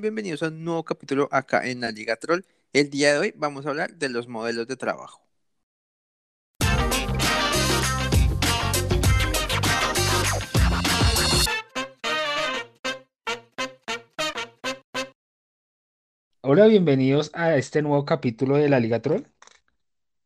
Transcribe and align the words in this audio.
bienvenidos 0.00 0.42
a 0.42 0.48
un 0.48 0.64
nuevo 0.64 0.84
capítulo 0.84 1.28
acá 1.30 1.66
en 1.68 1.80
la 1.82 1.90
Liga 1.90 2.16
Troll. 2.16 2.42
El 2.72 2.90
día 2.90 3.12
de 3.12 3.18
hoy 3.18 3.34
vamos 3.36 3.66
a 3.66 3.70
hablar 3.70 3.94
de 3.96 4.08
los 4.08 4.28
modelos 4.28 4.66
de 4.66 4.76
trabajo. 4.76 5.22
Hola, 16.42 16.66
bienvenidos 16.66 17.30
a 17.34 17.56
este 17.56 17.82
nuevo 17.82 18.04
capítulo 18.04 18.56
de 18.56 18.68
la 18.68 18.80
Liga 18.80 19.00
Troll. 19.02 19.24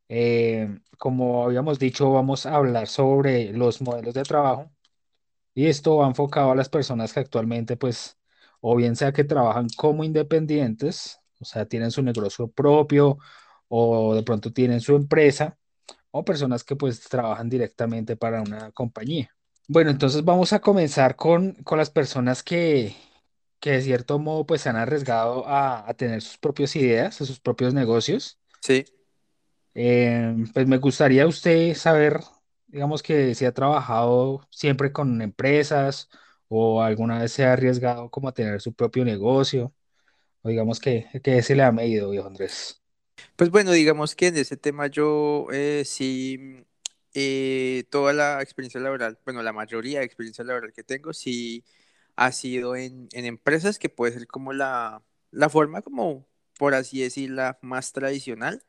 Eh, 0.09 0.79
como 0.99 1.45
habíamos 1.45 1.79
dicho, 1.79 2.11
vamos 2.13 2.47
a 2.47 2.55
hablar 2.57 2.87
sobre 2.87 3.53
los 3.53 3.83
modelos 3.83 4.15
de 4.15 4.23
trabajo 4.23 4.71
y 5.55 5.67
esto 5.67 5.97
va 5.99 6.09
enfocado 6.09 6.53
a 6.53 6.57
las 6.57 6.69
personas 6.69 7.13
que 7.13 7.21
actualmente, 7.21 7.77
pues, 7.77 8.19
o 8.67 8.75
bien 8.77 8.96
sea 8.96 9.12
que 9.12 9.25
trabajan 9.25 9.69
como 9.77 10.05
independientes, 10.05 11.21
o 11.39 11.45
sea, 11.45 11.67
tienen 11.67 11.91
su 11.91 12.03
negocio 12.03 12.49
propio 12.49 13.18
o 13.68 14.14
de 14.14 14.23
pronto 14.23 14.54
tienen 14.54 14.81
su 14.81 14.96
empresa, 14.96 15.59
o 16.11 16.25
personas 16.25 16.64
que 16.64 16.75
pues 16.75 17.00
trabajan 17.03 17.50
directamente 17.50 18.17
para 18.17 18.40
una 18.40 18.73
compañía. 18.73 19.29
Bueno, 19.68 19.90
entonces 19.90 20.25
vamos 20.25 20.54
a 20.54 20.61
comenzar 20.61 21.14
con, 21.14 21.53
con 21.63 21.77
las 21.77 21.90
personas 21.90 22.43
que, 22.43 22.96
que 23.61 23.73
de 23.73 23.82
cierto 23.82 24.18
modo 24.18 24.46
pues 24.46 24.63
se 24.63 24.71
han 24.71 24.76
arriesgado 24.76 25.46
a, 25.46 25.87
a 25.87 25.93
tener 25.93 26.23
sus 26.23 26.39
propias 26.39 26.75
ideas, 26.75 27.21
a 27.21 27.26
sus 27.26 27.40
propios 27.40 27.75
negocios. 27.75 28.39
Sí. 28.62 28.87
Eh, 29.75 30.37
pues 30.54 30.67
me 30.67 30.79
gustaría 30.79 31.26
usted 31.26 31.75
saber, 31.75 32.20
digamos 32.67 33.03
que 33.03 33.34
si 33.34 33.45
ha 33.45 33.53
trabajado 33.53 34.48
siempre 34.51 34.91
con 34.91 35.20
empresas 35.20 36.09
o 36.48 36.83
alguna 36.83 37.20
vez 37.20 37.33
se 37.33 37.44
ha 37.44 37.53
arriesgado 37.55 38.11
como 38.11 38.28
a 38.28 38.34
tener 38.34 38.61
su 38.61 38.75
propio 38.75 39.05
negocio, 39.05 39.75
o 40.42 40.48
digamos 40.50 40.80
que, 40.80 41.08
que 41.22 41.42
se 41.42 41.56
le 41.56 41.62
ha 41.64 41.72
medido, 41.72 42.11
viejo 42.11 42.28
Andrés. 42.28 42.83
Pues 43.36 43.50
bueno, 43.50 43.73
digamos 43.73 44.14
que 44.14 44.28
en 44.28 44.36
ese 44.36 44.56
tema 44.56 44.86
yo 44.89 45.47
eh, 45.53 45.84
sí, 45.84 46.64
eh, 47.14 47.84
toda 47.91 48.12
la 48.12 48.42
experiencia 48.42 48.81
laboral, 48.81 49.19
bueno, 49.25 49.42
la 49.42 49.53
mayoría 49.53 50.01
de 50.01 50.05
experiencia 50.05 50.45
laboral 50.45 50.73
que 50.73 50.84
tengo 50.84 51.12
sí 51.12 51.64
ha 52.17 52.33
sido 52.33 52.77
en, 52.77 53.08
en 53.12 53.25
empresas 53.25 53.79
que 53.79 53.89
puede 53.89 54.12
ser 54.14 54.27
como 54.27 54.53
la, 54.53 55.03
la 55.31 55.48
forma 55.48 55.83
como, 55.83 56.27
por 56.58 56.75
así 56.75 57.01
decirla, 57.03 57.58
más 57.62 57.92
tradicional 57.92 58.64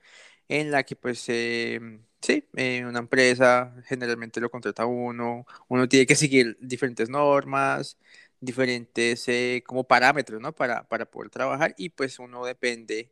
en 0.48 0.72
la 0.72 0.84
que 0.84 0.96
pues 0.96 1.24
eh, 1.30 1.80
sí, 2.22 2.48
eh, 2.56 2.86
una 2.86 3.00
empresa 3.00 3.76
generalmente 3.86 4.40
lo 4.42 4.50
contrata 4.52 4.86
uno, 4.86 5.46
uno 5.68 5.88
tiene 5.90 6.06
que 6.06 6.16
seguir 6.16 6.58
diferentes 6.62 7.10
normas, 7.10 7.98
diferentes 8.40 9.28
eh, 9.28 9.64
como 9.66 9.84
parámetros, 9.86 10.42
¿no? 10.42 10.54
Para, 10.56 10.88
para 10.88 11.06
poder 11.10 11.30
trabajar 11.32 11.74
y 11.78 11.90
pues 11.90 12.20
uno 12.20 12.46
depende 12.46 13.12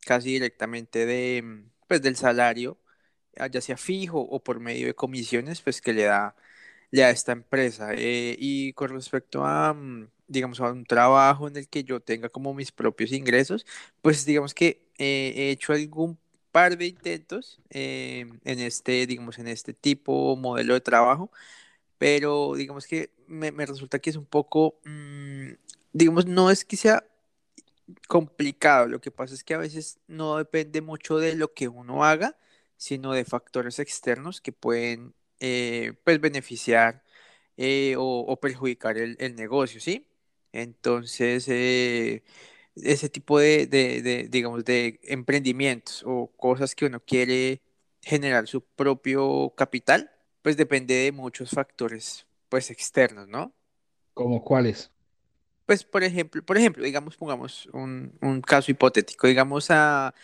casi 0.00 0.30
directamente 0.32 1.06
de, 1.06 1.42
mm, 1.42 1.70
pues, 1.88 2.02
del 2.02 2.16
salario, 2.16 2.78
ah, 3.38 3.46
ya 3.48 3.60
sea 3.60 3.76
fijo 3.76 4.20
o 4.20 4.42
por 4.42 4.60
medio 4.60 4.86
de 4.86 4.94
comisiones, 4.94 5.60
pues 5.62 5.80
que 5.80 5.92
le 5.92 6.04
da, 6.04 6.34
le 6.90 7.02
da 7.02 7.10
esta 7.10 7.32
empresa. 7.32 7.90
Eh, 7.94 8.36
y 8.38 8.72
con 8.74 8.90
respecto 8.90 9.44
a, 9.44 9.74
mm, 9.74 10.08
digamos, 10.28 10.60
a 10.60 10.72
un 10.72 10.84
trabajo 10.84 11.48
en 11.48 11.56
el 11.56 11.68
que 11.68 11.84
yo 11.84 12.00
tenga 12.00 12.28
como 12.28 12.54
mis 12.54 12.72
propios 12.72 13.12
ingresos, 13.12 13.66
pues 14.02 14.24
digamos 14.26 14.54
que 14.54 14.82
he 14.98 15.50
hecho 15.50 15.72
algún 15.72 16.18
par 16.52 16.76
de 16.78 16.86
intentos 16.86 17.60
eh, 17.70 18.26
en 18.44 18.60
este, 18.60 19.06
digamos, 19.06 19.38
en 19.38 19.48
este 19.48 19.74
tipo, 19.74 20.36
modelo 20.36 20.74
de 20.74 20.80
trabajo, 20.80 21.30
pero 21.98 22.54
digamos 22.56 22.86
que 22.86 23.10
me, 23.26 23.50
resulta 23.66 23.98
que 24.00 24.10
es 24.10 24.16
un 24.16 24.26
poco, 24.26 24.80
mm, 24.84 25.52
digamos, 25.92 26.26
no 26.26 26.50
es 26.50 26.64
que 26.64 26.76
sea 26.76 27.04
complicado, 28.08 28.88
lo 28.88 29.00
que 29.00 29.10
pasa 29.10 29.34
es 29.34 29.44
que 29.44 29.54
a 29.54 29.58
veces 29.58 29.98
no 30.06 30.36
depende 30.38 30.80
mucho 30.82 31.18
de 31.18 31.34
lo 31.36 31.52
que 31.54 31.68
uno 31.68 32.04
haga, 32.04 32.36
sino 32.76 33.12
de 33.12 33.24
factores 33.24 33.78
externos 33.78 34.40
que 34.40 34.52
pueden, 34.52 35.14
eh, 35.40 35.94
pues, 36.04 36.20
beneficiar 36.20 37.04
eh, 37.56 37.94
o, 37.98 38.38
perjudicar 38.40 38.98
el, 38.98 39.16
el 39.20 39.36
negocio, 39.36 39.80
¿sí? 39.80 40.06
Entonces, 40.52 41.48
ese 42.84 43.08
tipo 43.08 43.38
de, 43.38 43.66
de, 43.66 44.02
de, 44.02 44.28
digamos, 44.28 44.64
de 44.64 45.00
emprendimientos 45.04 46.02
o 46.06 46.28
cosas 46.36 46.74
que 46.74 46.86
uno 46.86 47.00
quiere 47.04 47.62
generar 48.02 48.46
su 48.48 48.62
propio 48.64 49.54
capital, 49.56 50.10
pues 50.42 50.56
depende 50.56 50.94
de 50.94 51.12
muchos 51.12 51.50
factores, 51.50 52.26
pues 52.48 52.70
externos, 52.70 53.28
¿no? 53.28 53.54
¿Cómo 54.14 54.44
cuáles? 54.44 54.92
Pues 55.66 55.84
por 55.84 56.02
ejemplo, 56.04 56.42
por 56.44 56.58
ejemplo, 56.58 56.82
digamos, 56.84 57.16
pongamos 57.16 57.66
un, 57.72 58.18
un 58.22 58.40
caso 58.42 58.70
hipotético, 58.72 59.28
digamos 59.28 59.70
a, 59.70 60.14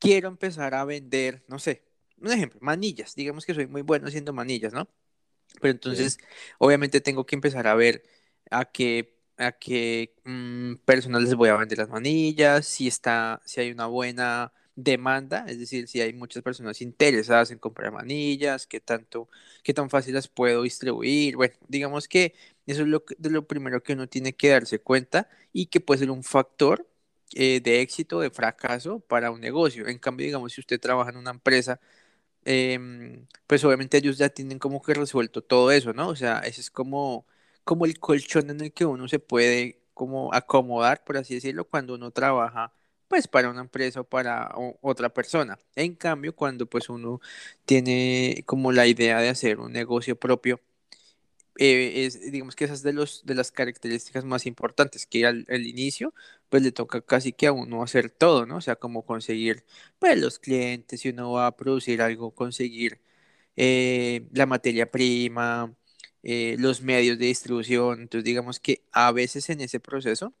quiero 0.00 0.28
empezar 0.28 0.74
a 0.74 0.84
vender, 0.84 1.44
no 1.48 1.58
sé, 1.60 1.84
un 2.18 2.32
ejemplo, 2.32 2.58
manillas, 2.62 3.14
digamos 3.16 3.46
que 3.46 3.54
soy 3.54 3.66
muy 3.68 3.82
bueno 3.82 4.08
haciendo 4.08 4.32
manillas, 4.32 4.72
¿no? 4.72 4.88
Pero 5.60 5.72
Sí. 5.88 5.94
entonces, 5.96 6.18
obviamente 6.58 7.00
tengo 7.02 7.26
que 7.26 7.36
empezar 7.36 7.66
a 7.68 7.74
ver 7.76 8.04
a 8.50 8.66
qué, 8.66 9.17
a 9.38 9.52
qué 9.52 10.14
mm, 10.24 10.76
personas 10.84 11.22
les 11.22 11.34
voy 11.34 11.48
a 11.50 11.56
vender 11.56 11.78
las 11.78 11.88
manillas, 11.88 12.66
si 12.66 12.88
está, 12.88 13.40
si 13.44 13.60
hay 13.60 13.70
una 13.70 13.86
buena 13.86 14.52
demanda, 14.76 15.44
es 15.48 15.58
decir, 15.58 15.88
si 15.88 16.00
hay 16.00 16.12
muchas 16.12 16.42
personas 16.42 16.80
interesadas 16.82 17.50
en 17.50 17.58
comprar 17.58 17.92
manillas, 17.92 18.66
qué 18.66 18.80
tanto, 18.80 19.28
qué 19.64 19.74
tan 19.74 19.90
fácil 19.90 20.14
las 20.14 20.28
puedo 20.28 20.62
distribuir. 20.62 21.36
Bueno, 21.36 21.54
digamos 21.68 22.08
que 22.08 22.34
eso 22.66 22.82
es 22.82 22.88
lo, 22.88 23.04
de 23.18 23.30
lo 23.30 23.46
primero 23.46 23.82
que 23.82 23.94
uno 23.94 24.08
tiene 24.08 24.34
que 24.34 24.48
darse 24.50 24.78
cuenta 24.80 25.28
y 25.52 25.66
que 25.66 25.80
puede 25.80 26.00
ser 26.00 26.10
un 26.10 26.22
factor 26.22 26.86
eh, 27.34 27.60
de 27.60 27.80
éxito, 27.80 28.20
de 28.20 28.30
fracaso 28.30 29.00
para 29.00 29.30
un 29.30 29.40
negocio. 29.40 29.86
En 29.88 29.98
cambio, 29.98 30.26
digamos, 30.26 30.52
si 30.52 30.60
usted 30.60 30.80
trabaja 30.80 31.10
en 31.10 31.16
una 31.16 31.30
empresa, 31.30 31.80
em, 32.44 33.26
pues 33.46 33.64
obviamente 33.64 33.98
ellos 33.98 34.18
ya 34.18 34.28
tienen 34.30 34.58
como 34.58 34.82
que 34.82 34.94
resuelto 34.94 35.42
todo 35.42 35.70
eso, 35.72 35.92
¿no? 35.92 36.08
O 36.08 36.16
sea, 36.16 36.40
ese 36.40 36.60
es 36.62 36.70
como, 36.70 37.26
como 37.68 37.84
el 37.84 37.98
colchón 38.00 38.48
en 38.50 38.62
el 38.62 38.72
que 38.72 38.86
uno 38.86 39.08
se 39.08 39.18
puede 39.18 39.82
como 39.92 40.32
acomodar, 40.32 41.04
por 41.04 41.18
así 41.18 41.34
decirlo, 41.34 41.66
cuando 41.68 41.96
uno 41.96 42.10
trabaja 42.12 42.72
pues 43.08 43.28
para 43.28 43.50
una 43.50 43.60
empresa 43.60 44.00
o 44.00 44.04
para 44.04 44.50
otra 44.80 45.10
persona. 45.10 45.58
En 45.76 45.94
cambio, 45.94 46.34
cuando 46.34 46.64
pues 46.66 46.88
uno 46.88 47.20
tiene 47.66 48.42
como 48.46 48.72
la 48.72 48.86
idea 48.86 49.20
de 49.20 49.28
hacer 49.28 49.60
un 49.60 49.72
negocio 49.72 50.16
propio, 50.18 50.60
eh, 51.58 52.06
es, 52.06 52.30
digamos 52.32 52.56
que 52.56 52.64
esa 52.64 52.74
es 52.74 52.82
de 52.82 52.92
de 53.24 53.34
las 53.34 53.52
características 53.52 54.24
más 54.24 54.46
importantes, 54.46 55.06
que 55.06 55.26
al, 55.26 55.44
al 55.50 55.66
inicio, 55.66 56.14
pues 56.48 56.62
le 56.62 56.72
toca 56.72 57.02
casi 57.02 57.32
que 57.32 57.48
a 57.48 57.52
uno 57.52 57.82
hacer 57.82 58.10
todo, 58.10 58.46
¿no? 58.46 58.56
O 58.56 58.60
sea, 58.62 58.76
como 58.76 59.04
conseguir, 59.04 59.64
pues, 59.98 60.18
los 60.18 60.38
clientes, 60.38 61.00
si 61.02 61.10
uno 61.10 61.32
va 61.32 61.48
a 61.48 61.56
producir 61.56 62.00
algo, 62.02 62.30
conseguir 62.34 63.00
eh, 63.56 64.26
la 64.32 64.46
materia 64.46 64.90
prima, 64.90 65.74
eh, 66.28 66.56
los 66.60 66.82
medios 66.82 67.18
de 67.18 67.26
distribución. 67.26 68.02
Entonces, 68.02 68.24
digamos 68.26 68.60
que 68.60 68.84
a 68.92 69.12
veces 69.12 69.50
en 69.50 69.62
ese 69.62 69.80
proceso 69.80 70.34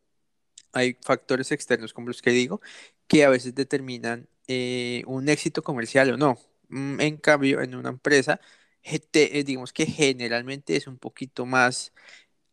hay 0.72 0.96
factores 1.02 1.52
externos, 1.52 1.92
como 1.92 2.08
los 2.08 2.22
que 2.22 2.30
digo, 2.30 2.60
que 3.06 3.24
a 3.24 3.30
veces 3.30 3.54
determinan 3.54 4.28
eh, 4.48 5.02
un 5.06 5.28
éxito 5.28 5.62
comercial 5.62 6.10
o 6.12 6.16
no. 6.16 6.38
Mm, 6.68 7.00
En 7.00 7.16
cambio, 7.18 7.62
en 7.62 7.74
una 7.74 7.90
empresa, 7.90 8.40
eh, 8.84 9.44
digamos 9.44 9.72
que 9.72 9.86
generalmente 9.86 10.76
es 10.76 10.86
un 10.86 10.98
poquito 10.98 11.46
más 11.46 11.92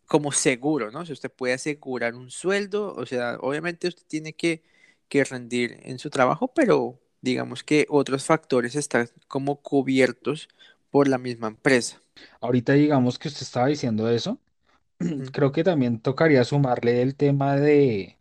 como 0.07 0.31
seguro, 0.31 0.91
¿no? 0.91 1.05
Si 1.05 1.13
usted 1.13 1.31
puede 1.31 1.53
asegurar 1.53 2.15
un 2.15 2.31
sueldo, 2.31 2.93
o 2.95 3.05
sea, 3.05 3.37
obviamente 3.41 3.87
usted 3.87 4.03
tiene 4.07 4.33
que, 4.35 4.63
que 5.09 5.23
rendir 5.25 5.79
en 5.83 5.99
su 5.99 6.09
trabajo, 6.11 6.53
pero 6.53 7.01
digamos 7.21 7.63
que 7.63 7.87
otros 7.89 8.25
factores 8.25 8.75
están 8.75 9.09
como 9.27 9.61
cubiertos 9.61 10.49
por 10.91 11.07
la 11.07 11.17
misma 11.19 11.47
empresa. 11.49 12.01
Ahorita 12.41 12.73
digamos 12.73 13.19
que 13.19 13.27
usted 13.29 13.41
estaba 13.43 13.67
diciendo 13.67 14.09
eso, 14.09 14.39
creo 15.33 15.51
que 15.51 15.63
también 15.63 15.99
tocaría 16.01 16.43
sumarle 16.45 17.01
el 17.01 17.15
tema 17.15 17.55
de, 17.57 18.17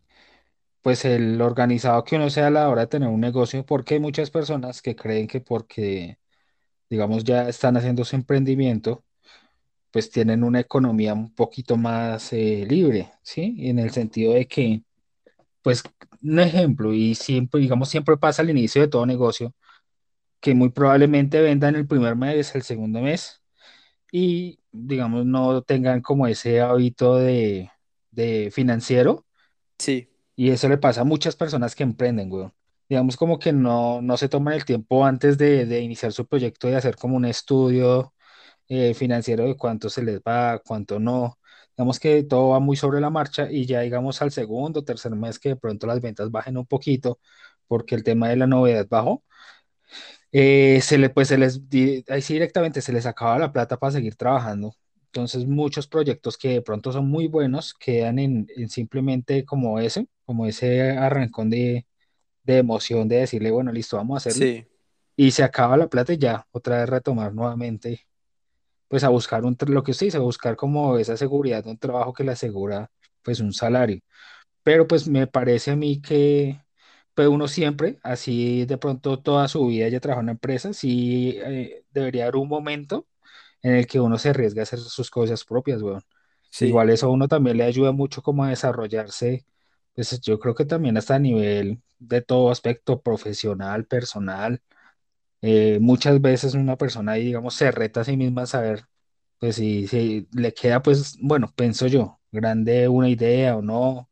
pues, 0.83 1.05
el 1.05 1.41
organizado 1.43 2.05
que 2.05 2.17
uno 2.17 2.31
sea 2.31 2.49
a 2.49 2.51
la 2.51 2.69
hora 2.71 2.83
de 2.83 2.87
tener 2.89 3.09
un 3.09 3.21
negocio, 3.21 3.65
porque 3.67 3.95
hay 3.95 4.01
muchas 4.01 4.31
personas 4.31 4.83
que 4.83 4.97
creen 4.97 5.27
que 5.29 5.41
porque, 5.41 6.19
digamos, 6.91 7.25
ya 7.25 7.49
están 7.49 7.77
haciendo 7.77 8.05
su 8.05 8.17
emprendimiento, 8.17 9.05
pues 9.91 10.11
tienen 10.11 10.45
una 10.45 10.61
economía 10.61 11.15
un 11.15 11.35
poquito 11.35 11.77
más 11.77 12.33
eh, 12.33 12.67
libre, 12.69 13.13
¿sí? 13.23 13.57
En 13.61 13.79
el 13.79 13.91
sentido 13.93 14.35
de 14.35 14.47
que, 14.49 14.83
pues, 15.63 15.85
un 16.23 16.41
ejemplo, 16.41 16.93
y 16.95 17.15
siempre, 17.17 17.61
digamos, 17.61 17.89
siempre 17.91 18.17
pasa 18.19 18.43
al 18.43 18.51
inicio 18.51 18.83
de 18.83 18.89
todo 18.89 19.07
negocio, 19.07 19.55
que 20.41 20.55
muy 20.55 20.71
probablemente 20.71 21.41
vendan 21.43 21.77
el 21.77 21.87
primer 21.89 22.17
mes, 22.17 22.55
el 22.57 22.63
segundo 22.65 23.01
mes, 23.03 23.43
y, 24.15 24.61
digamos, 24.73 25.27
no 25.27 25.63
tengan 25.63 26.01
como 26.03 26.27
ese 26.29 26.61
hábito 26.63 27.17
de, 27.17 27.71
de 28.13 28.51
financiero, 28.53 29.27
Sí, 29.79 30.09
y 30.37 30.51
eso 30.51 30.69
le 30.69 30.79
pasa 30.79 31.03
a 31.03 31.05
muchas 31.05 31.37
personas 31.37 31.75
que 31.75 31.83
emprenden, 31.85 32.29
güey. 32.29 32.51
Digamos 32.89 33.17
como 33.17 33.39
que 33.39 33.53
no, 33.53 34.03
no 34.03 34.17
se 34.17 34.29
toman 34.29 34.55
el 34.55 34.65
tiempo 34.65 35.05
antes 35.07 35.39
de, 35.39 35.65
de 35.67 35.81
iniciar 35.81 36.13
su 36.13 36.27
proyecto 36.27 36.69
de 36.69 36.77
hacer 36.77 36.97
como 36.97 37.17
un 37.17 37.25
estudio 37.25 38.15
eh, 38.69 38.95
financiero 38.95 39.45
de 39.47 39.57
cuánto 39.57 39.91
se 39.91 40.03
les 40.03 40.21
va, 40.21 40.61
cuánto 40.61 41.01
no. 41.01 41.39
digamos 41.77 42.01
que 42.01 42.25
todo 42.25 42.51
va 42.51 42.61
muy 42.61 42.77
sobre 42.77 43.01
la 43.01 43.11
marcha 43.11 43.51
y 43.51 43.67
ya 43.67 43.83
digamos 43.83 44.23
al 44.23 44.33
segundo, 44.33 44.85
tercer 44.85 45.13
mes 45.17 45.39
que 45.39 45.51
de 45.51 45.57
pronto 45.57 45.87
las 45.87 46.01
ventas 46.03 46.31
bajen 46.33 46.59
un 46.59 46.67
poquito 46.67 47.21
porque 47.69 47.95
el 47.97 48.05
tema 48.05 48.29
de 48.31 48.37
la 48.37 48.47
novedad 48.49 48.87
bajó, 48.91 49.25
eh, 50.35 50.81
se 50.83 50.99
le, 50.99 51.11
pues 51.11 51.29
se 51.31 51.39
les, 51.39 51.63
ahí 52.11 52.23
sí 52.23 52.35
directamente 52.35 52.83
se 52.83 52.93
les 52.93 53.07
acaba 53.07 53.39
la 53.41 53.53
plata 53.53 53.79
para 53.79 53.93
seguir 53.93 54.17
trabajando. 54.17 54.77
Entonces 55.07 55.47
muchos 55.47 55.89
proyectos 55.89 56.39
que 56.39 56.51
de 56.51 56.63
pronto 56.63 56.93
son 56.93 57.09
muy 57.09 57.29
buenos 57.29 57.75
quedan 57.75 58.19
en, 58.21 58.49
en 58.57 58.71
simplemente 58.71 59.47
como 59.47 59.81
ese, 59.81 60.09
como 60.27 60.47
ese 60.47 60.93
arrancón 60.93 61.51
de, 61.51 61.87
de 62.45 62.59
emoción 62.59 63.09
de 63.09 63.19
decirle, 63.19 63.51
bueno, 63.53 63.73
listo, 63.73 63.97
vamos 63.99 64.17
a 64.17 64.19
hacerlo. 64.19 64.43
Sí, 64.45 64.67
Y 65.17 65.33
se 65.33 65.45
acaba 65.45 65.77
la 65.77 65.89
plata 65.89 66.13
y 66.15 66.19
ya, 66.19 66.47
otra 66.53 66.79
vez 66.81 66.89
retomar 66.91 67.35
nuevamente, 67.35 68.03
pues 68.89 69.05
a 69.05 69.09
buscar 69.09 69.45
un, 69.45 69.57
lo 69.69 69.83
que 69.83 69.93
usted 69.93 70.07
dice, 70.07 70.19
a 70.19 70.21
buscar 70.21 70.57
como 70.57 70.99
esa 70.99 71.17
seguridad 71.17 71.65
de 71.65 71.71
un 71.71 71.79
trabajo 71.79 72.13
que 72.13 72.25
le 72.25 72.33
asegura 72.33 72.91
pues 73.23 73.41
un 73.41 73.53
salario. 73.53 74.01
Pero 74.65 74.87
pues 74.89 75.09
me 75.09 75.27
parece 75.29 75.73
a 75.73 75.77
mí 75.77 76.03
que 76.03 76.63
pues 77.15 77.29
uno 77.29 77.49
siempre, 77.49 77.99
así 78.03 78.67
de 78.67 78.79
pronto 78.79 79.21
toda 79.21 79.49
su 79.49 79.67
vida 79.67 79.89
ya 79.89 80.01
trabajado 80.01 80.21
en 80.23 80.25
una 80.27 80.33
empresa, 80.33 80.73
sí 80.73 81.37
eh, 81.45 81.85
debería 81.91 82.25
haber 82.25 82.37
un 82.37 82.49
momento 82.49 83.07
en 83.63 83.75
el 83.77 83.87
que 83.87 84.01
uno 84.01 84.19
se 84.19 84.31
arriesgue 84.31 84.61
a 84.61 84.65
hacer 84.65 84.81
sus 84.81 85.11
cosas 85.11 85.45
propias, 85.45 85.83
weón. 85.83 86.03
sí, 86.51 86.79
Igual 86.79 86.91
eso 86.91 87.07
a 87.07 87.11
uno 87.11 87.29
también 87.29 87.59
le 87.59 87.65
ayuda 87.65 87.93
mucho 87.93 88.23
como 88.23 88.45
a 88.45 88.51
desarrollarse, 88.51 89.47
pues 89.95 90.21
yo 90.23 90.39
creo 90.41 90.55
que 90.55 90.65
también 90.67 90.97
hasta 90.97 91.17
a 91.17 91.19
nivel 91.19 91.83
de 91.99 92.23
todo 92.23 92.51
aspecto 92.51 93.03
profesional, 93.03 93.87
personal. 93.87 94.63
Eh, 95.43 95.79
muchas 95.81 96.21
veces 96.21 96.55
una 96.55 96.77
persona 96.77 97.13
ahí, 97.13 97.25
digamos, 97.27 97.55
se 97.55 97.71
reta 97.71 98.01
a 98.01 98.05
sí 98.05 98.17
misma 98.17 98.43
a 98.43 98.47
saber, 98.47 98.87
pues 99.39 99.57
si, 99.57 99.87
si 99.89 100.27
le 100.33 100.55
queda, 100.55 100.83
pues, 100.83 101.17
bueno, 101.21 101.53
pienso 101.55 101.87
yo, 101.87 102.21
grande 102.33 102.89
una 102.89 103.09
idea 103.11 103.57
o 103.57 103.63
no 103.63 104.09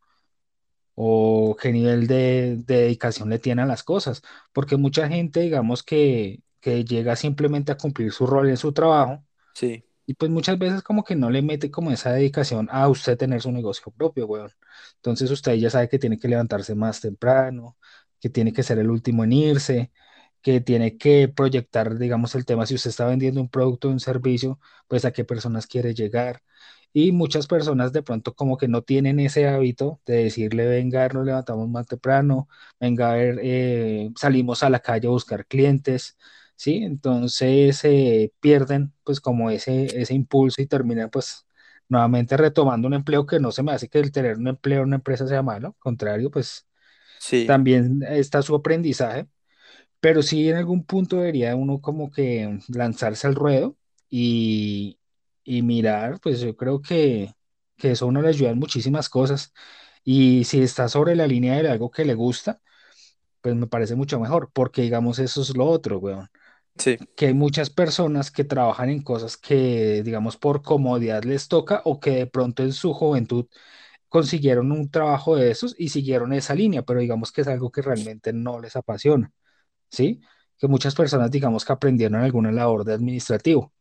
o 0.94 1.56
qué 1.60 1.72
nivel 1.72 2.06
de, 2.06 2.56
de 2.58 2.76
dedicación 2.82 3.30
le 3.30 3.38
tiene 3.38 3.62
a 3.62 3.66
las 3.66 3.82
cosas, 3.82 4.22
porque 4.52 4.76
mucha 4.76 5.08
gente, 5.08 5.40
digamos, 5.40 5.82
que, 5.82 6.42
que 6.60 6.84
llega 6.84 7.16
simplemente 7.16 7.72
a 7.72 7.76
cumplir 7.78 8.12
su 8.12 8.26
rol 8.26 8.48
en 8.50 8.56
su 8.56 8.72
trabajo 8.72 9.24
sí, 9.54 9.84
y 10.06 10.14
pues 10.14 10.30
muchas 10.30 10.58
veces 10.58 10.82
como 10.82 11.04
que 11.04 11.14
no 11.16 11.30
le 11.30 11.42
mete 11.42 11.70
como 11.70 11.90
esa 11.90 12.12
dedicación 12.12 12.68
a 12.70 12.88
usted 12.88 13.16
tener 13.16 13.40
su 13.40 13.52
negocio 13.52 13.92
propio, 13.92 14.26
weón. 14.26 14.50
Entonces 14.96 15.30
usted 15.30 15.54
ya 15.54 15.70
sabe 15.70 15.88
que 15.88 15.98
tiene 15.98 16.18
que 16.18 16.28
levantarse 16.28 16.74
más 16.74 17.00
temprano, 17.00 17.76
que 18.20 18.28
tiene 18.30 18.52
que 18.52 18.62
ser 18.62 18.78
el 18.78 18.90
último 18.90 19.24
en 19.24 19.32
irse, 19.32 19.92
que 20.42 20.60
tiene 20.60 20.96
que 20.98 21.28
proyectar, 21.28 21.98
digamos, 21.98 22.34
el 22.34 22.44
tema, 22.44 22.66
si 22.66 22.74
usted 22.74 22.90
está 22.90 23.06
vendiendo 23.06 23.40
un 23.40 23.48
producto 23.48 23.88
o 23.88 23.92
un 23.92 24.00
servicio, 24.00 24.60
pues 24.88 25.04
a 25.04 25.12
qué 25.12 25.24
personas 25.24 25.66
quiere 25.66 25.94
llegar. 25.94 26.42
Y 26.92 27.12
muchas 27.12 27.46
personas 27.46 27.92
de 27.92 28.02
pronto 28.02 28.34
como 28.34 28.58
que 28.58 28.68
no 28.68 28.82
tienen 28.82 29.18
ese 29.20 29.48
hábito 29.48 30.00
de 30.06 30.24
decirle, 30.24 30.66
venga, 30.66 31.08
nos 31.08 31.24
levantamos 31.24 31.68
más 31.68 31.86
temprano, 31.86 32.48
venga 32.80 33.12
a 33.12 33.14
ver, 33.16 33.38
eh, 33.42 34.10
salimos 34.16 34.62
a 34.62 34.70
la 34.70 34.80
calle 34.80 35.06
a 35.08 35.10
buscar 35.10 35.46
clientes 35.46 36.16
¿sí? 36.56 36.82
Entonces 36.84 37.82
eh, 37.84 38.32
pierden 38.40 38.92
pues 39.04 39.20
como 39.20 39.50
ese, 39.50 40.00
ese 40.00 40.14
impulso 40.14 40.60
y 40.62 40.66
terminan 40.66 41.10
pues 41.10 41.46
nuevamente 41.88 42.36
retomando 42.36 42.88
un 42.88 42.94
empleo 42.94 43.26
que 43.26 43.40
no 43.40 43.52
se 43.52 43.62
me 43.62 43.72
hace 43.72 43.88
que 43.88 43.98
el 43.98 44.12
tener 44.12 44.36
un 44.38 44.48
empleo 44.48 44.80
en 44.82 44.88
una 44.88 44.96
empresa 44.96 45.26
sea 45.26 45.42
malo, 45.42 45.68
al 45.68 45.74
contrario, 45.78 46.30
pues 46.30 46.66
sí, 47.18 47.44
también 47.44 48.02
está 48.04 48.42
su 48.42 48.54
aprendizaje, 48.54 49.26
pero 50.02 50.22
sí 50.22 50.50
en 50.50 50.58
algún 50.58 50.84
punto 50.86 51.18
debería 51.18 51.56
uno 51.56 51.80
como 51.82 52.12
que 52.12 52.60
lanzarse 52.70 53.28
al 53.28 53.36
ruedo 53.36 53.78
y, 54.10 55.00
y 55.44 55.62
mirar, 55.62 56.20
pues 56.22 56.40
yo 56.42 56.56
creo 56.56 56.82
que, 56.82 57.34
que 57.78 57.92
eso 57.92 58.06
a 58.06 58.08
uno 58.10 58.22
le 58.22 58.30
ayuda 58.30 58.50
en 58.52 58.60
muchísimas 58.60 59.10
cosas. 59.10 59.54
Y 60.04 60.44
si 60.46 60.62
está 60.62 60.88
sobre 60.90 61.16
la 61.16 61.28
línea 61.28 61.62
de 61.62 61.70
algo 61.70 61.90
que 61.92 62.06
le 62.06 62.14
gusta, 62.14 62.62
pues 63.42 63.54
me 63.56 63.66
parece 63.68 63.96
mucho 63.96 64.20
mejor, 64.20 64.50
porque 64.52 64.82
digamos 64.82 65.18
eso 65.20 65.42
es 65.42 65.56
lo 65.56 65.66
otro, 65.66 65.98
weón. 66.00 66.28
Sí, 66.78 66.98
que 67.14 67.26
hay 67.26 67.34
muchas 67.34 67.70
personas 67.70 68.30
que 68.30 68.44
trabajan 68.44 68.88
en 68.90 69.02
cosas 69.02 69.36
que, 69.36 70.02
digamos, 70.02 70.36
por 70.36 70.62
comodidad 70.62 71.24
les 71.24 71.48
toca 71.48 71.82
o 71.84 72.00
que 72.00 72.10
de 72.12 72.26
pronto 72.26 72.62
en 72.62 72.72
su 72.72 72.92
juventud 72.94 73.46
consiguieron 74.08 74.72
un 74.72 74.90
trabajo 74.90 75.36
de 75.36 75.50
esos 75.50 75.74
y 75.78 75.90
siguieron 75.90 76.32
esa 76.32 76.54
línea, 76.54 76.82
pero 76.84 77.00
digamos 77.00 77.32
que 77.32 77.42
es 77.42 77.48
algo 77.48 77.72
que 77.72 77.82
realmente 77.82 78.32
no 78.32 78.60
les 78.60 78.76
apasiona, 78.76 79.32
¿sí? 79.92 80.20
Que 80.58 80.68
muchas 80.68 80.96
personas, 80.96 81.30
digamos, 81.30 81.64
que 81.64 81.72
aprendieron 81.74 82.20
alguna 82.22 82.52
labor 82.52 82.84
de 82.84 82.94
administrativo 82.94 83.72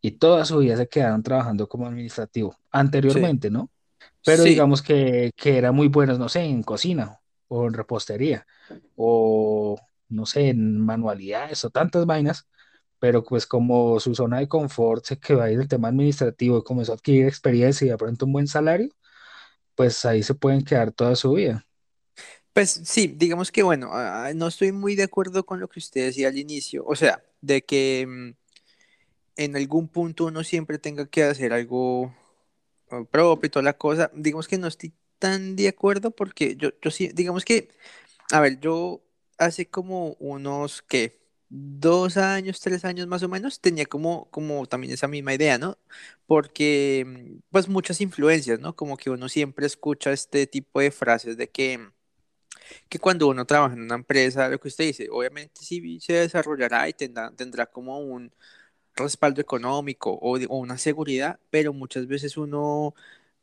y 0.00 0.12
toda 0.12 0.44
su 0.44 0.58
vida 0.58 0.76
se 0.76 0.88
quedaron 0.88 1.22
trabajando 1.22 1.68
como 1.68 1.86
administrativo 1.86 2.52
sí, 2.52 2.58
anteriormente, 2.72 3.50
¿no? 3.50 3.70
Pero 4.24 4.44
sí. 4.44 4.50
digamos 4.50 4.82
que, 4.82 5.32
que 5.36 5.58
eran 5.58 5.74
muy 5.74 5.88
buenos, 5.88 6.18
no 6.18 6.28
sé, 6.28 6.42
en 6.42 6.62
cocina 6.62 7.20
o 7.48 7.66
en 7.66 7.74
repostería 7.74 8.46
o, 8.96 9.78
no 10.08 10.26
sé, 10.26 10.50
en 10.50 10.80
manualidades 10.80 11.64
o 11.64 11.70
tantas 11.70 12.06
vainas 12.06 12.46
pero 13.00 13.22
pues 13.22 13.46
como 13.46 14.00
su 14.00 14.14
zona 14.14 14.38
de 14.38 14.48
confort 14.48 15.04
se 15.04 15.18
quedó 15.18 15.42
ahí 15.42 15.54
en 15.54 15.60
el 15.60 15.68
tema 15.68 15.88
administrativo 15.88 16.58
y 16.58 16.64
comenzó 16.64 16.92
a 16.92 16.94
adquirir 16.96 17.26
experiencia 17.26 17.86
y 17.86 17.90
de 17.90 17.98
pronto 17.98 18.24
un 18.26 18.32
buen 18.32 18.46
salario, 18.46 18.88
pues 19.74 20.04
ahí 20.06 20.22
se 20.22 20.34
pueden 20.34 20.64
quedar 20.64 20.92
toda 20.92 21.16
su 21.16 21.32
vida. 21.34 21.66
Pues 22.54 22.70
sí, 22.84 23.08
digamos 23.08 23.50
que 23.52 23.62
bueno, 23.64 23.90
ah, 23.92 24.30
no 24.34 24.46
estoy 24.48 24.70
muy 24.72 24.94
de 24.94 25.02
acuerdo 25.04 25.44
con 25.44 25.58
lo 25.60 25.68
que 25.68 25.80
usted 25.80 26.06
decía 26.06 26.28
al 26.28 26.38
inicio, 26.38 26.84
o 26.86 26.94
sea, 26.94 27.24
de 27.40 27.64
que 27.64 28.06
mm, 28.08 28.30
en 29.36 29.56
algún 29.56 29.88
punto 29.88 30.26
uno 30.26 30.44
siempre 30.44 30.78
tenga 30.78 31.06
que 31.06 31.24
hacer 31.24 31.52
algo 31.52 32.14
eh, 32.92 33.04
propio 33.10 33.48
y 33.48 33.50
toda 33.50 33.64
la 33.64 33.78
cosa, 33.78 34.10
digamos 34.14 34.48
que 34.48 34.58
no 34.58 34.68
estoy 34.68 34.94
tan 35.18 35.56
de 35.56 35.68
acuerdo 35.68 36.12
porque 36.12 36.56
yo, 36.56 36.70
yo 36.82 36.90
sí, 36.90 37.10
digamos 37.14 37.44
que, 37.44 37.68
a 38.32 38.40
ver, 38.40 38.60
yo 38.60 39.02
hace 39.38 39.68
como 39.70 40.14
unos, 40.20 40.82
¿qué? 40.82 41.20
Dos 41.50 42.16
años, 42.18 42.60
tres 42.60 42.84
años 42.84 43.06
más 43.08 43.22
o 43.24 43.28
menos, 43.28 43.60
tenía 43.60 43.86
como, 43.86 44.30
como 44.30 44.66
también 44.66 44.92
esa 44.94 45.08
misma 45.08 45.34
idea, 45.34 45.58
¿no? 45.58 45.78
Porque, 46.26 47.04
mm, 47.06 47.40
pues 47.50 47.68
muchas 47.68 48.00
influencias, 48.02 48.60
¿no? 48.60 48.76
Como 48.76 48.96
que 48.98 49.10
uno 49.10 49.28
siempre 49.28 49.66
escucha 49.66 50.12
este 50.12 50.46
tipo 50.46 50.80
de 50.80 50.90
frases 50.92 51.36
de 51.38 51.50
que 51.50 51.90
que 52.88 52.98
cuando 52.98 53.28
uno 53.28 53.46
trabaja 53.46 53.74
en 53.74 53.82
una 53.82 53.96
empresa, 53.96 54.48
lo 54.48 54.58
que 54.60 54.68
usted 54.68 54.84
dice, 54.86 55.08
obviamente 55.10 55.62
sí 55.64 56.00
se 56.00 56.14
desarrollará 56.14 56.88
y 56.88 56.92
tendrá, 56.94 57.30
tendrá 57.34 57.66
como 57.66 57.98
un 58.00 58.32
respaldo 58.96 59.40
económico 59.40 60.12
o, 60.12 60.38
o 60.38 60.58
una 60.58 60.78
seguridad, 60.78 61.40
pero 61.50 61.72
muchas 61.72 62.06
veces 62.06 62.36
uno 62.36 62.94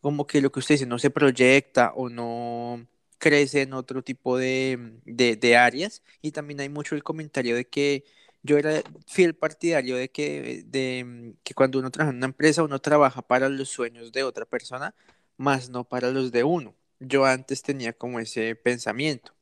como 0.01 0.25
que 0.27 0.41
lo 0.41 0.51
que 0.51 0.59
usted 0.59 0.75
dice 0.75 0.85
no 0.85 0.99
se 0.99 1.09
proyecta 1.11 1.93
o 1.95 2.09
no 2.09 2.87
crece 3.19 3.61
en 3.63 3.73
otro 3.73 4.03
tipo 4.03 4.37
de, 4.37 4.99
de, 5.05 5.35
de 5.35 5.57
áreas 5.57 6.03
y 6.21 6.31
también 6.31 6.59
hay 6.61 6.69
mucho 6.69 6.95
el 6.95 7.03
comentario 7.03 7.55
de 7.55 7.67
que 7.67 8.05
yo 8.43 8.57
era 8.57 8.81
fiel 9.07 9.35
partidario 9.35 9.95
de 9.97 10.09
que, 10.11 10.63
de, 10.65 11.35
que 11.43 11.53
cuando 11.53 11.79
uno 11.79 11.91
trabaja 11.91 12.11
en 12.11 12.17
una 12.17 12.25
empresa 12.27 12.63
uno 12.63 12.79
trabaja 12.79 13.21
para 13.21 13.49
los 13.49 13.69
sueños 13.69 14.11
de 14.11 14.23
otra 14.23 14.45
persona, 14.45 14.95
más 15.37 15.69
no 15.69 15.83
para 15.83 16.11
los 16.11 16.31
de 16.31 16.43
uno. 16.43 16.75
Yo 17.01 17.25
antes 17.25 17.63
tenía 17.63 17.93
como 17.93 18.19
ese 18.21 18.55
pensamiento 18.55 19.33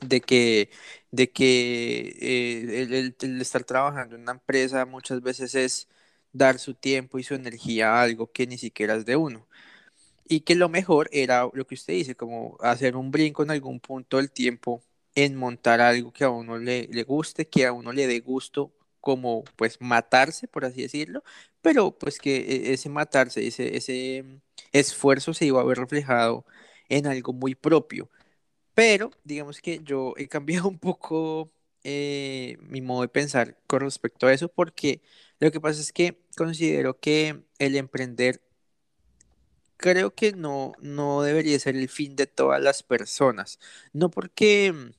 de 0.00 0.20
que, 0.22 0.70
de 1.12 1.30
que 1.32 2.16
eh, 2.20 3.14
el, 3.20 3.40
estar 3.42 3.64
trabajando 3.64 4.16
en 4.16 4.22
una 4.22 4.32
empresa 4.32 4.86
muchas 4.86 5.22
veces 5.22 5.54
es 5.54 5.88
dar 6.32 6.58
su 6.58 6.74
tiempo 6.74 7.18
y 7.18 7.24
su 7.24 7.34
energía 7.34 7.94
a 7.94 8.02
algo 8.02 8.30
que 8.32 8.46
ni 8.46 8.58
siquiera 8.58 8.96
es 8.96 9.06
de 9.06 9.16
uno. 9.16 9.48
Y 10.28 10.40
que 10.40 10.54
lo 10.56 10.68
mejor 10.68 11.08
era 11.12 11.48
lo 11.52 11.66
que 11.66 11.74
usted 11.74 11.94
dice, 11.94 12.14
como 12.16 12.56
hacer 12.60 12.96
un 12.96 13.10
brinco 13.10 13.42
en 13.42 13.50
algún 13.50 13.80
punto 13.80 14.16
del 14.18 14.30
tiempo 14.32 14.82
en 15.14 15.36
montar 15.36 15.80
algo 15.80 16.12
que 16.12 16.24
a 16.24 16.30
uno 16.30 16.58
le, 16.58 16.88
le 16.88 17.04
guste, 17.04 17.48
que 17.48 17.66
a 17.66 17.72
uno 17.72 17.92
le 17.92 18.06
dé 18.06 18.20
gusto, 18.20 18.72
como 19.00 19.44
pues 19.56 19.80
matarse, 19.80 20.48
por 20.48 20.64
así 20.64 20.82
decirlo, 20.82 21.22
pero 21.62 21.92
pues 21.98 22.18
que 22.18 22.36
e- 22.38 22.72
ese 22.72 22.88
matarse, 22.88 23.46
ese, 23.46 23.76
ese 23.76 24.24
esfuerzo 24.72 25.34
se 25.34 25.46
iba 25.46 25.60
a 25.60 25.64
ver 25.64 25.78
reflejado 25.78 26.44
en 26.88 27.06
algo 27.06 27.32
muy 27.32 27.54
propio 27.54 28.10
pero 28.74 29.10
digamos 29.24 29.60
que 29.60 29.80
yo 29.84 30.14
he 30.16 30.28
cambiado 30.28 30.68
un 30.68 30.78
poco 30.78 31.52
eh, 31.84 32.56
mi 32.62 32.80
modo 32.80 33.02
de 33.02 33.08
pensar 33.08 33.58
con 33.66 33.80
respecto 33.80 34.26
a 34.26 34.32
eso, 34.32 34.48
porque 34.48 35.02
lo 35.38 35.50
que 35.52 35.60
pasa 35.60 35.80
es 35.80 35.92
que 35.92 36.18
considero 36.36 36.98
que 36.98 37.44
el 37.58 37.76
emprender 37.76 38.42
creo 39.76 40.14
que 40.14 40.32
no, 40.32 40.72
no 40.80 41.22
debería 41.22 41.58
ser 41.58 41.76
el 41.76 41.88
fin 41.88 42.16
de 42.16 42.26
todas 42.26 42.62
las 42.62 42.82
personas. 42.82 43.58
No 43.92 44.10
porque 44.10 44.72
mm, 44.72 44.92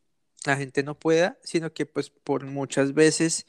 la 0.46 0.58
gente 0.58 0.84
no 0.84 0.98
pueda, 1.00 1.39
sino 1.44 1.74
que 1.74 1.86
pues 1.86 2.10
por 2.12 2.46
muchas 2.46 2.94
veces 2.94 3.48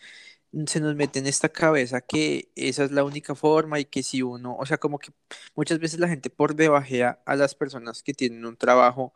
se 0.67 0.81
nos 0.81 0.95
mete 0.97 1.19
en 1.19 1.27
esta 1.27 1.49
cabeza 1.51 2.01
que 2.01 2.51
esa 2.57 2.85
es 2.85 2.93
la 2.93 3.05
única 3.05 3.35
forma 3.35 3.79
y 3.81 3.85
que 3.85 4.03
si 4.03 4.23
uno, 4.23 4.57
o 4.59 4.67
sea, 4.67 4.79
como 4.79 4.99
que 4.99 5.13
muchas 5.55 5.79
veces 5.79 6.01
la 6.01 6.09
gente 6.09 6.31
por 6.31 6.55
debajea 6.55 7.21
a 7.27 7.37
las 7.37 7.55
personas 7.55 8.03
que 8.03 8.15
tienen 8.15 8.45
un 8.47 8.57
trabajo 8.57 9.13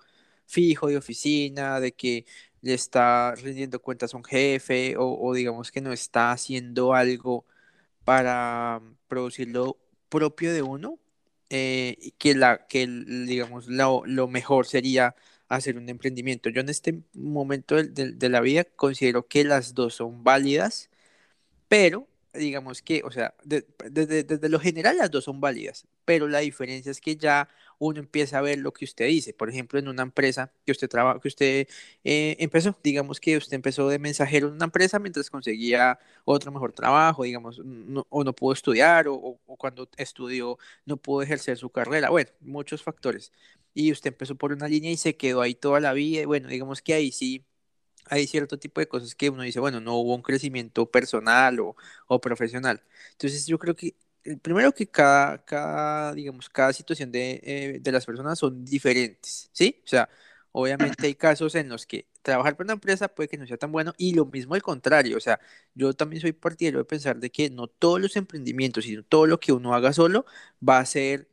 fijo 0.47 0.89
de 0.89 0.97
oficina, 0.99 1.81
de 1.81 1.93
que 1.93 2.27
le 2.63 2.75
está 2.75 3.35
rindiendo 3.37 3.81
cuentas 3.81 4.13
a 4.15 4.17
un 4.19 4.25
jefe 4.25 4.97
o, 4.99 5.19
o 5.21 5.35
digamos 5.35 5.71
que 5.71 5.81
no 5.81 5.93
está 5.93 6.33
haciendo 6.33 6.95
algo 6.95 7.47
para 8.05 8.81
mm, 8.83 8.97
producir 9.09 9.49
lo 9.49 9.79
propio 10.09 10.53
de 10.53 10.63
uno 10.63 10.99
eh, 11.51 12.13
que, 12.19 12.35
la, 12.35 12.67
que 12.69 12.87
digamos, 12.87 13.67
lo, 13.69 14.03
mejor 14.29 14.67
sería 14.67 15.15
hacer 15.49 15.77
un 15.79 15.89
emprendimiento. 15.89 16.49
Yo 16.51 16.61
en 16.61 16.69
este 16.69 17.03
momento 17.15 17.77
del- 17.83 18.19
de 18.19 18.29
la 18.29 18.41
vida 18.41 18.65
considero 18.65 19.27
que 19.29 19.45
las 19.45 19.75
dos 19.75 19.95
son 19.97 20.23
válidas 20.25 20.90
pero, 21.71 22.09
digamos 22.35 22.83
que, 22.83 23.03
o 23.07 23.12
sea, 23.12 23.35
de- 23.45 23.67
desde, 23.91 24.25
desde 24.25 24.50
lo 24.50 24.61
general 24.61 24.99
las 24.99 25.11
dos 25.12 25.25
son 25.25 25.41
válidas, 25.41 25.87
pero 26.05 26.29
la 26.29 26.41
diferencia 26.41 26.91
es 26.93 27.00
que 27.00 27.17
ya 27.17 27.49
uno 27.79 28.00
empieza 28.00 28.39
a 28.39 28.43
ver 28.43 28.59
lo 28.59 28.73
que 28.75 28.85
usted 28.87 29.07
dice. 29.09 29.35
Por 29.35 29.50
ejemplo, 29.50 29.79
en 29.79 29.89
una 29.89 30.03
empresa 30.03 30.53
que 30.67 30.73
usted 30.73 30.89
trabaja, 30.91 31.21
que 31.21 31.29
usted 31.29 31.69
eh, 32.05 32.37
empezó, 32.41 32.77
digamos 32.85 33.21
que 33.21 33.37
usted 33.37 33.55
empezó 33.57 33.89
de 33.89 33.99
mensajero 34.00 34.49
en 34.49 34.55
una 34.55 34.65
empresa 34.67 34.99
mientras 34.99 35.31
conseguía 35.31 35.99
otro 36.25 36.53
mejor 36.53 36.73
trabajo, 36.73 37.25
digamos, 37.25 37.61
no- 37.65 38.07
o 38.11 38.25
no 38.25 38.35
pudo 38.35 38.53
estudiar, 38.53 39.09
o, 39.09 39.15
o- 39.15 39.41
o 39.47 39.57
cuando 39.57 39.89
estudió 39.97 40.59
no 40.87 40.97
pudo 40.99 41.23
ejercer 41.23 41.57
su 41.59 41.71
carrera. 41.71 42.11
Bueno, 42.11 42.31
muchos 42.41 42.83
factores. 42.83 43.33
Y 43.75 43.93
usted 43.93 44.09
empezó 44.12 44.35
por 44.37 44.53
una 44.53 44.69
línea 44.69 44.91
y 44.91 44.97
se 44.97 45.17
quedó 45.17 45.41
ahí 45.43 45.55
toda 45.55 45.81
la 45.81 45.93
vida. 45.93 46.23
Y 46.23 46.25
bueno, 46.25 46.49
digamos 46.49 46.83
que 46.83 46.95
ahí 46.95 47.12
sí 47.12 47.47
hay 48.07 48.26
cierto 48.26 48.59
tipo 48.59 48.80
de 48.80 48.88
cosas 48.88 49.14
que 49.14 49.30
uno 49.30 49.42
dice, 49.42 49.61
bueno, 49.61 49.80
no 49.80 49.97
hubo 49.97 50.14
un 50.14 50.23
crecimiento 50.23 50.90
personal 50.90 51.61
o, 51.61 51.76
o 52.07 52.21
profesional. 52.21 52.83
Entonces 53.12 53.47
yo 53.47 53.59
creo 53.59 53.75
que 53.76 53.95
el 54.25 54.38
primero 54.38 54.73
que 54.73 54.87
cada, 54.88 55.45
cada 55.45 56.12
digamos, 56.14 56.49
cada 56.50 56.73
situación 56.73 57.11
de, 57.12 57.40
eh, 57.42 57.78
de 57.80 57.92
las 57.92 58.04
personas 58.07 58.38
son 58.38 58.64
diferentes, 58.64 59.50
¿sí? 59.52 59.80
O 59.85 59.88
sea, 59.88 60.09
obviamente 60.52 61.07
hay 61.07 61.14
casos 61.14 61.54
en 61.54 61.69
los 61.69 61.87
que 61.87 62.07
trabajar 62.23 62.57
para 62.57 62.66
una 62.66 62.73
empresa 62.75 63.09
puede 63.09 63.28
que 63.28 63.38
no 63.38 63.47
sea 63.47 63.57
tan 63.57 63.73
bueno 63.73 63.95
y 63.97 64.14
lo 64.14 64.26
mismo 64.26 64.54
al 64.54 64.62
contrario, 64.62 65.16
o 65.16 65.21
sea, 65.21 65.40
yo 65.75 65.95
también 65.95 66.21
soy 66.21 66.33
partidario 66.33 66.78
de 66.80 66.85
pensar 66.85 67.19
de 67.19 67.30
que 67.30 67.49
no 67.50 67.66
todos 67.69 68.00
los 68.00 68.16
emprendimientos, 68.16 68.85
sino 68.85 69.02
todo 69.04 69.26
lo 69.26 69.40
que 69.40 69.52
uno 69.52 69.75
haga 69.75 69.92
solo 69.92 70.26
va 70.66 70.78
a 70.80 70.87
ser 70.87 71.28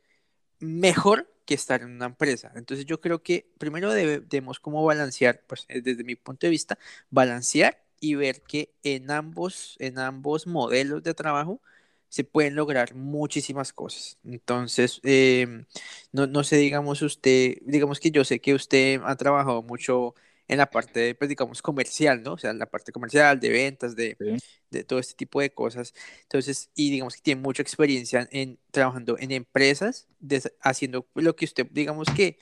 mejor 0.60 1.28
que 1.48 1.54
estar 1.54 1.82
en 1.82 1.90
una 1.92 2.06
empresa. 2.06 2.52
Entonces 2.56 2.86
yo 2.86 3.00
creo 3.00 3.22
que 3.24 3.50
primero 3.58 3.92
debe- 3.92 4.20
debemos 4.20 4.60
como 4.60 4.84
balancear, 4.84 5.42
pues 5.48 5.64
eh, 5.68 5.80
desde 5.82 6.04
mi 6.04 6.16
punto 6.16 6.46
de 6.46 6.50
vista, 6.52 6.78
balancear 7.10 7.82
y 8.00 8.14
ver 8.16 8.42
que 8.42 8.74
en 8.84 9.10
ambos, 9.10 9.76
en 9.80 9.98
ambos 9.98 10.46
modelos 10.46 11.02
de 11.02 11.14
trabajo 11.14 11.60
se 12.08 12.24
pueden 12.24 12.54
lograr 12.54 12.94
muchísimas 12.94 13.72
cosas. 13.72 14.18
Entonces, 14.24 15.00
em, 15.04 15.66
no, 16.12 16.26
no 16.26 16.44
sé, 16.44 16.56
digamos 16.56 17.02
usted, 17.02 17.56
digamos 17.62 18.00
que 18.00 18.10
yo 18.10 18.24
sé 18.24 18.40
que 18.40 18.54
usted 18.54 19.00
ha 19.04 19.16
trabajado 19.16 19.62
mucho 19.62 20.14
en 20.48 20.58
la 20.58 20.70
parte, 20.70 21.14
pues 21.14 21.28
digamos, 21.28 21.62
comercial, 21.62 22.22
¿no? 22.22 22.34
O 22.34 22.38
sea, 22.38 22.50
en 22.50 22.58
la 22.58 22.66
parte 22.66 22.92
comercial, 22.92 23.40
de 23.40 23.50
ventas, 23.50 23.96
de, 23.96 24.18
Sí. 24.18 24.38
de 24.70 24.84
todo 24.84 24.98
este 24.98 25.14
tipo 25.14 25.40
de 25.40 25.52
cosas. 25.54 25.94
Entonces, 26.22 26.70
y 26.74 26.90
digamos 26.90 27.16
que 27.16 27.22
tiene 27.22 27.40
mucha 27.42 27.62
experiencia 27.62 28.28
en 28.32 28.58
trabajando 28.70 29.16
en 29.18 29.32
empresas, 29.32 30.08
des- 30.20 30.52
haciendo 30.62 31.08
lo 31.14 31.36
que 31.36 31.44
usted, 31.46 31.66
digamos 31.70 32.08
que, 32.10 32.38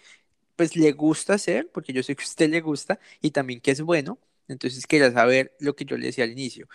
pues 0.56 0.76
le 0.76 0.92
gusta 0.92 1.34
hacer, 1.34 1.70
porque 1.72 1.92
yo 1.92 2.02
sé 2.02 2.16
que 2.16 2.22
a 2.24 2.26
usted 2.26 2.50
le 2.50 2.60
gusta 2.60 2.98
y 3.20 3.30
también 3.32 3.60
que 3.60 3.70
es 3.72 3.82
bueno. 3.82 4.18
Entonces, 4.48 4.86
quería 4.86 5.10
saber 5.12 5.54
lo 5.60 5.74
que 5.76 5.84
yo 5.84 5.96
le 5.98 6.06
decía 6.06 6.24
al 6.24 6.30
inicio. 6.32 6.68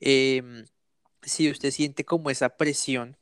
Em, 0.00 0.64
si 1.22 1.50
usted 1.50 1.70
siente 1.70 2.04
como 2.04 2.30
esa 2.30 2.56
presión 2.56 3.16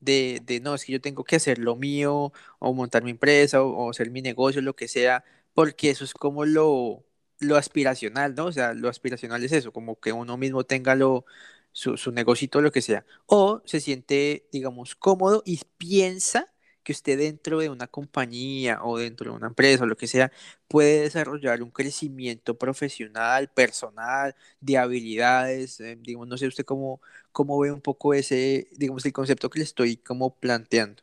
de, 0.00 0.40
de, 0.44 0.60
no, 0.60 0.74
es 0.74 0.84
que 0.84 0.92
yo 0.92 1.00
tengo 1.00 1.24
que 1.24 1.36
hacer 1.36 1.58
lo 1.58 1.76
mío, 1.76 2.32
o 2.58 2.74
montar 2.74 3.04
mi 3.04 3.10
empresa, 3.12 3.62
o, 3.62 3.70
o 3.86 3.90
hacer 3.90 4.10
mi 4.10 4.22
negocio, 4.22 4.62
lo 4.62 4.74
que 4.76 4.88
sea, 4.88 5.24
porque 5.54 5.90
eso 5.90 6.04
es 6.04 6.14
como 6.14 6.44
lo, 6.44 7.04
lo 7.38 7.56
aspiracional, 7.56 8.34
¿no? 8.34 8.46
O 8.46 8.52
sea, 8.52 8.74
lo 8.74 8.88
aspiracional 8.88 9.42
es 9.44 9.52
eso, 9.52 9.72
como 9.72 9.98
que 10.00 10.12
uno 10.12 10.36
mismo 10.36 10.64
tenga 10.64 10.94
lo, 10.94 11.24
su, 11.72 11.96
su 11.96 12.12
negocito, 12.12 12.60
lo 12.60 12.72
que 12.72 12.82
sea. 12.82 13.04
O 13.26 13.62
se 13.64 13.80
siente, 13.80 14.48
digamos, 14.52 14.94
cómodo 14.96 15.42
y 15.46 15.60
piensa 15.78 16.48
que 16.82 16.92
usted 16.92 17.16
dentro 17.18 17.60
de 17.60 17.68
una 17.68 17.86
compañía 17.86 18.80
o 18.82 18.98
dentro 18.98 19.30
de 19.30 19.36
una 19.36 19.46
empresa 19.48 19.84
o 19.84 19.86
lo 19.86 19.96
que 19.96 20.08
sea, 20.08 20.32
puede 20.68 21.02
desarrollar 21.02 21.62
un 21.62 21.70
crecimiento 21.70 22.58
profesional, 22.58 23.48
personal, 23.50 24.34
de 24.60 24.78
habilidades, 24.78 25.78
eh, 25.80 25.96
digamos, 26.00 26.26
no 26.28 26.36
sé 26.36 26.46
usted 26.48 26.64
cómo 26.64 27.00
cómo 27.30 27.58
ve 27.60 27.70
un 27.72 27.80
poco 27.80 28.14
ese, 28.14 28.68
digamos, 28.72 29.04
el 29.06 29.12
concepto 29.12 29.48
que 29.50 29.58
le 29.60 29.64
estoy 29.64 29.96
como 29.96 30.34
planteando. 30.38 31.02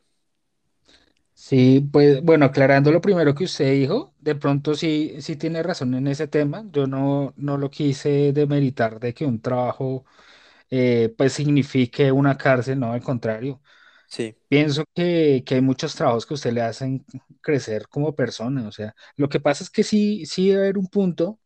Sí, 1.42 1.80
pues 1.90 2.22
bueno, 2.22 2.44
aclarando 2.44 2.92
lo 2.92 3.00
primero 3.00 3.34
que 3.34 3.44
usted 3.44 3.72
dijo, 3.72 4.14
de 4.20 4.34
pronto 4.34 4.74
sí, 4.74 5.14
sí 5.22 5.36
tiene 5.36 5.62
razón 5.62 5.94
en 5.94 6.06
ese 6.06 6.28
tema. 6.28 6.64
Yo 6.70 6.86
no, 6.86 7.32
no 7.36 7.56
lo 7.56 7.70
quise 7.70 8.32
demeritar 8.34 9.00
de 9.00 9.14
que 9.14 9.24
un 9.24 9.40
trabajo 9.40 10.04
eh, 10.70 11.14
pues 11.18 11.32
signifique 11.34 12.12
una 12.12 12.38
cárcel, 12.38 12.80
no, 12.80 12.92
al 12.92 13.02
contrario. 13.02 13.62
Sí, 14.06 14.36
Pienso 14.48 14.84
que, 14.94 15.44
que 15.46 15.56
hay 15.56 15.62
muchos 15.62 15.94
trabajos 15.96 16.26
que 16.26 16.34
a 16.34 16.36
usted 16.36 16.52
le 16.52 16.62
hacen 16.62 17.04
crecer 17.42 17.88
como 17.88 18.14
persona. 18.16 18.68
O 18.68 18.72
sea, 18.72 18.94
lo 19.16 19.28
que 19.28 19.40
pasa 19.40 19.64
es 19.64 19.70
que 19.70 19.84
sí, 19.84 20.26
sí 20.26 20.48
debe 20.50 20.62
haber 20.64 20.78
un 20.78 20.88
punto 20.88 21.40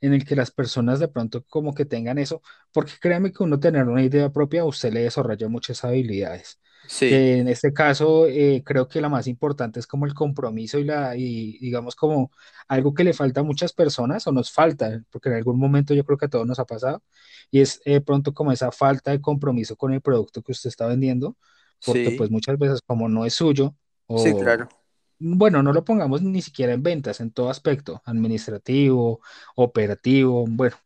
en 0.00 0.14
el 0.14 0.24
que 0.26 0.36
las 0.36 0.50
personas 0.52 1.00
de 1.00 1.08
pronto 1.08 1.44
como 1.48 1.74
que 1.74 1.84
tengan 1.86 2.18
eso, 2.18 2.42
porque 2.72 2.94
créame 3.00 3.32
que 3.32 3.42
uno 3.44 3.60
tener 3.60 3.84
una 3.88 4.02
idea 4.04 4.30
propia, 4.32 4.62
a 4.62 4.64
usted 4.66 4.92
le 4.92 5.02
desarrolla 5.02 5.48
muchas 5.48 5.84
habilidades. 5.84 6.60
Sí, 6.88 7.08
en 7.12 7.48
este 7.48 7.72
caso 7.72 8.26
eh, 8.26 8.62
creo 8.64 8.88
que 8.88 9.00
la 9.00 9.08
más 9.08 9.26
importante 9.28 9.78
es 9.80 9.86
como 9.86 10.06
el 10.06 10.14
compromiso 10.14 10.78
y 10.78 10.84
la, 10.84 11.16
y 11.16 11.58
digamos 11.58 11.94
como 11.94 12.32
algo 12.66 12.94
que 12.94 13.04
le 13.04 13.12
falta 13.14 13.40
a 13.40 13.44
muchas 13.44 13.72
personas 13.72 14.26
o 14.26 14.32
nos 14.32 14.50
falta, 14.50 15.02
porque 15.10 15.28
en 15.28 15.36
algún 15.36 15.58
momento 15.58 15.94
yo 15.94 16.04
creo 16.04 16.18
que 16.18 16.26
a 16.26 16.28
todos 16.28 16.46
nos 16.46 16.58
ha 16.58 16.64
pasado, 16.64 17.02
y 17.50 17.60
es 17.60 17.80
eh, 17.84 18.00
pronto 18.00 18.34
como 18.34 18.52
esa 18.52 18.72
falta 18.72 19.10
de 19.12 19.20
compromiso 19.20 19.76
con 19.76 19.92
el 19.92 20.00
producto 20.00 20.42
que 20.42 20.52
usted 20.52 20.68
está 20.68 20.86
vendiendo 20.86 21.36
porque 21.84 22.10
sí, 22.10 22.16
pues 22.16 22.30
muchas 22.30 22.58
veces 22.58 22.82
como 22.82 23.08
no 23.08 23.24
es 23.24 23.34
suyo, 23.34 23.74
sí, 24.16 24.34
claro. 24.34 24.68
o 24.68 24.78
bueno, 25.20 25.62
no 25.62 25.72
lo 25.72 25.84
pongamos 25.84 26.22
ni 26.22 26.42
siquiera 26.42 26.72
en 26.72 26.82
ventas, 26.82 27.20
en 27.20 27.32
todo 27.32 27.50
aspecto, 27.50 28.02
administrativo, 28.04 29.20
operativo, 29.56 30.44
bueno, 30.48 30.76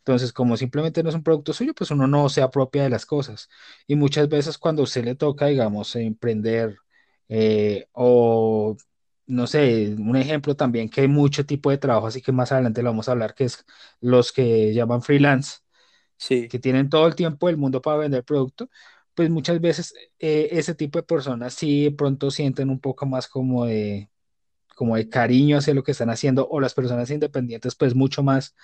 entonces 0.00 0.32
como 0.32 0.56
simplemente 0.56 1.02
no 1.02 1.10
es 1.10 1.14
un 1.14 1.22
producto 1.22 1.52
suyo, 1.52 1.74
pues 1.74 1.90
uno 1.90 2.06
no 2.06 2.28
se 2.28 2.42
apropia 2.42 2.82
de 2.82 2.90
las 2.90 3.06
cosas. 3.06 3.48
Y 3.86 3.96
muchas 3.96 4.28
veces 4.28 4.58
cuando 4.58 4.82
a 4.82 4.84
usted 4.84 5.04
le 5.04 5.14
toca, 5.14 5.46
digamos, 5.46 5.94
emprender 5.96 6.76
eh, 7.28 7.86
o... 7.92 8.76
No 9.26 9.46
sé, 9.46 9.94
un 9.96 10.16
ejemplo 10.16 10.56
también 10.56 10.88
que 10.88 11.02
hay 11.02 11.08
mucho 11.08 11.46
tipo 11.46 11.70
de 11.70 11.78
trabajo, 11.78 12.08
así 12.08 12.20
que 12.20 12.32
más 12.32 12.50
adelante 12.50 12.82
lo 12.82 12.90
vamos 12.90 13.08
a 13.08 13.12
hablar, 13.12 13.34
que 13.34 13.44
es 13.44 13.64
los 14.00 14.32
que 14.32 14.74
llaman 14.74 15.02
freelance 15.02 15.58
Sí, 16.18 16.48
que 16.48 16.58
tienen 16.58 16.88
todo 16.88 17.06
el 17.06 17.14
tiempo 17.14 17.46
del 17.48 17.56
mundo 17.56 17.80
para 17.82 17.98
vender 17.98 18.24
producto, 18.24 18.68
pues 19.14 19.30
muchas 19.30 19.60
veces 19.60 19.94
eh, 20.18 20.48
ese 20.52 20.74
tipo 20.74 20.98
de 20.98 21.02
personas 21.04 21.54
sí 21.54 21.84
de 21.84 21.92
pronto 21.92 22.30
sienten 22.30 22.70
un 22.70 22.80
poco 22.80 23.06
más 23.06 23.28
como 23.28 23.66
de, 23.66 24.10
como 24.76 24.96
de 24.96 25.08
cariño 25.08 25.58
hacia 25.58 25.74
lo 25.74 25.82
que 25.84 25.92
están 25.92 26.10
haciendo, 26.10 26.48
o 26.50 26.60
las 26.60 26.74
personas 26.74 27.10
independientes 27.10 27.74
pues 27.76 27.94
mucho 27.94 28.22
más 28.22 28.56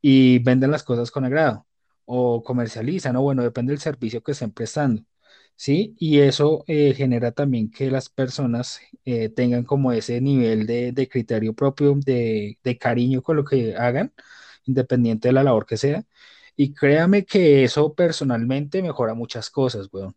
y 0.00 0.38
venden 0.40 0.70
las 0.70 0.82
cosas 0.84 1.10
con 1.10 1.24
agrado, 1.24 1.66
o 2.04 2.42
comercializan, 2.42 3.16
o 3.16 3.22
bueno, 3.22 3.42
depende 3.42 3.72
del 3.72 3.80
servicio 3.80 4.22
que 4.22 4.32
estén 4.32 4.52
prestando. 4.52 5.02
¿Sí? 5.56 5.94
Y 5.98 6.20
eso 6.20 6.64
eh, 6.68 6.94
genera 6.94 7.32
también 7.32 7.70
que 7.70 7.90
las 7.90 8.08
personas 8.08 8.80
eh, 9.04 9.28
tengan 9.28 9.64
como 9.64 9.90
ese 9.92 10.20
nivel 10.20 10.66
de, 10.66 10.92
de 10.92 11.08
criterio 11.08 11.52
propio, 11.54 11.94
de, 11.96 12.58
de 12.62 12.78
cariño 12.78 13.22
con 13.22 13.36
lo 13.36 13.44
que 13.44 13.74
hagan, 13.76 14.12
independiente 14.66 15.28
de 15.28 15.32
la 15.34 15.42
labor 15.44 15.66
que 15.66 15.76
sea. 15.76 16.04
Y 16.56 16.72
créame 16.74 17.24
que 17.24 17.64
eso 17.64 17.92
personalmente 17.94 18.82
mejora 18.82 19.14
muchas 19.14 19.50
cosas, 19.50 19.88
weón. 19.92 20.14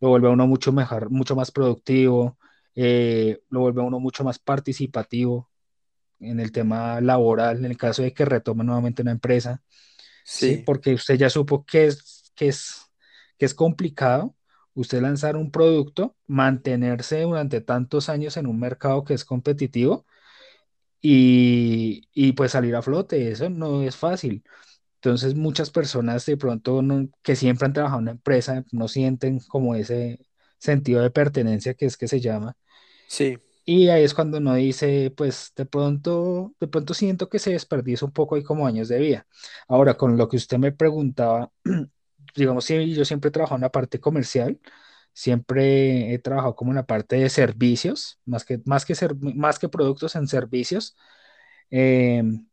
Lo 0.00 0.10
vuelve 0.10 0.28
a 0.28 0.30
uno 0.32 0.46
mucho 0.46 0.72
mejor, 0.72 1.10
mucho 1.10 1.34
más 1.36 1.50
productivo, 1.50 2.38
eh, 2.74 3.40
lo 3.50 3.60
vuelve 3.60 3.82
a 3.82 3.84
uno 3.84 4.00
mucho 4.00 4.24
más 4.24 4.38
participativo 4.38 5.50
en 6.20 6.40
el 6.40 6.52
tema 6.52 7.00
laboral, 7.00 7.58
en 7.58 7.64
el 7.66 7.76
caso 7.76 8.02
de 8.02 8.12
que 8.14 8.24
retome 8.24 8.64
nuevamente 8.64 9.02
una 9.02 9.12
empresa, 9.12 9.62
¿sí? 10.34 10.56
sí, 10.56 10.64
Porque 10.64 10.94
usted 10.94 11.16
ya 11.16 11.30
supo 11.30 11.64
que 11.66 11.86
es, 11.86 12.32
que 12.36 12.48
es, 12.48 12.82
que 13.38 13.46
es 13.46 13.54
complicado 13.54 14.36
usted 14.74 15.02
lanzar 15.02 15.36
un 15.36 15.50
producto, 15.50 16.16
mantenerse 16.26 17.22
durante 17.22 17.60
tantos 17.60 18.08
años 18.08 18.36
en 18.36 18.46
un 18.46 18.60
mercado 18.60 19.04
que 19.04 19.14
es 19.14 19.24
competitivo 19.24 20.06
y, 21.00 22.08
y 22.14 22.32
pues 22.32 22.52
salir 22.52 22.74
a 22.76 22.82
flote. 22.82 23.30
Eso 23.30 23.50
no 23.50 23.82
es 23.82 23.96
fácil. 23.96 24.44
Entonces 24.96 25.34
muchas 25.36 25.70
personas 25.70 26.26
de 26.26 26.36
pronto 26.36 26.82
no- 26.82 27.08
que 27.22 27.36
siempre 27.36 27.66
han 27.66 27.72
trabajado 27.74 28.00
en 28.00 28.04
una 28.04 28.12
empresa 28.12 28.64
no 28.72 28.88
sienten 28.88 29.40
como 29.40 29.74
ese 29.76 30.20
sentido 30.58 31.02
de 31.02 31.10
pertenencia 31.10 31.74
que 31.74 31.86
es 31.86 31.96
que 31.96 32.08
se 32.08 32.20
llama. 32.20 32.56
sí, 33.06 33.38
Y 33.70 33.88
ahí 33.90 34.02
es 34.04 34.14
cuando 34.14 34.38
uno 34.38 34.54
dice, 34.54 35.12
pues 35.14 35.52
de 35.54 35.66
pronto, 35.66 36.54
de 36.58 36.68
pronto 36.68 36.94
siento 36.94 37.28
que 37.28 37.38
se 37.38 37.50
desperdicia 37.52 38.06
un 38.06 38.12
poco 38.12 38.34
ahí 38.34 38.42
como 38.42 38.66
años 38.66 38.88
de 38.88 38.98
vida. 38.98 39.26
Ahora, 39.68 39.94
con 39.96 40.16
lo 40.16 40.26
que 40.28 40.38
usted 40.38 40.56
me 40.58 40.72
preguntaba, 40.72 41.52
digamos, 42.34 42.64
sí, 42.64 42.94
yo 42.94 43.04
siempre 43.04 43.28
he 43.28 43.30
trabajado 43.32 43.56
en 43.58 43.62
la 43.62 43.70
parte 43.72 44.00
comercial, 44.00 44.58
siempre 45.12 46.14
he 46.14 46.18
trabajado 46.18 46.56
como 46.56 46.70
en 46.70 46.76
la 46.76 46.86
parte 46.86 47.16
de 47.16 47.28
servicios, 47.28 48.18
más 48.24 48.44
que, 48.46 48.60
más 48.64 48.86
que, 48.86 48.94
ser, 48.94 49.14
más 49.16 49.58
que 49.58 49.68
productos 49.68 50.16
en 50.16 50.28
servicios. 50.28 50.96
Em, 51.70 52.46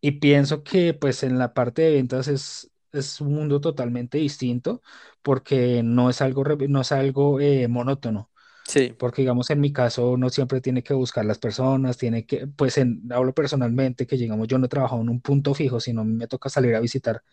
y 0.00 0.12
pienso 0.12 0.62
que 0.64 0.94
pues 0.94 1.22
en 1.22 1.38
la 1.38 1.54
parte 1.54 1.82
de 1.82 1.92
ventas 1.94 2.28
es, 2.28 2.70
es 2.92 3.20
un 3.20 3.34
mundo 3.34 3.60
totalmente 3.60 4.18
distinto 4.18 4.82
porque 5.22 5.82
no 5.82 6.10
es 6.10 6.20
algo, 6.22 6.44
no 6.68 6.80
es 6.82 6.92
algo 6.92 7.40
eh, 7.40 7.68
monótono. 7.68 8.29
Sí, 8.70 8.94
porque 8.96 9.22
digamos 9.22 9.50
en 9.50 9.58
mi 9.60 9.72
caso 9.72 10.16
no 10.16 10.30
siempre 10.30 10.60
tiene 10.60 10.84
que 10.84 10.94
buscar 10.94 11.24
las 11.24 11.38
personas, 11.38 11.98
tiene 11.98 12.24
que, 12.24 12.46
pues 12.46 12.78
en, 12.78 13.02
hablo 13.12 13.34
personalmente 13.34 14.06
que 14.06 14.16
digamos 14.16 14.46
yo 14.46 14.58
no 14.58 14.66
he 14.66 14.68
trabajado 14.68 15.02
en 15.02 15.08
un 15.08 15.20
punto 15.20 15.54
fijo, 15.54 15.80
sino 15.80 16.04
me 16.04 16.28
toca 16.28 16.48
salir 16.48 16.76
a 16.76 16.80
visitar 16.80 17.24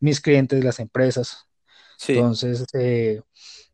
mis 0.00 0.22
clientes, 0.22 0.64
las 0.64 0.80
empresas, 0.80 1.48
sí, 1.98 2.14
entonces 2.14 2.64
eh, 2.74 3.20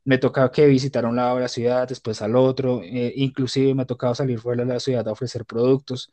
me 0.04 0.18
toca 0.18 0.50
que 0.50 0.66
visitar 0.66 1.04
a 1.04 1.08
un 1.10 1.16
lado 1.16 1.36
de 1.36 1.42
la 1.42 1.48
ciudad, 1.48 1.88
después 1.88 2.20
al 2.22 2.34
otro, 2.36 2.82
eh, 2.82 3.12
inclusive 3.16 3.74
me 3.74 3.82
ha 3.82 3.86
tocado 3.86 4.14
salir 4.16 4.40
fuera 4.40 4.64
de 4.64 4.74
la 4.74 4.80
ciudad 4.80 5.06
a 5.08 5.12
ofrecer 5.12 5.44
productos. 5.46 6.12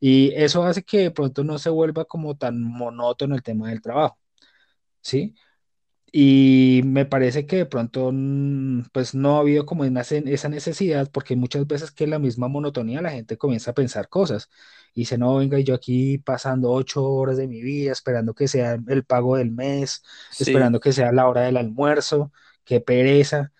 Y 0.00 0.32
eso 0.34 0.64
hace 0.64 0.82
que 0.84 0.98
de 1.00 1.10
pronto 1.10 1.44
no 1.44 1.58
se 1.58 1.70
vuelva 1.70 2.04
como 2.06 2.36
tan 2.36 2.62
monótono 2.62 3.34
el 3.34 3.42
tema 3.42 3.70
del 3.70 3.82
trabajo, 3.82 4.18
¿sí? 5.02 5.34
Y 6.18 6.80
me 6.84 7.04
parece 7.04 7.46
que 7.46 7.56
de 7.58 7.66
pronto, 7.66 8.10
mm, 8.12 8.84
pues 8.92 9.14
no 9.14 9.36
ha 9.36 9.40
habido 9.40 9.66
como 9.66 9.82
una 9.82 10.00
esa 10.00 10.48
necesidad, 10.48 11.10
porque 11.12 11.36
muchas 11.36 11.66
veces 11.66 11.90
que 11.90 12.06
la 12.06 12.18
misma 12.18 12.48
monotonía 12.48 13.02
la 13.02 13.10
gente 13.10 13.36
comienza 13.36 13.72
a 13.72 13.74
pensar 13.74 14.08
cosas. 14.08 14.48
Y 14.94 15.02
dice, 15.02 15.18
no, 15.18 15.36
venga, 15.36 15.58
y 15.60 15.64
yo 15.64 15.74
aquí 15.74 16.16
pasando 16.18 16.70
ocho 16.72 17.04
horas 17.04 17.36
de 17.36 17.46
mi 17.48 17.60
vida, 17.60 17.92
esperando 17.92 18.34
que 18.34 18.48
sea 18.48 18.78
el 18.88 19.04
pago 19.04 19.36
del 19.36 19.50
mes, 19.50 20.02
sí, 20.28 20.56
esperando 20.56 20.80
que 20.80 20.92
sea 20.94 21.12
la 21.12 21.28
hora 21.28 21.42
del 21.42 21.58
almuerzo, 21.58 22.32
qué 22.64 22.80
pereza, 22.80 23.52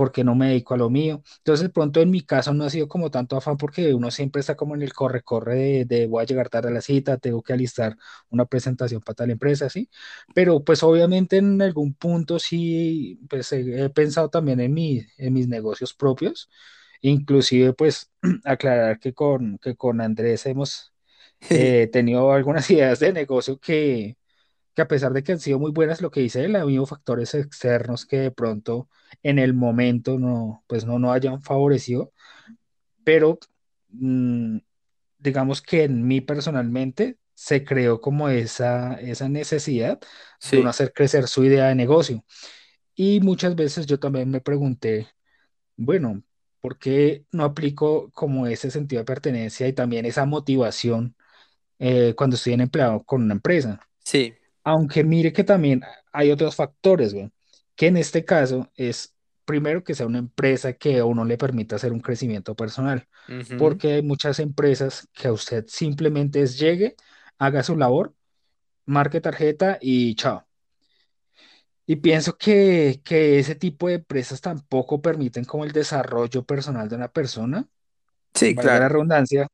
porque 0.00 0.24
no 0.24 0.34
me 0.34 0.48
dedico 0.48 0.72
a 0.74 0.78
lo 0.78 0.88
mío. 0.90 1.22
Entonces, 1.38 1.64
de 1.64 1.68
pronto 1.70 2.00
en 2.00 2.10
mi 2.10 2.22
caso 2.22 2.54
no 2.54 2.64
ha 2.64 2.70
sido 2.70 2.88
como 2.88 3.10
tanto 3.10 3.36
afán, 3.36 3.58
porque 3.58 3.92
uno 3.94 4.10
siempre 4.10 4.40
está 4.40 4.56
como 4.56 4.74
en 4.74 4.80
el 4.82 4.94
corre-corre 4.94 5.54
de, 5.56 5.84
de 5.84 6.06
voy 6.06 6.22
a 6.22 6.26
llegar 6.26 6.48
tarde 6.48 6.68
a 6.70 6.72
la 6.72 6.80
cita, 6.80 7.18
tengo 7.18 7.42
que 7.42 7.52
alistar 7.52 7.96
una 8.30 8.46
presentación 8.46 9.02
para 9.02 9.14
tal 9.16 9.30
empresa, 9.30 9.68
¿sí? 9.68 9.90
Pero 10.34 10.64
pues 10.64 10.82
obviamente 10.82 11.36
en 11.36 11.60
algún 11.62 11.92
punto 11.94 12.38
sí, 12.38 13.20
pues 13.28 13.52
he, 13.52 13.84
he 13.84 13.90
pensado 13.90 14.30
también 14.30 14.60
en, 14.60 14.72
mi, 14.72 15.02
en 15.18 15.32
mis 15.34 15.48
negocios 15.48 15.92
propios, 15.94 16.48
inclusive 17.00 17.72
pues 17.74 18.10
aclarar 18.44 18.98
que 19.00 19.12
con, 19.14 19.58
que 19.58 19.76
con 19.76 20.00
Andrés 20.00 20.46
hemos 20.46 20.92
eh, 21.50 21.88
tenido 21.92 22.32
algunas 22.32 22.70
ideas 22.72 23.00
de 23.00 23.12
negocio 23.12 23.58
que, 23.60 24.16
que 24.80 24.84
a 24.84 24.88
pesar 24.88 25.12
de 25.12 25.22
que 25.22 25.32
han 25.32 25.40
sido 25.40 25.58
muy 25.58 25.72
buenas, 25.72 26.00
lo 26.00 26.10
que 26.10 26.20
dice 26.20 26.44
él, 26.44 26.56
ha 26.56 26.62
habido 26.62 26.86
factores 26.86 27.34
externos 27.34 28.06
que 28.06 28.18
de 28.18 28.30
pronto 28.30 28.88
en 29.22 29.38
el 29.38 29.54
momento 29.54 30.18
no, 30.18 30.64
pues 30.68 30.86
no, 30.86 30.98
no 30.98 31.12
hayan 31.12 31.42
favorecido, 31.42 32.12
pero 33.04 33.38
mm, 33.90 34.58
digamos 35.18 35.62
que 35.62 35.84
en 35.84 36.06
mí 36.06 36.20
personalmente 36.20 37.18
se 37.34 37.64
creó 37.64 38.00
como 38.00 38.28
esa, 38.30 38.94
esa 39.00 39.28
necesidad 39.28 40.00
de 40.50 40.60
sí, 40.60 40.64
hacer 40.68 40.92
crecer 40.92 41.28
su 41.28 41.44
idea 41.44 41.68
de 41.68 41.74
negocio. 41.76 42.24
Y 42.94 43.20
muchas 43.20 43.56
veces 43.56 43.86
yo 43.86 43.98
también 44.00 44.30
me 44.30 44.40
pregunté, 44.42 45.08
bueno, 45.76 46.22
¿por 46.60 46.78
qué 46.78 47.26
no 47.32 47.44
aplico 47.44 48.10
como 48.12 48.46
ese 48.48 48.70
sentido 48.70 49.00
de 49.02 49.06
pertenencia 49.06 49.68
y 49.68 49.72
también 49.74 50.06
esa 50.06 50.26
motivación 50.26 51.16
eh, 51.80 52.14
cuando 52.16 52.36
estoy 52.36 52.54
en 52.54 52.62
empleado 52.62 53.04
con 53.04 53.22
una 53.24 53.34
empresa? 53.34 53.80
sí, 54.04 54.34
Aunque 54.64 55.04
mire 55.04 55.32
que 55.32 55.44
también 55.44 55.82
hay 56.12 56.30
otros 56.30 56.56
factores, 56.56 57.14
güey, 57.14 57.30
que 57.76 57.86
en 57.88 57.96
este 57.96 58.24
caso 58.24 58.70
es 58.76 59.14
primero 59.44 59.82
que 59.84 59.94
sea 59.94 60.06
una 60.06 60.18
empresa 60.18 60.74
que 60.74 60.98
a 60.98 61.04
uno 61.06 61.24
le 61.24 61.38
permita 61.38 61.76
hacer 61.76 61.92
un 61.92 62.00
crecimiento 62.00 62.54
personal, 62.54 63.08
porque 63.56 63.94
hay 63.94 64.02
muchas 64.02 64.38
empresas 64.38 65.08
que 65.12 65.28
a 65.28 65.32
usted 65.32 65.64
simplemente 65.68 66.42
es 66.42 66.58
llegue, 66.58 66.96
haga 67.38 67.62
su 67.62 67.76
labor, 67.76 68.14
marque 68.86 69.20
tarjeta 69.20 69.78
y 69.80 70.14
chao. 70.16 70.46
Y 71.86 71.96
pienso 71.96 72.36
que, 72.38 73.00
que 73.04 73.38
ese 73.40 73.54
tipo 73.56 73.88
de 73.88 73.94
empresas 73.94 74.40
tampoco 74.40 75.02
permiten 75.02 75.44
como 75.44 75.64
el 75.64 75.72
desarrollo 75.72 76.44
personal 76.44 76.88
de 76.88 76.96
una 76.96 77.08
persona, 77.12 77.68
Sí, 78.34 78.56
valga 78.56 78.78
la 78.80 78.88
claro, 78.88 78.90
redundancia, 78.90 79.48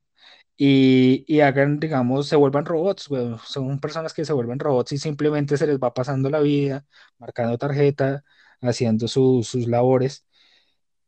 y, 0.56 1.24
y 1.28 1.40
hagan, 1.40 1.80
digamos, 1.80 2.28
se 2.28 2.36
vuelvan 2.36 2.64
robots. 2.66 3.08
Son 3.46 3.80
personas 3.80 4.14
que 4.14 4.24
se 4.24 4.32
vuelven 4.32 4.58
robots 4.58 4.92
y 4.92 4.98
simplemente 4.98 5.56
se 5.56 5.66
les 5.66 5.78
va 5.78 5.94
pasando 5.94 6.30
la 6.30 6.40
vida, 6.40 6.86
marcando 7.18 7.58
tarjeta, 7.58 8.24
haciendo 8.62 9.08
su- 9.08 9.42
sus 9.44 9.68
labores. 9.68 10.26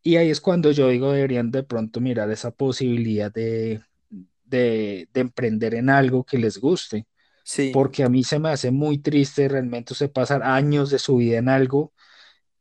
Y 0.02 0.16
ahí 0.16 0.30
es 0.30 0.40
cuando 0.40 0.70
yo 0.72 0.88
digo, 0.88 1.12
deberían 1.12 1.50
de 1.50 1.62
pronto 1.64 2.00
mirar 2.00 2.30
esa 2.30 2.50
posibilidad 2.52 3.32
de, 3.32 3.82
de, 4.44 5.08
de 5.12 5.20
emprender 5.20 5.74
en 5.74 5.90
algo 5.90 6.24
que 6.24 6.38
les 6.38 6.58
guste, 6.58 7.06
sí, 7.42 7.72
porque 7.72 8.04
a 8.04 8.08
mí 8.10 8.24
se 8.24 8.38
me 8.40 8.50
hace 8.50 8.70
muy 8.72 8.98
triste 8.98 9.48
realmente 9.48 9.94
usted 9.94 10.12
pasar 10.12 10.42
años 10.44 10.90
de 10.90 10.98
su 11.00 11.16
vida 11.18 11.38
en 11.38 11.48
algo 11.48 11.94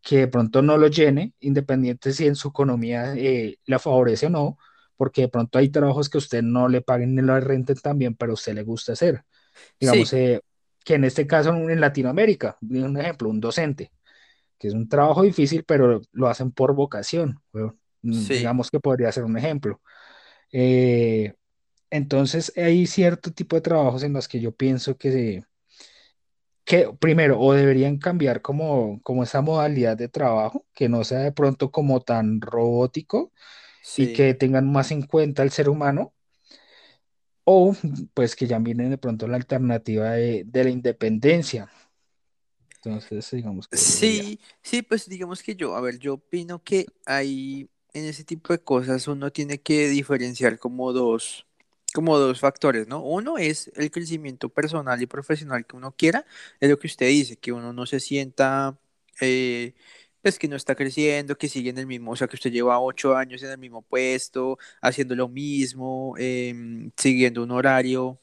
que 0.02 0.18
de 0.20 0.28
pronto 0.28 0.62
no 0.62 0.78
lo 0.78 0.88
llene, 0.88 1.34
independiente 1.40 2.14
si 2.14 2.28
en 2.28 2.36
su 2.36 2.50
economía 2.50 3.14
eh, 3.16 3.60
la 3.66 3.80
favorece 3.80 4.28
o 4.28 4.30
no, 4.30 4.58
porque 4.98 5.22
de 5.22 5.30
pronto 5.30 5.60
hay 5.60 5.70
trabajos 5.70 6.10
que 6.10 6.18
usted 6.18 6.42
no 6.42 6.68
le 6.68 6.82
paguen 6.82 7.16
ni 7.16 7.22
lo 7.22 7.40
renten 7.40 7.78
también, 7.78 8.16
pero 8.16 8.32
a 8.32 8.34
usted 8.34 8.54
le 8.56 8.64
gusta 8.64 8.94
hacer. 8.94 9.24
Digamos, 9.80 10.10
sí, 10.10 10.18
eh, 10.18 10.42
que 10.84 10.96
en 10.96 11.04
este 11.04 11.28
caso 11.28 11.54
en 11.54 11.80
Latinoamérica, 11.80 12.58
un 12.62 12.98
ejemplo, 12.98 13.30
un 13.30 13.40
docente, 13.40 13.92
que 14.58 14.70
es 14.70 14.74
un 14.74 14.90
trabajo 14.90 15.22
difícil, 15.22 15.64
pero 15.64 16.02
lo 16.12 16.28
hacen 16.28 16.52
por 16.52 16.74
vocación. 16.74 17.40
weón. 17.54 17.80
Mm, 18.02 18.14
sí, 18.14 18.34
Digamos 18.36 18.72
que 18.72 18.80
podría 18.80 19.12
ser 19.12 19.24
un 19.24 19.38
ejemplo. 19.38 19.82
Eh, 20.52 21.34
entonces, 21.90 22.52
hay 22.58 22.86
cierto 22.88 23.32
tipo 23.32 23.56
de 23.56 23.62
trabajos 23.62 24.04
en 24.04 24.14
los 24.14 24.28
que 24.28 24.40
yo 24.40 24.52
pienso 24.54 24.98
que, 24.98 25.44
que 26.66 26.90
primero, 27.00 27.40
o 27.40 27.54
deberían 27.54 27.98
cambiar 27.98 28.42
como, 28.42 29.02
como 29.04 29.24
esa 29.24 29.42
modalidad 29.42 29.98
de 29.98 30.10
trabajo, 30.10 30.66
que 30.74 30.90
no 30.90 31.04
sea 31.04 31.20
de 31.20 31.32
pronto 31.32 31.72
como 31.72 32.02
tan 32.02 32.42
robótico 32.42 33.32
y 33.96 34.14
que 34.14 34.34
tengan 34.34 34.72
más 34.72 34.92
en 34.92 35.04
cuenta 35.04 35.44
el 35.44 35.52
ser 35.52 35.70
humano, 35.70 36.14
o 37.44 37.76
pues 38.14 38.36
que 38.36 38.48
ya 38.48 38.60
vienen 38.60 38.90
de 38.90 38.98
pronto 38.98 39.28
la 39.28 39.38
alternativa 39.38 40.12
de, 40.12 40.44
de 40.46 40.64
la 40.64 40.70
independencia. 40.70 41.72
Entonces, 42.76 43.30
digamos 43.32 43.68
que. 43.68 43.78
Sí, 43.78 44.40
sí, 44.62 44.82
pues 44.82 45.08
digamos 45.08 45.42
que 45.42 45.56
yo, 45.56 45.76
a 45.76 45.82
ver, 45.82 46.00
yo 46.00 46.16
opino 46.16 46.64
que 46.64 46.86
hay 47.06 47.70
en 47.94 48.06
ese 48.06 48.24
tipo 48.24 48.54
de 48.54 48.60
cosas 48.60 49.08
uno 49.08 49.32
tiene 49.32 49.60
que 49.60 49.88
diferenciar 49.88 50.60
como 50.60 50.94
dos, 50.94 51.46
como 51.94 52.18
dos 52.18 52.40
factores, 52.40 52.88
¿no? 52.88 53.02
Uno 53.04 53.38
es 53.38 53.72
el 53.76 53.92
crecimiento 53.92 54.50
personal 54.50 55.02
y 55.02 55.08
profesional 55.08 55.66
que 55.66 55.76
uno 55.76 55.94
quiera, 55.94 56.26
es 56.60 56.70
lo 56.70 56.78
que 56.78 56.88
usted 56.88 57.08
dice, 57.08 57.38
que 57.38 57.52
uno 57.52 57.74
no 57.74 57.86
se 57.86 58.00
sienta, 58.00 58.78
eh, 59.20 59.74
pues 60.22 60.40
que 60.40 60.48
no 60.48 60.56
está 60.56 60.76
creciendo, 60.76 61.38
que 61.38 61.48
sigue 61.50 61.70
en 61.70 61.78
el 61.78 61.88
mismo, 61.88 62.12
o 62.12 62.16
sea, 62.16 62.28
que 62.28 62.36
usted 62.36 62.52
lleva 62.52 62.80
ocho 62.80 63.16
años 63.16 63.44
en 63.44 63.52
el 63.52 63.58
mismo 63.58 63.82
puesto, 63.82 64.58
haciendo 64.82 65.16
lo 65.16 65.28
mismo, 65.30 66.16
em, 66.18 66.92
siguiendo 66.98 67.44
un 67.44 67.52
horario 67.52 68.20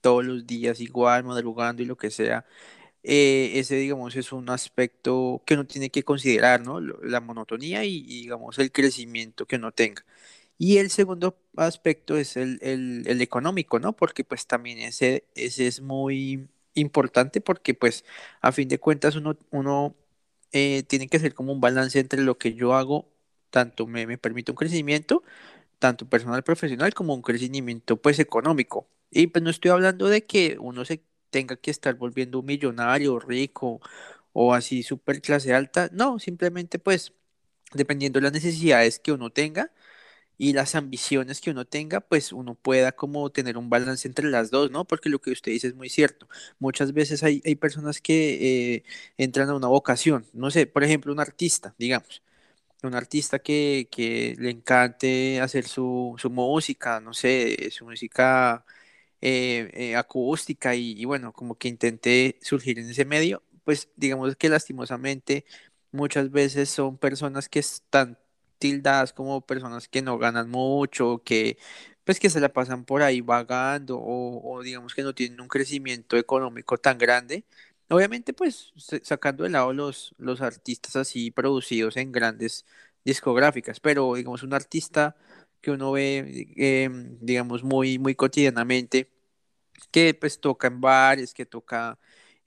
todos 0.00 0.24
los 0.24 0.46
días 0.46 0.80
igual, 0.80 1.24
madrugando 1.24 1.82
y 1.82 1.86
lo 1.86 1.96
que 1.96 2.10
sea 2.10 2.46
eh, 3.02 3.52
ese, 3.58 3.76
digamos, 3.76 4.16
es 4.16 4.32
un 4.32 4.50
aspecto 4.50 5.42
que 5.46 5.54
uno 5.54 5.66
tiene 5.66 5.90
que 5.90 6.02
considerar, 6.04 6.60
¿no? 6.62 6.80
La 6.80 7.20
monotonía 7.20 7.84
y, 7.84 7.98
y, 7.98 8.22
digamos, 8.22 8.58
el 8.58 8.72
crecimiento 8.72 9.46
que 9.46 9.56
uno 9.56 9.72
tenga. 9.72 10.04
Y 10.58 10.78
el 10.78 10.90
segundo 10.90 11.38
aspecto 11.56 12.16
es 12.16 12.36
el, 12.36 12.58
el, 12.62 13.04
el 13.06 13.22
económico, 13.22 13.78
¿no? 13.80 13.94
Porque 13.96 14.24
pues 14.24 14.46
también 14.46 14.78
ese, 14.80 15.24
ese 15.34 15.66
es 15.68 15.80
muy 15.80 16.48
importante 16.74 17.40
porque 17.40 17.74
pues 17.74 18.04
a 18.40 18.52
fin 18.52 18.68
de 18.68 18.78
cuentas 18.80 19.16
uno, 19.16 19.36
uno 19.50 19.96
eh, 20.52 20.82
tiene 20.84 21.08
que 21.08 21.16
hacer 21.18 21.34
como 21.34 21.52
un 21.52 21.60
balance 21.60 21.98
entre 22.00 22.22
lo 22.22 22.38
que 22.38 22.54
yo 22.54 22.74
hago, 22.74 23.08
tanto 23.50 23.86
me, 23.86 24.06
me 24.06 24.18
permite 24.18 24.52
un 24.52 24.56
crecimiento 24.56 25.22
tanto 25.78 26.08
personal 26.08 26.42
profesional 26.44 26.94
como 26.94 27.14
un 27.14 27.22
crecimiento 27.22 28.00
pues 28.00 28.18
económico. 28.18 28.88
Y 29.10 29.28
pues 29.28 29.42
no 29.42 29.50
estoy 29.50 29.70
hablando 29.70 30.08
de 30.08 30.26
que 30.26 30.56
uno 30.60 30.84
se 30.84 31.02
tenga 31.30 31.56
que 31.56 31.70
estar 31.70 31.94
volviendo 31.96 32.40
un 32.40 32.46
millonario, 32.46 33.18
rico 33.20 33.80
o 34.32 34.54
así 34.54 34.82
super 34.82 35.20
clase 35.20 35.54
alta, 35.54 35.90
no, 35.92 36.18
simplemente 36.18 36.78
pues 36.78 37.12
dependiendo 37.74 38.18
de 38.18 38.24
las 38.24 38.32
necesidades 38.32 38.98
que 38.98 39.12
uno 39.12 39.30
tenga 39.30 39.72
y 40.38 40.52
las 40.54 40.74
ambiciones 40.76 41.40
que 41.40 41.50
uno 41.50 41.66
tenga, 41.66 42.00
pues 42.00 42.32
uno 42.32 42.54
pueda 42.54 42.92
como 42.92 43.30
tener 43.30 43.58
un 43.58 43.70
balance 43.70 44.08
entre 44.08 44.28
las 44.30 44.50
dos, 44.50 44.70
¿no? 44.70 44.86
Porque 44.86 45.10
lo 45.10 45.20
que 45.20 45.32
usted 45.32 45.52
dice 45.52 45.68
es 45.68 45.74
muy 45.74 45.90
cierto. 45.90 46.28
Muchas 46.60 46.92
veces 46.94 47.22
hay, 47.24 47.42
hay 47.44 47.56
personas 47.56 48.00
que 48.00 48.76
eh, 48.76 48.84
entran 49.18 49.50
a 49.50 49.56
una 49.56 49.68
vocación, 49.68 50.26
no 50.32 50.50
sé, 50.50 50.66
por 50.66 50.84
ejemplo, 50.84 51.12
un 51.12 51.20
artista, 51.20 51.74
digamos 51.78 52.22
un 52.82 52.94
artista 52.94 53.38
que, 53.40 53.88
que 53.90 54.36
le 54.38 54.50
encante 54.50 55.40
hacer 55.40 55.66
su, 55.66 56.14
su 56.18 56.30
música, 56.30 57.00
no 57.00 57.12
sé, 57.14 57.70
su 57.72 57.84
música 57.84 58.64
eh, 59.20 59.70
eh, 59.74 59.96
acústica 59.96 60.74
y, 60.76 61.04
bueno, 61.04 61.32
como 61.32 61.56
que 61.58 61.68
intenté 61.68 62.38
surgir 62.42 62.78
en 62.78 62.90
ese 62.90 63.04
medio, 63.04 63.42
pues 63.64 63.88
digamos 63.96 64.36
que 64.36 64.48
lastimosamente 64.48 65.44
muchas 65.92 66.30
veces 66.30 66.68
son 66.70 66.98
personas 66.98 67.48
que 67.48 67.58
están 67.60 68.18
tildadas 68.58 69.12
como 69.12 69.40
personas 69.46 69.88
que 69.88 70.02
no 70.02 70.18
ganan 70.18 70.50
mucho, 70.50 71.22
que 71.24 71.58
pues 72.04 72.18
que 72.20 72.30
se 72.30 72.40
la 72.40 72.52
pasan 72.52 72.84
por 72.84 73.02
ahí 73.02 73.20
vagando 73.20 73.98
o, 74.00 74.62
digamos 74.62 74.94
que 74.94 75.02
no 75.02 75.14
tienen 75.14 75.40
un 75.40 75.48
crecimiento 75.48 76.16
económico 76.16 76.78
tan 76.78 76.98
grande. 76.98 77.44
Obviamente 77.90 78.32
pues 78.32 78.72
sa- 78.76 78.98
sacando 79.02 79.44
de 79.44 79.50
lado 79.50 79.72
los, 79.72 80.14
los 80.18 80.40
artistas 80.40 80.96
así 80.96 81.30
producidos 81.30 81.96
en 81.96 82.12
grandes, 82.12 82.64
discográficas, 83.04 83.80
pero 83.80 84.14
digamos 84.14 84.42
un 84.42 84.52
artista 84.54 85.16
que 85.60 85.70
uno 85.70 85.92
ve, 85.92 86.46
eh, 86.56 86.88
digamos, 87.20 87.62
muy, 87.64 87.98
muy 87.98 88.14
cotidianamente, 88.14 89.08
que 89.90 90.14
pues 90.14 90.40
toca 90.40 90.68
en 90.68 90.80
bares, 90.80 91.34
que 91.34 91.46
toca 91.46 91.98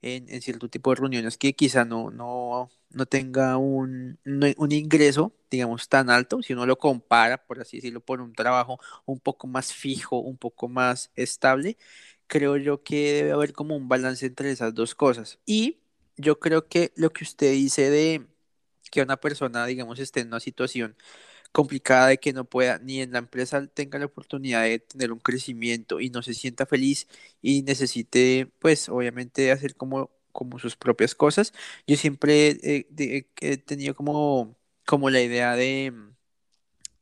en, 0.02 0.28
en 0.28 0.42
cierto 0.42 0.68
tipo 0.68 0.90
de 0.90 0.96
reuniones, 1.00 1.38
que 1.38 1.54
quizá 1.54 1.84
no, 1.84 2.10
no, 2.10 2.70
no 2.94 3.06
tenga 3.06 3.56
un, 3.58 4.18
un 4.56 4.72
ingreso, 4.72 5.32
digamos, 5.50 5.88
tan 5.88 6.10
alto, 6.10 6.42
si 6.42 6.52
uno 6.52 6.66
lo 6.66 6.78
compara, 6.78 7.44
por 7.46 7.60
así 7.60 7.78
decirlo, 7.78 8.00
por 8.04 8.20
un 8.20 8.32
trabajo 8.34 8.78
un 9.06 9.20
poco 9.20 9.46
más 9.46 9.72
fijo, 9.74 10.18
un 10.18 10.36
poco 10.38 10.68
más 10.68 11.10
estable, 11.16 11.76
creo 12.26 12.56
yo 12.56 12.82
que 12.82 13.12
debe 13.14 13.32
haber 13.32 13.52
como 13.52 13.76
un 13.76 13.88
balance 13.88 14.26
entre 14.26 14.50
esas 14.50 14.74
dos 14.74 14.94
cosas. 14.94 15.38
Y 15.46 15.80
yo 16.16 16.38
creo 16.40 16.68
que 16.68 16.92
lo 16.96 17.10
que 17.12 17.24
usted 17.24 17.52
dice 17.52 17.90
de 17.90 18.26
que 18.90 19.02
una 19.02 19.16
persona, 19.18 19.66
digamos, 19.66 19.98
esté 19.98 20.20
en 20.20 20.28
una 20.28 20.40
situación 20.40 20.96
complicada 21.52 22.08
de 22.08 22.18
que 22.18 22.32
no 22.32 22.44
pueda 22.46 22.78
ni 22.78 23.00
en 23.02 23.12
la 23.12 23.18
empresa 23.20 23.66
tenga 23.68 23.98
la 23.98 24.06
oportunidad 24.06 24.64
de 24.64 24.80
tener 24.80 25.12
un 25.12 25.20
crecimiento 25.20 26.00
y 26.00 26.10
no 26.10 26.22
se 26.22 26.34
sienta 26.34 26.66
feliz 26.66 27.08
y 27.42 27.62
necesite, 27.62 28.52
pues, 28.60 28.88
obviamente 28.88 29.52
hacer 29.52 29.76
como, 29.76 30.10
como 30.32 30.58
sus 30.58 30.76
propias 30.76 31.14
cosas. 31.14 31.52
Yo 31.86 31.96
siempre 31.96 32.48
he, 32.62 32.86
de- 32.90 33.28
he 33.40 33.56
tenido 33.58 33.94
como, 33.94 34.56
como 34.86 35.10
la 35.10 35.20
idea 35.22 35.54
de 35.56 35.92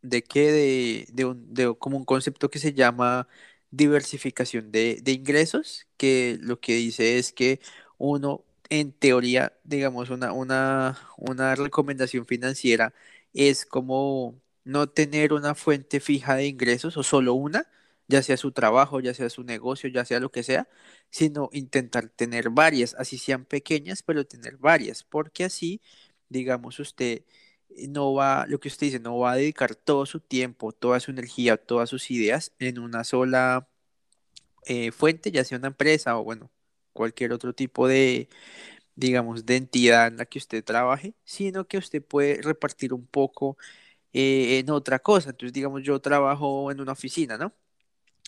de 0.02 0.22
que 0.22 0.52
de, 0.52 1.06
de 1.12 1.24
un, 1.26 1.54
de 1.54 1.74
como 1.78 1.96
un 1.98 2.04
concepto 2.04 2.50
que 2.50 2.58
se 2.58 2.72
llama 2.74 3.28
diversificación 3.70 4.72
de, 4.72 5.00
de 5.02 5.12
ingresos, 5.12 5.86
que 5.96 6.38
lo 6.40 6.60
que 6.60 6.74
dice 6.74 7.18
es 7.18 7.32
que 7.32 7.60
uno, 7.98 8.44
en 8.70 8.92
teoría, 8.92 9.52
digamos, 9.64 10.10
una, 10.10 10.32
una, 10.32 10.98
una 11.18 11.54
recomendación 11.54 12.26
financiera 12.26 12.94
es 13.32 13.66
como 13.66 14.40
no 14.64 14.88
tener 14.88 15.32
una 15.32 15.54
fuente 15.54 16.00
fija 16.00 16.34
de 16.36 16.46
ingresos 16.46 16.96
o 16.96 17.02
solo 17.02 17.34
una, 17.34 17.66
ya 18.10 18.22
sea 18.22 18.36
su 18.36 18.52
trabajo, 18.52 19.00
ya 19.00 19.14
sea 19.14 19.30
su 19.30 19.44
negocio, 19.44 19.88
ya 19.90 20.04
sea 20.04 20.20
lo 20.20 20.30
que 20.32 20.42
sea, 20.42 20.68
sino 21.10 21.48
intentar 21.52 22.08
tener 22.10 22.50
varias, 22.50 22.94
así 22.98 23.18
sean 23.18 23.44
pequeñas, 23.46 24.02
pero 24.02 24.26
tener 24.26 24.56
varias, 24.58 25.04
porque 25.04 25.44
así, 25.44 25.80
digamos, 26.28 26.78
usted 26.80 27.24
eh, 27.70 27.88
no 27.88 28.14
va, 28.14 28.46
lo 28.48 28.60
que 28.60 28.68
usted 28.68 28.88
dice, 28.88 29.00
no 29.00 29.18
va 29.18 29.32
a 29.32 29.36
dedicar 29.36 29.74
todo 29.76 30.06
su 30.06 30.20
tiempo, 30.20 30.72
toda 30.72 31.00
su 31.00 31.10
energía, 31.12 31.56
todas 31.56 31.90
sus 31.90 32.10
ideas 32.10 32.52
en 32.58 32.78
una 32.80 33.04
sola 33.04 33.68
eh, 34.66 34.92
fuente, 34.92 35.30
ya 35.30 35.44
sea 35.44 35.58
una 35.58 35.68
empresa 35.68 36.18
o 36.18 36.24
bueno, 36.24 36.50
cualquier 36.92 37.32
otro 37.32 37.54
tipo 37.54 37.88
de, 37.88 38.28
digamos, 38.96 39.46
de 39.46 39.56
entidad 39.56 40.08
en 40.08 40.18
la 40.18 40.26
que 40.26 40.38
usted 40.38 40.64
trabaje, 40.64 41.14
sino 41.24 41.66
que 41.68 41.78
usted 41.78 42.04
puede 42.04 42.42
repartir 42.42 42.94
un 42.94 43.06
poco 43.06 43.58
eh, 44.12 44.58
en 44.60 44.70
otra 44.70 45.00
cosa. 45.00 45.30
Entonces, 45.30 45.54
digamos, 45.54 45.82
yo 45.84 46.00
trabajo 46.00 46.70
en 46.72 46.80
una 46.80 46.92
oficina, 46.92 47.38
¿no? 47.38 47.54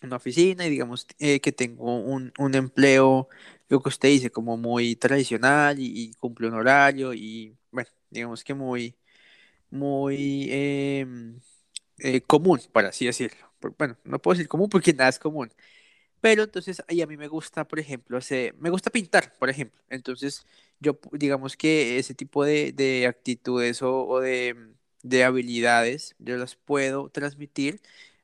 Una 0.03 0.17
oficina 0.17 0.67
y 0.67 0.71
digamos 0.71 1.07
eh, 1.21 1.41
que 1.41 1.53
tengo 1.53 1.97
un, 2.01 2.33
un 2.39 2.55
empleo, 2.57 3.29
lo 3.69 3.81
que 3.83 3.89
usted 3.89 4.09
dice, 4.09 4.31
como 4.31 4.57
muy 4.57 4.97
tradicional 4.97 5.79
y, 5.79 5.87
y 6.11 6.13
cumple 6.15 6.49
un 6.49 6.55
horario 6.55 7.15
y, 7.15 7.57
bueno, 7.71 7.89
digamos 8.11 8.43
que 8.45 8.55
muy 8.55 8.97
muy 9.71 10.49
em, 10.51 11.41
eh, 11.99 12.23
común, 12.23 12.61
por 12.73 12.87
así 12.87 13.07
decirlo. 13.07 13.39
Bueno, 13.79 13.97
no 14.05 14.21
puedo 14.21 14.35
decir 14.37 14.49
común 14.49 14.69
porque 14.71 14.93
nada 14.95 15.11
es 15.11 15.19
común. 15.21 15.53
Pero 16.21 16.45
entonces, 16.45 16.83
ahí 16.89 17.03
a 17.03 17.07
mí 17.07 17.17
me 17.17 17.27
gusta, 17.29 17.67
por 17.67 17.79
ejemplo, 17.81 18.17
hacer- 18.19 18.55
me 18.59 18.71
gusta 18.71 18.91
pintar, 18.91 19.33
por 19.39 19.51
ejemplo. 19.51 19.81
Entonces, 19.91 20.47
yo 20.81 20.99
digamos 21.13 21.57
que 21.57 21.99
ese 21.99 22.15
tipo 22.15 22.45
de, 22.45 22.73
de 22.73 23.07
actitudes 23.09 23.83
o, 23.83 24.07
o 24.07 24.21
de, 24.21 24.57
de 25.03 25.25
habilidades, 25.25 26.15
yo 26.19 26.37
las 26.37 26.55
puedo 26.57 27.09
transmitir 27.11 27.81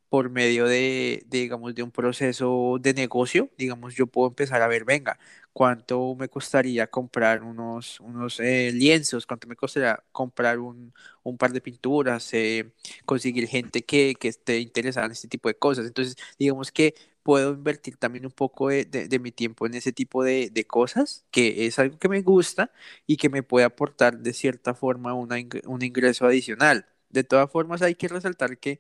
por 0.08 0.30
medio 0.30 0.66
de, 0.66 1.22
digamos, 1.28 1.74
de 1.74 1.82
un 1.82 1.90
proceso 1.90 2.78
de 2.80 2.94
negocio. 2.94 3.50
Digamos, 3.58 3.94
yo 3.94 4.06
puedo 4.06 4.28
empezar 4.28 4.62
a 4.62 4.68
ver, 4.68 4.84
venga, 4.84 5.18
cuánto 5.52 6.14
me 6.16 6.28
costaría 6.28 6.86
comprar 6.88 7.42
unos, 7.42 8.00
unos 8.00 8.40
eh, 8.40 8.70
lienzos, 8.72 9.26
cuánto 9.26 9.48
me 9.48 9.56
costaría 9.56 10.02
comprar 10.12 10.58
un, 10.58 10.94
un 11.22 11.36
par 11.38 11.52
de 11.52 11.60
pinturas, 11.60 12.32
eh, 12.34 12.72
conseguir 13.04 13.46
gente 13.48 13.84
que, 13.84 14.14
que 14.18 14.28
esté 14.28 14.58
interesada 14.60 15.06
en 15.06 15.12
este 15.12 15.28
tipo 15.28 15.48
de 15.48 15.56
cosas. 15.58 15.86
Entonces, 15.86 16.16
digamos 16.38 16.72
que 16.72 16.94
puedo 17.22 17.52
invertir 17.52 17.96
también 17.96 18.24
un 18.26 18.32
poco 18.32 18.68
de, 18.68 18.84
de- 18.84 19.08
de 19.08 19.18
mi 19.18 19.32
tiempo 19.32 19.66
en 19.66 19.74
ese 19.74 19.92
tipo 19.92 20.24
de, 20.24 20.50
de 20.50 20.66
cosas, 20.66 21.26
que 21.30 21.66
es 21.66 21.78
algo 21.78 21.98
que 21.98 22.08
me 22.08 22.22
gusta 22.22 22.70
y 23.06 23.16
que 23.16 23.28
me 23.28 23.42
puede 23.42 23.66
aportar 23.66 24.18
de 24.18 24.32
cierta 24.32 24.74
forma 24.74 25.14
una 25.14 25.36
un 25.66 25.82
ingreso 25.82 26.26
adicional. 26.26 26.86
De 27.10 27.24
todas 27.24 27.50
formas, 27.50 27.82
hay 27.82 27.94
que 27.94 28.08
resaltar 28.08 28.58
que 28.58 28.78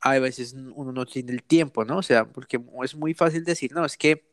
a 0.00 0.18
veces 0.18 0.54
uno 0.54 0.92
no 0.92 1.06
tiene 1.06 1.32
el 1.32 1.42
tiempo, 1.42 1.84
¿no? 1.84 1.98
O 1.98 2.02
sea, 2.02 2.26
porque 2.26 2.60
es 2.84 2.94
muy 2.94 3.14
fácil 3.14 3.44
decir, 3.44 3.72
no, 3.72 3.84
es 3.84 3.96
que 3.96 4.24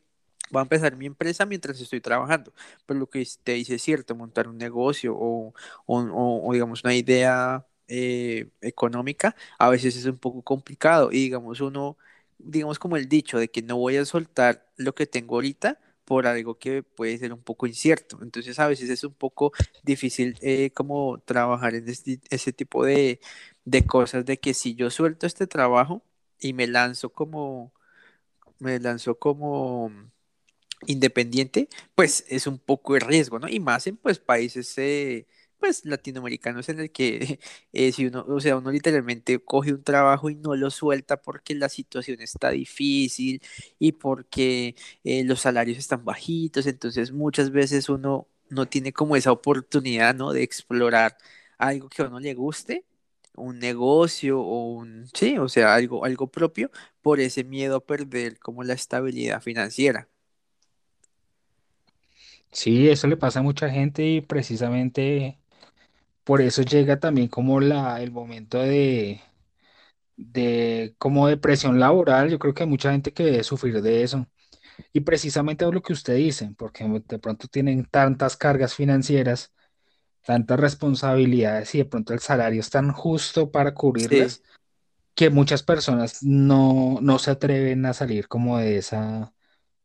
voy 0.50 0.60
a 0.60 0.62
empezar 0.62 0.96
mi 0.96 1.06
empresa 1.06 1.46
mientras 1.46 1.80
estoy 1.80 2.00
trabajando, 2.00 2.52
pero 2.86 3.00
lo 3.00 3.08
que 3.10 3.26
te 3.42 3.52
dice 3.54 3.74
es 3.76 3.82
cierto, 3.82 4.14
montar 4.14 4.48
un 4.48 4.58
negocio 4.58 5.14
o- 5.16 5.54
o, 5.86 6.52
digamos 6.52 6.84
una 6.84 6.94
idea 6.94 7.66
eh, 7.88 8.48
económica, 8.60 9.34
a 9.58 9.68
veces 9.70 9.96
es 9.96 10.06
un 10.06 10.18
poco 10.18 10.42
complicado 10.42 11.10
y 11.12 11.16
digamos 11.24 11.60
uno, 11.60 11.96
digamos 12.38 12.78
como 12.78 12.96
el 12.96 13.08
dicho 13.08 13.38
de 13.38 13.48
que 13.50 13.62
no 13.62 13.76
voy 13.76 13.96
a 13.96 14.04
soltar 14.04 14.66
lo 14.76 14.94
que 14.94 15.06
tengo 15.06 15.34
ahorita 15.36 15.80
por 16.04 16.26
algo 16.26 16.58
que 16.58 16.82
puede 16.82 17.16
ser 17.18 17.32
un 17.32 17.42
poco 17.42 17.66
incierto, 17.66 18.18
entonces 18.22 18.58
a 18.58 18.66
veces 18.68 18.90
es 18.90 19.04
un 19.04 19.14
poco 19.14 19.52
difícil 19.82 20.36
eh, 20.42 20.70
como 20.72 21.18
trabajar 21.20 21.74
en 21.74 21.88
este- 21.88 22.20
ese 22.30 22.52
tipo 22.52 22.84
de, 22.84 23.20
de 23.64 23.86
cosas 23.86 24.24
de 24.24 24.38
que 24.38 24.54
si 24.54 24.74
yo 24.74 24.90
suelto 24.90 25.26
este 25.26 25.46
trabajo 25.46 26.02
y 26.40 26.52
me 26.52 26.66
lanzo 26.66 27.10
como, 27.12 27.72
me 28.60 28.78
lanzo 28.80 29.18
como 29.18 29.90
independiente, 30.86 31.68
pues 31.94 32.24
es 32.28 32.46
un 32.46 32.58
poco 32.58 32.94
de 32.94 33.00
riesgo, 33.00 33.38
¿no? 33.38 33.48
Y 33.48 33.60
más 33.60 33.86
en 33.86 33.96
pues 33.96 34.18
países 34.18 34.76
eh, 34.78 35.26
pues 35.58 35.84
latinoamericanos 35.84 36.68
en 36.68 36.80
el 36.80 36.90
que 36.92 37.40
eh, 37.72 37.92
si 37.92 38.06
uno, 38.06 38.24
o 38.28 38.40
sea, 38.40 38.56
uno 38.58 38.70
literalmente 38.70 39.38
coge 39.40 39.72
un 39.72 39.82
trabajo 39.82 40.30
y 40.30 40.34
no 40.36 40.54
lo 40.56 40.70
suelta 40.70 41.20
porque 41.22 41.54
la 41.54 41.68
situación 41.68 42.20
está 42.20 42.50
difícil 42.50 43.42
y 43.78 43.92
porque 43.92 44.76
eh, 45.04 45.24
los 45.24 45.40
salarios 45.40 45.78
están 45.78 46.04
bajitos, 46.04 46.66
entonces 46.66 47.12
muchas 47.12 47.50
veces 47.50 47.88
uno 47.88 48.28
no 48.50 48.66
tiene 48.66 48.92
como 48.92 49.16
esa 49.16 49.32
oportunidad, 49.32 50.14
¿no? 50.14 50.32
De 50.32 50.42
explorar 50.42 51.16
algo 51.58 51.88
que 51.88 52.02
a 52.02 52.06
uno 52.08 52.20
le 52.20 52.34
guste, 52.34 52.84
un 53.36 53.58
negocio 53.58 54.40
o 54.40 54.72
un, 54.74 55.08
sí, 55.14 55.38
o 55.38 55.48
sea, 55.48 55.74
algo, 55.74 56.04
algo 56.04 56.28
propio 56.30 56.70
por 57.02 57.20
ese 57.20 57.44
miedo 57.44 57.76
a 57.76 57.86
perder 57.86 58.38
como 58.38 58.62
la 58.64 58.74
estabilidad 58.74 59.42
financiera. 59.42 60.08
Sí, 62.52 62.88
eso 62.88 63.06
le 63.08 63.16
pasa 63.16 63.40
a 63.40 63.42
mucha 63.42 63.68
gente 63.70 64.04
y 64.06 64.20
precisamente 64.20 65.38
por 66.24 66.40
eso 66.42 66.62
llega 66.62 67.00
también 67.00 67.28
como 67.28 67.60
la, 67.60 68.02
el 68.02 68.12
momento 68.12 68.58
de, 68.60 69.20
de 70.16 70.94
como 70.98 71.28
depresión 71.28 71.80
laboral. 71.80 72.30
Yo 72.30 72.38
creo 72.38 72.54
que 72.54 72.64
hay 72.64 72.68
mucha 72.68 72.92
gente 72.92 73.12
que 73.12 73.24
debe 73.24 73.44
sufrir 73.44 73.82
de 73.82 74.02
eso. 74.02 74.26
Y 74.92 75.00
precisamente 75.02 75.64
es 75.66 75.72
lo 75.72 75.82
que 75.82 75.92
usted 75.94 76.16
dice, 76.16 76.52
porque 76.58 76.84
de 77.08 77.18
pronto 77.20 77.48
tienen 77.48 77.86
tantas 77.86 78.36
cargas 78.36 78.74
financieras, 78.74 79.54
tantas 80.24 80.60
responsabilidades 80.60 81.74
y 81.74 81.78
de 81.78 81.84
pronto 81.86 82.14
el 82.14 82.20
salario 82.20 82.60
es 82.60 82.70
tan 82.70 82.92
justo 82.92 83.50
para 83.52 83.74
Sí. 83.74 83.76
cubrirlas 83.78 84.42
que 85.14 85.30
muchas 85.30 85.62
personas 85.62 86.22
no, 86.22 86.98
no 87.02 87.18
se 87.18 87.30
atreven 87.32 87.86
a 87.86 87.94
salir 87.94 88.28
como 88.28 88.58
de 88.58 88.78
esa, 88.78 89.34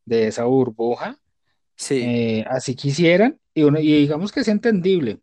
de 0.05 0.27
esa 0.27 0.45
burbuja 0.45 1.19
Sí, 1.75 2.05
eh, 2.05 2.45
así 2.49 2.75
quisieran, 2.75 3.39
y, 3.53 3.63
uno, 3.63 3.79
y 3.79 3.85
digamos 4.01 4.31
que 4.31 4.41
es 4.41 4.47
entendible. 4.47 5.21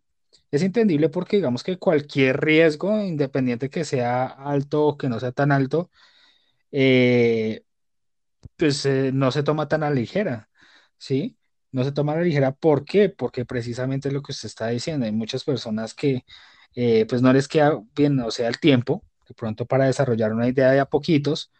Es 0.51 0.63
entendible 0.63 1.09
porque 1.09 1.37
digamos 1.37 1.63
que 1.63 1.77
cualquier 1.79 2.39
riesgo, 2.41 3.01
independiente 3.01 3.69
que 3.69 3.85
sea 3.85 4.25
alto 4.27 4.85
o 4.87 4.97
que 4.97 5.09
no 5.09 5.19
sea 5.19 5.31
tan 5.31 5.51
alto, 5.51 5.91
eh, 6.71 7.63
pues 8.57 8.85
eh, 8.85 9.11
no 9.13 9.31
se 9.31 9.43
toma 9.43 9.67
tan 9.67 9.83
a 9.83 9.89
la 9.89 9.95
ligera, 9.95 10.49
¿sí? 10.97 11.37
No 11.77 11.83
se 11.83 11.91
toma 11.91 12.13
a 12.13 12.15
la 12.15 12.23
ligera, 12.23 12.53
¿por 12.53 12.85
qué? 12.85 13.07
Porque 13.07 13.45
precisamente 13.45 14.11
lo 14.11 14.23
que 14.23 14.31
usted 14.31 14.47
está 14.47 14.69
diciendo, 14.69 15.05
hay 15.05 15.11
muchas 15.11 15.43
personas 15.43 15.93
que 15.93 16.25
eh, 16.73 17.05
pues 17.07 17.21
no 17.21 17.31
les 17.31 17.47
queda 17.47 17.79
bien, 17.95 18.19
o 18.19 18.31
sea, 18.31 18.47
el 18.47 18.59
tiempo, 18.59 19.03
de 19.27 19.35
pronto 19.35 19.67
para 19.67 19.85
desarrollar 19.85 20.33
una 20.33 20.47
idea 20.47 20.71
de 20.71 20.79
a 20.79 20.85
poquitos, 20.85 21.51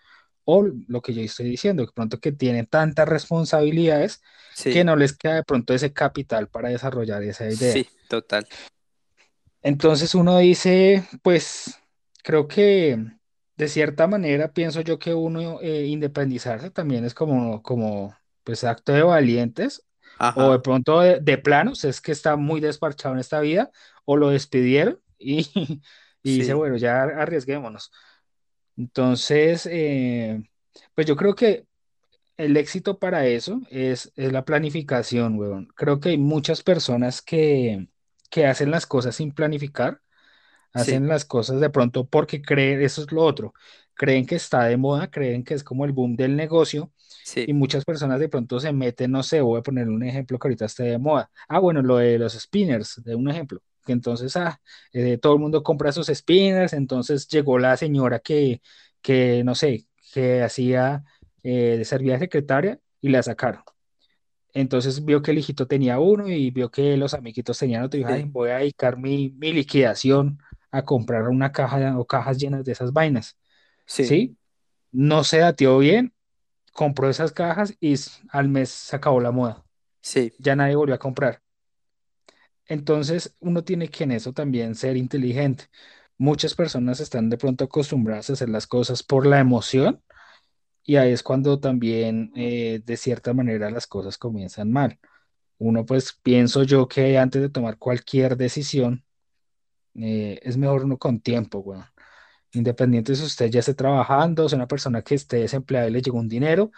o 0.43 0.63
lo 0.87 1.01
que 1.03 1.13
yo 1.13 1.21
estoy 1.21 1.51
diciendo, 1.51 1.85
de 1.85 1.91
pronto 1.93 2.19
que 2.19 2.31
tienen 2.31 2.65
tantas 2.65 3.07
responsabilidades 3.07 4.23
que 4.63 4.83
no 4.83 4.95
les 4.95 5.15
queda 5.15 5.35
de 5.35 5.43
pronto 5.43 5.75
ese 5.75 5.93
capital 5.93 6.47
para 6.47 6.69
desarrollar 6.69 7.21
esa 7.21 7.45
idea. 7.45 7.73
sí, 7.73 7.87
total. 8.07 8.47
Entonces 9.61 10.15
uno 10.15 10.39
dice, 10.39 11.07
pues 11.21 11.77
creo 12.23 12.47
que 12.47 13.05
de 13.55 13.67
cierta 13.67 14.07
manera 14.07 14.51
pienso 14.51 14.81
yo 14.81 14.97
que 14.97 15.13
uno 15.13 15.59
eh, 15.61 15.85
independizarse 15.85 16.71
también 16.71 17.05
es 17.05 17.13
como, 17.13 17.61
como 17.61 18.15
pues 18.43 18.63
acto 18.63 18.93
de 18.93 19.03
valientes 19.03 19.86
o 20.33 20.51
de 20.53 20.59
pronto 20.59 20.99
de, 21.01 21.19
de 21.19 21.37
planos, 21.37 21.83
es 21.85 22.01
que 22.01 22.11
está 22.11 22.35
muy 22.35 22.59
desparchado 22.61 23.13
en 23.15 23.19
esta 23.21 23.39
vida 23.41 23.71
o 24.05 24.17
lo 24.17 24.29
despidieron 24.29 24.99
y, 25.19 25.49
y 26.23 26.37
dice, 26.37 26.53
bueno, 26.53 26.77
ya 26.77 27.03
arriesguémonos. 27.03 27.91
Entonces, 28.77 29.67
eh, 29.71 30.43
pues 30.95 31.07
yo 31.07 31.15
creo 31.15 31.35
que 31.35 31.65
el 32.37 32.57
éxito 32.57 32.99
para 32.99 33.27
eso 33.27 33.61
es, 33.69 34.11
es 34.15 34.31
la 34.33 34.45
planificación, 34.45 35.37
weón. 35.39 35.67
Creo 35.75 35.99
que 35.99 36.09
hay 36.09 36.17
muchas 36.17 36.63
personas 36.63 37.21
que, 37.21 37.89
que 38.31 38.47
hacen 38.47 38.71
las 38.71 38.85
cosas 38.87 39.15
sin 39.15 39.33
planificar 39.33 40.01
Hacen 40.73 41.07
sí, 41.07 41.07
las 41.07 41.25
cosas 41.25 41.59
de 41.61 41.69
pronto 41.71 42.07
porque 42.07 42.41
creen, 42.41 42.81
eso 42.81 43.01
es 43.01 43.11
lo 43.11 43.23
otro, 43.23 43.53
creen 43.95 44.25
que 44.27 44.35
está 44.35 44.65
de 44.65 44.77
moda, 44.77 45.09
creen 45.09 45.43
que 45.43 45.55
es 45.55 45.63
como 45.63 45.85
el 45.85 45.91
boom 45.93 46.15
del 46.15 46.35
negocio 46.35 46.91
y 47.45 47.53
muchas 47.53 47.85
personas 47.85 48.19
de 48.19 48.29
pronto 48.29 48.59
se 48.59 48.73
meten, 48.73 49.11
no 49.11 49.23
sé, 49.23 49.41
voy 49.41 49.59
a 49.59 49.63
poner 49.63 49.87
un 49.89 50.03
ejemplo 50.03 50.37
que 50.39 50.47
ahorita 50.47 50.65
esté 50.65 50.83
de 50.83 50.97
moda. 50.99 51.31
Ah, 51.47 51.59
bueno, 51.59 51.81
lo 51.81 51.97
de 51.97 52.17
los 52.19 52.33
spinners, 52.33 53.01
de 53.03 53.15
un 53.15 53.29
ejemplo, 53.29 53.61
que 53.85 53.93
entonces, 53.93 54.35
ah, 54.37 54.59
eh, 54.93 55.17
todo 55.17 55.33
el 55.33 55.39
mundo 55.39 55.63
compra 55.63 55.91
sus 55.91 56.07
spinners, 56.07 56.73
entonces 56.73 57.27
llegó 57.27 57.57
la 57.59 57.77
señora 57.77 58.19
que, 58.19 58.61
que 59.01 59.43
no 59.45 59.55
sé, 59.55 59.87
que 60.13 60.41
hacía, 60.43 61.03
eh, 61.43 61.83
servía 61.85 62.13
de 62.13 62.19
secretaria 62.19 62.79
y 63.01 63.09
la 63.09 63.23
sacaron. 63.23 63.61
Entonces 64.53 65.05
vio 65.05 65.21
que 65.21 65.31
el 65.31 65.37
hijito 65.37 65.67
tenía 65.67 65.99
uno 65.99 66.27
y 66.29 66.49
vio 66.51 66.71
que 66.71 66.97
los 66.97 67.13
amiguitos 67.13 67.59
tenían 67.59 67.83
otro 67.83 67.97
y 67.97 68.01
dijo, 68.01 68.11
"Ay, 68.11 68.23
sí, 68.23 68.29
voy 68.31 68.49
a 68.49 68.57
dedicar 68.57 68.97
mi, 68.97 69.29
mi 69.37 69.53
liquidación 69.53 70.39
a 70.71 70.83
comprar 70.83 71.27
una 71.29 71.51
caja 71.51 71.97
o 71.99 72.05
cajas 72.07 72.37
llenas 72.37 72.63
de 72.65 72.71
esas 72.71 72.91
vainas, 72.93 73.37
sí, 73.85 74.03
¿sí? 74.05 74.37
No 74.91 75.23
se 75.23 75.39
dateó 75.39 75.79
bien, 75.79 76.13
compró 76.77 77.09
esas 77.09 77.31
cajas 77.31 77.75
y 77.79 77.95
al 78.29 78.49
mes 78.49 78.69
se 78.69 78.95
acabó 78.95 79.19
la 79.19 79.31
moda, 79.31 79.65
sí, 79.99 80.31
ya 80.37 80.55
nadie 80.55 80.75
volvió 80.75 80.93
a 80.93 80.99
comprar. 80.99 81.41
Entonces 82.67 83.35
uno 83.39 83.63
tiene 83.63 83.89
que 83.89 84.03
en 84.03 84.11
eso 84.11 84.31
también 84.31 84.75
ser 84.75 84.95
inteligente. 84.95 85.65
Muchas 86.19 86.53
personas 86.53 86.99
están 86.99 87.31
de 87.31 87.37
pronto 87.37 87.63
acostumbradas 87.65 88.29
a 88.29 88.33
hacer 88.33 88.49
las 88.49 88.67
cosas 88.67 89.01
por 89.01 89.25
la 89.25 89.39
emoción 89.39 90.03
y 90.83 90.97
ahí 90.97 91.13
es 91.13 91.23
cuando 91.23 91.59
también 91.59 92.31
eh, 92.35 92.81
de 92.85 92.97
cierta 92.97 93.33
manera 93.33 93.71
las 93.71 93.87
cosas 93.87 94.19
comienzan 94.19 94.71
mal. 94.71 94.99
Uno 95.57 95.83
pues 95.83 96.13
pienso 96.21 96.61
yo 96.63 96.87
que 96.87 97.17
antes 97.17 97.41
de 97.41 97.49
tomar 97.49 97.79
cualquier 97.79 98.37
decisión 98.37 99.03
eh, 99.95 100.39
es 100.43 100.57
mejor 100.57 100.85
uno 100.85 100.97
con 100.99 101.21
tiempo, 101.21 101.59
weón. 101.59 101.85
Independiente 102.53 103.15
si 103.15 103.23
usted 103.23 103.49
ya 103.51 103.59
esté 103.59 103.73
trabajando, 103.73 104.47
sea 104.49 104.57
una 104.57 104.67
persona 104.67 105.01
que 105.03 105.15
esté 105.15 105.37
desempleada 105.37 105.87
y 105.87 105.91
le 105.91 106.01
llegó 106.01 106.17
un 106.19 106.29
dinero, 106.29 106.71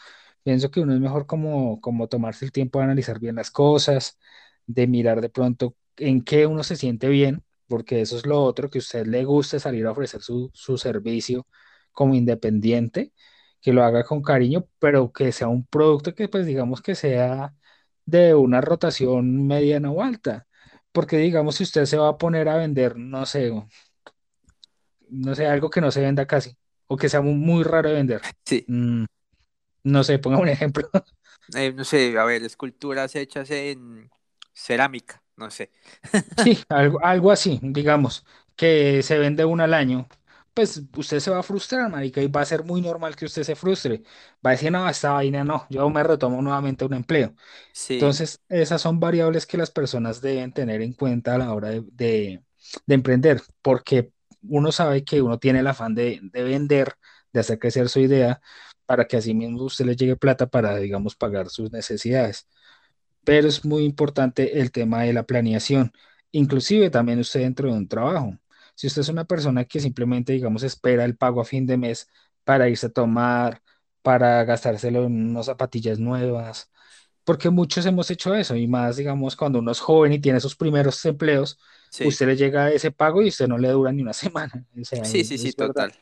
pienso 0.44 0.72
que 0.72 0.80
uno 0.82 0.94
es 0.94 1.00
mejor 1.00 1.26
como, 1.28 1.80
como 1.82 2.08
tomarse 2.08 2.46
el 2.46 2.52
tiempo 2.52 2.80
de 2.80 2.86
analizar 2.86 3.20
bien 3.20 3.36
las 3.36 3.52
cosas, 3.52 4.18
de 4.66 4.88
mirar 4.88 5.22
de 5.22 5.30
pronto 5.30 5.76
en 5.98 6.24
qué 6.24 6.46
uno 6.48 6.64
se 6.64 6.76
siente 6.76 7.08
bien, 7.10 7.44
porque 7.68 8.02
eso 8.02 8.18
es 8.18 8.26
lo 8.26 8.42
otro, 8.44 8.70
que 8.70 8.80
a 8.80 8.82
usted 8.82 9.06
le 9.08 9.24
guste 9.26 9.60
salir 9.60 9.86
a 9.86 9.92
ofrecer 9.92 10.22
su, 10.22 10.50
su 10.54 10.78
servicio 10.78 11.48
como 11.92 12.16
independiente, 12.16 13.14
que 13.62 13.74
lo 13.74 13.84
haga 13.84 14.04
con 14.04 14.22
cariño, 14.22 14.68
pero 14.80 15.12
que 15.12 15.32
sea 15.32 15.48
un 15.50 15.66
producto 15.66 16.16
que 16.16 16.28
pues 16.30 16.46
digamos 16.46 16.82
que 16.82 16.96
sea 16.96 17.54
de 18.06 18.34
una 18.36 18.62
rotación 18.62 19.46
mediana 19.48 19.92
o 19.92 20.02
alta. 20.02 20.48
Porque 20.92 21.18
digamos, 21.18 21.56
si 21.56 21.64
usted 21.64 21.86
se 21.86 21.98
va 21.98 22.10
a 22.10 22.18
poner 22.18 22.50
a 22.50 22.58
vender, 22.58 22.98
no 22.98 23.26
sé, 23.26 23.52
no 25.12 25.36
sé, 25.36 25.48
algo 25.48 25.70
que 25.70 25.82
no 25.82 25.92
se 25.92 26.02
venda 26.02 26.26
casi, 26.28 26.58
o 26.88 26.98
que 26.98 27.10
sea 27.10 27.22
mu- 27.22 27.34
muy, 27.36 27.64
raro 27.64 27.90
de 27.90 27.96
vender. 27.96 28.22
sí. 28.46 28.68
Mm, 28.68 29.06
no 29.86 30.04
sé, 30.04 30.20
ponga 30.20 30.40
un 30.40 30.50
ejemplo. 30.50 30.90
Eh, 31.56 31.74
no 31.74 31.84
sé, 31.84 32.18
a 32.20 32.26
ver, 32.26 32.44
esculturas 32.44 33.16
hechas 33.16 33.50
en 33.52 34.12
cerámica, 34.54 35.24
no 35.36 35.50
sé. 35.50 35.72
Sí, 36.38 36.58
algo, 36.70 37.04
algo 37.04 37.32
así, 37.32 37.60
digamos, 37.62 38.26
que 38.56 39.04
se 39.04 39.18
vende 39.20 39.44
una 39.44 39.66
al 39.66 39.74
año. 39.74 40.08
Pues 40.54 40.82
usted 40.96 41.20
se 41.20 41.32
va 41.32 41.40
a 41.40 41.44
frustrar, 41.44 41.90
marica, 41.90 42.22
y 42.22 42.28
va 42.28 42.42
a 42.42 42.46
ser 42.46 42.64
muy 42.64 42.82
normal 42.82 43.16
que 43.16 43.26
usted 43.26 43.44
se 43.44 43.56
frustre. 43.56 44.04
Va 44.46 44.52
a 44.52 44.54
decir, 44.54 44.72
no, 44.72 44.88
esta 44.90 45.12
vaina 45.14 45.44
no, 45.44 45.68
yo 45.70 45.90
me 45.90 46.02
retomo 46.04 46.42
nuevamente 46.42 46.86
un 46.86 46.94
empleo. 46.94 47.36
Sí, 47.72 47.98
Entonces, 47.98 48.42
esas 48.50 48.82
son 48.82 49.00
variables 49.00 49.46
que 49.48 49.58
las 49.58 49.72
personas 49.72 50.22
deben 50.22 50.54
tener 50.54 50.82
en 50.82 50.94
cuenta 50.94 51.36
a 51.36 51.38
la 51.40 51.54
hora 51.54 51.70
de, 51.70 51.84
de- 51.94 52.44
de 52.86 52.96
emprender, 52.96 53.42
porque 53.62 54.12
uno 54.42 54.72
sabe 54.72 55.04
que 55.04 55.22
uno 55.22 55.40
tiene 55.40 55.60
el 55.60 55.68
afán 55.68 55.96
de, 55.96 56.20
de 56.24 56.44
vender, 56.44 56.94
de 57.34 57.40
hacer 57.42 57.60
crecer 57.60 57.90
su 57.90 58.00
idea, 58.00 58.42
para 58.86 59.06
que 59.08 59.18
así 59.18 59.34
mismo 59.34 59.64
usted 59.64 59.86
le 59.86 59.96
llegue 59.96 60.16
plata 60.16 60.48
para, 60.48 60.78
digamos, 60.78 61.16
pagar 61.16 61.50
sus 61.50 61.72
necesidades. 61.72 62.48
Pero 63.24 63.48
es 63.48 63.66
muy 63.66 63.84
importante 63.86 64.60
el 64.62 64.72
tema 64.72 65.04
de 65.04 65.14
la 65.14 65.24
planeación, 65.24 65.92
inclusive 66.32 66.90
también 66.90 67.20
usted 67.20 67.42
dentro 67.42 67.70
de 67.72 67.78
un 67.78 67.88
trabajo. 67.88 68.38
Si 68.76 68.88
usted 68.88 69.02
es 69.02 69.10
una 69.10 69.26
persona 69.26 69.66
que 69.66 69.80
simplemente, 69.80 70.34
digamos, 70.34 70.64
espera 70.64 71.06
el 71.06 71.18
pago 71.18 71.42
a 71.42 71.46
fin 71.46 71.66
de 71.66 71.78
mes 71.78 72.08
para 72.44 72.70
irse 72.70 72.88
a 72.88 72.90
tomar, 72.92 73.62
para 74.02 74.44
gastárselo 74.46 75.06
en 75.06 75.30
unas 75.32 75.46
zapatillas 75.48 76.00
nuevas, 76.00 76.72
porque 77.24 77.50
muchos 77.50 77.86
hemos 77.86 78.10
hecho 78.12 78.34
eso 78.36 78.56
y 78.56 78.68
más, 78.68 78.98
digamos, 78.98 79.36
cuando 79.36 79.60
uno 79.60 79.72
es 79.72 79.80
joven 79.80 80.14
y 80.14 80.20
tiene 80.20 80.40
sus 80.40 80.56
primeros 80.56 81.04
empleos, 81.06 81.60
sí, 81.90 82.10
usted 82.10 82.28
le 82.28 82.36
llega 82.38 82.72
ese 82.72 82.92
pago 82.92 83.22
y 83.22 83.30
usted 83.30 83.48
no 83.48 83.58
le 83.58 83.70
dura 83.70 83.92
ni 83.92 84.02
una 84.02 84.14
semana. 84.14 84.66
O 84.80 84.86
sea, 84.86 85.06
sí, 85.06 85.24
sí, 85.24 85.38
sí, 85.38 85.54
verdad. 85.58 85.76
total. 85.80 85.94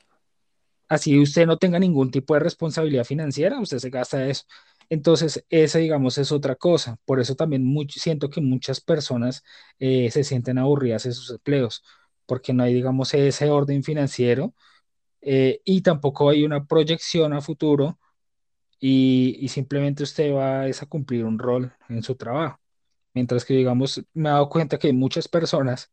Así 0.90 1.20
usted 1.20 1.46
no 1.46 1.58
tenga 1.58 1.80
ningún 1.80 2.12
tipo 2.12 2.34
de 2.34 2.40
responsabilidad 2.40 3.04
financiera, 3.04 3.60
usted 3.60 3.80
se 3.80 3.90
gasta 3.90 4.26
eso. 4.28 4.44
Entonces, 4.90 5.46
esa, 5.50 5.80
digamos, 5.80 6.18
es 6.18 6.32
otra 6.32 6.56
cosa. 6.56 6.98
Por 7.06 7.20
eso 7.20 7.36
también 7.36 7.66
siento 7.90 8.30
que 8.30 8.40
muchas 8.42 8.80
personas 8.80 9.44
eh, 9.80 10.10
se 10.12 10.24
sienten 10.24 10.58
aburridas 10.58 11.06
en 11.06 11.14
sus 11.14 11.30
empleos, 11.32 11.84
porque 12.26 12.54
no 12.54 12.64
hay, 12.64 12.74
digamos, 12.74 13.14
ese 13.14 13.50
orden 13.50 13.84
financiero 13.84 14.54
eh, 15.22 15.62
y 15.66 15.82
tampoco 15.82 16.30
hay 16.30 16.46
una 16.46 16.66
proyección 16.66 17.34
a 17.34 17.42
futuro 17.42 18.00
y, 18.80 19.38
y 19.42 19.50
simplemente 19.50 20.04
usted 20.04 20.34
va 20.36 20.68
es 20.68 20.84
a 20.84 20.88
cumplir 20.88 21.26
un 21.26 21.40
rol 21.40 21.74
en 21.90 22.04
su 22.04 22.16
trabajo. 22.16 22.60
Mientras 23.18 23.46
que, 23.46 23.56
digamos, 23.56 24.04
me 24.14 24.30
he 24.30 24.32
dado 24.32 24.50
cuenta 24.50 24.78
que 24.80 24.88
hay 24.88 24.94
muchas 24.94 25.28
personas 25.28 25.92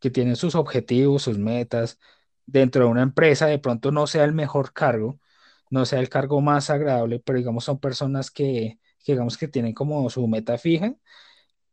que 0.00 0.10
tienen 0.10 0.36
sus 0.36 0.54
objetivos, 0.54 1.22
sus 1.24 1.38
metas 1.38 1.98
dentro 2.46 2.84
de 2.84 2.90
una 2.90 3.02
empresa, 3.02 3.46
de 3.46 3.58
pronto 3.58 3.92
no 3.92 4.06
sea 4.06 4.24
el 4.24 4.34
mejor 4.34 4.72
cargo, 4.74 5.20
no 5.70 5.86
sea 5.86 6.00
el 6.00 6.08
cargo 6.10 6.40
más 6.42 6.70
agradable, 6.70 7.20
pero 7.20 7.38
digamos 7.38 7.64
son 7.64 7.80
personas 7.80 8.30
que, 8.30 8.78
que 9.04 9.12
digamos 9.12 9.38
que 9.38 9.48
tienen 9.48 9.74
como 9.74 10.10
su 10.10 10.26
meta 10.28 10.58
fija 10.58 10.94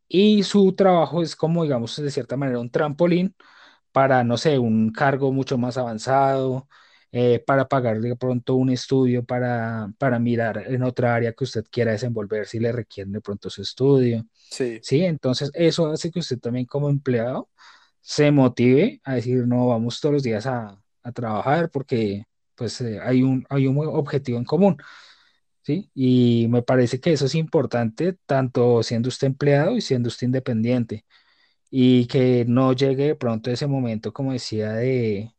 y 0.08 0.44
su 0.44 0.74
trabajo 0.76 1.22
es 1.22 1.36
como, 1.36 1.64
digamos, 1.64 1.96
de 1.96 2.12
cierta 2.12 2.38
manera 2.38 2.60
un 2.60 2.70
trampolín 2.72 3.36
para, 3.92 4.24
no 4.24 4.38
sé, 4.38 4.60
un 4.60 4.92
cargo 4.92 5.32
mucho 5.32 5.58
más 5.58 5.78
avanzado, 5.78 6.68
eh, 7.16 7.40
para 7.46 7.68
pagar 7.70 8.02
de 8.02 8.18
pronto 8.18 8.56
un 8.58 8.70
estudio, 8.72 9.26
para, 9.26 9.90
para 10.00 10.20
mirar 10.20 10.66
en 10.68 10.84
otra 10.84 11.16
área 11.16 11.34
que 11.34 11.46
usted 11.46 11.66
quiera 11.72 11.94
desenvolver 11.94 12.46
si 12.48 12.60
le 12.60 12.74
requieren 12.74 13.14
de 13.14 13.22
pronto 13.22 13.50
su 13.50 13.62
estudio. 13.64 14.26
Sí, 14.50 14.82
Sí, 14.82 15.04
entonces 15.06 15.52
eso 15.56 15.88
hace 15.88 16.12
que 16.12 16.20
usted 16.20 16.40
también 16.40 16.66
como 16.66 16.90
empleado 16.90 17.50
se 18.02 18.32
motive 18.32 19.02
a 19.06 19.16
decir, 19.16 19.48
no, 19.48 19.68
vamos 19.70 20.00
todos 20.02 20.14
los 20.16 20.24
días 20.24 20.46
a, 20.48 20.82
a 21.04 21.12
trabajar 21.14 21.72
porque 21.72 22.26
pues 22.56 22.82
eh, 22.82 23.00
hay 23.04 23.24
un, 23.24 23.46
hay 23.50 23.68
un 23.68 23.78
objetivo 23.88 24.38
en 24.40 24.46
común, 24.46 24.78
¿sí? 25.64 25.90
Y 25.94 26.48
me 26.50 26.62
parece 26.64 27.00
que 27.00 27.14
eso 27.14 27.26
es 27.26 27.36
importante 27.36 28.14
tanto 28.26 28.84
siendo 28.84 29.10
usted 29.10 29.28
empleado 29.28 29.76
y 29.76 29.82
siendo 29.82 30.08
usted 30.10 30.28
independiente 30.28 31.06
y 31.72 32.08
que 32.08 32.46
no 32.48 32.74
llegue 32.74 33.08
de 33.10 33.16
pronto 33.16 33.52
ese 33.52 33.68
momento, 33.68 34.14
como 34.14 34.34
decía, 34.34 34.74
de 34.74 35.35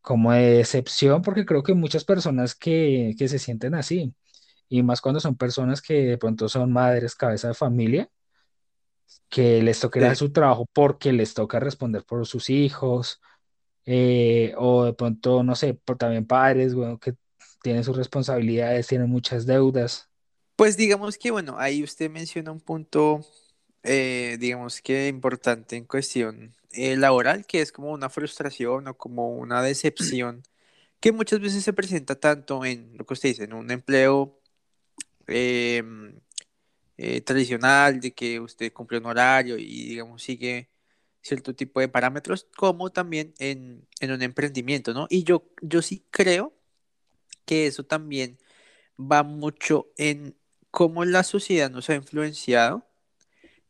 como 0.00 0.32
de 0.32 0.52
decepción, 0.58 1.22
porque 1.22 1.44
creo 1.44 1.62
que 1.62 1.74
muchas 1.74 2.04
personas 2.04 2.54
que, 2.54 3.14
que 3.18 3.28
se 3.28 3.38
sienten 3.38 3.74
así, 3.74 4.14
y 4.68 4.82
más 4.82 5.00
cuando 5.00 5.20
son 5.20 5.36
personas 5.36 5.82
que 5.82 5.94
de 5.94 6.18
pronto 6.18 6.48
son 6.48 6.72
madres, 6.72 7.14
cabeza 7.14 7.48
de 7.48 7.54
familia, 7.54 8.10
que 9.28 9.62
les 9.62 9.80
toca 9.80 10.00
ir 10.00 10.06
a 10.06 10.14
su 10.14 10.32
trabajo 10.32 10.66
porque 10.72 11.12
les 11.12 11.34
toca 11.34 11.60
responder 11.60 12.04
por 12.04 12.26
sus 12.26 12.50
hijos, 12.50 13.20
eh, 13.86 14.52
o 14.56 14.84
de 14.84 14.92
pronto, 14.92 15.42
no 15.42 15.54
sé, 15.54 15.74
por 15.74 15.96
también 15.96 16.26
padres, 16.26 16.74
bueno, 16.74 16.98
que 16.98 17.14
tienen 17.62 17.84
sus 17.84 17.96
responsabilidades, 17.96 18.86
tienen 18.86 19.08
muchas 19.08 19.46
deudas. 19.46 20.08
Pues 20.56 20.76
digamos 20.76 21.16
que, 21.18 21.30
bueno, 21.30 21.56
ahí 21.58 21.82
usted 21.82 22.10
menciona 22.10 22.52
un 22.52 22.60
punto, 22.60 23.24
eh, 23.82 24.36
digamos 24.40 24.82
que 24.82 25.08
importante 25.08 25.76
en 25.76 25.84
cuestión 25.84 26.54
eh, 26.72 26.96
laboral, 26.96 27.46
que 27.46 27.60
es 27.60 27.72
como 27.72 27.92
una 27.92 28.10
frustración 28.10 28.88
o 28.88 28.96
como 28.96 29.30
una 29.36 29.62
decepción 29.62 30.42
que 31.00 31.12
muchas 31.12 31.40
veces 31.40 31.64
se 31.64 31.72
presenta 31.72 32.16
tanto 32.16 32.64
en 32.64 32.96
lo 32.96 33.06
que 33.06 33.14
usted 33.14 33.30
dice, 33.30 33.44
en 33.44 33.52
un 33.52 33.70
empleo 33.70 34.40
eh, 35.28 35.82
eh, 36.96 37.20
tradicional, 37.20 38.00
de 38.00 38.12
que 38.12 38.40
usted 38.40 38.72
cumple 38.72 38.98
un 38.98 39.06
horario 39.06 39.56
y, 39.58 39.88
digamos, 39.90 40.22
sigue 40.22 40.70
cierto 41.22 41.54
tipo 41.54 41.80
de 41.80 41.88
parámetros, 41.88 42.46
como 42.56 42.90
también 42.90 43.34
en, 43.38 43.86
en 44.00 44.12
un 44.12 44.22
emprendimiento, 44.22 44.94
¿no? 44.94 45.06
Y 45.10 45.24
yo, 45.24 45.48
yo 45.62 45.82
sí 45.82 46.04
creo 46.10 46.54
que 47.44 47.66
eso 47.66 47.84
también 47.84 48.38
va 48.98 49.22
mucho 49.22 49.92
en 49.96 50.36
cómo 50.70 51.04
la 51.04 51.22
sociedad 51.22 51.70
nos 51.70 51.88
ha 51.90 51.94
influenciado, 51.94 52.86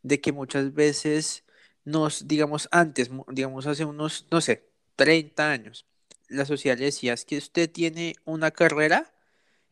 de 0.03 0.21
que 0.21 0.33
muchas 0.33 0.73
veces 0.73 1.45
nos, 1.89 2.29
digamos, 2.29 2.69
antes, 2.73 3.11
digamos, 3.29 3.67
hace 3.67 3.85
unos, 3.85 4.27
no 4.31 4.41
sé. 4.41 4.65
30 4.97 5.51
años. 5.51 5.87
La 6.29 6.45
sociedad 6.45 6.77
le 6.79 6.87
decía 6.87 7.15
es 7.15 7.25
que 7.25 7.39
usted 7.39 7.71
tiene 7.71 8.17
una 8.25 8.51
carrera 8.51 9.13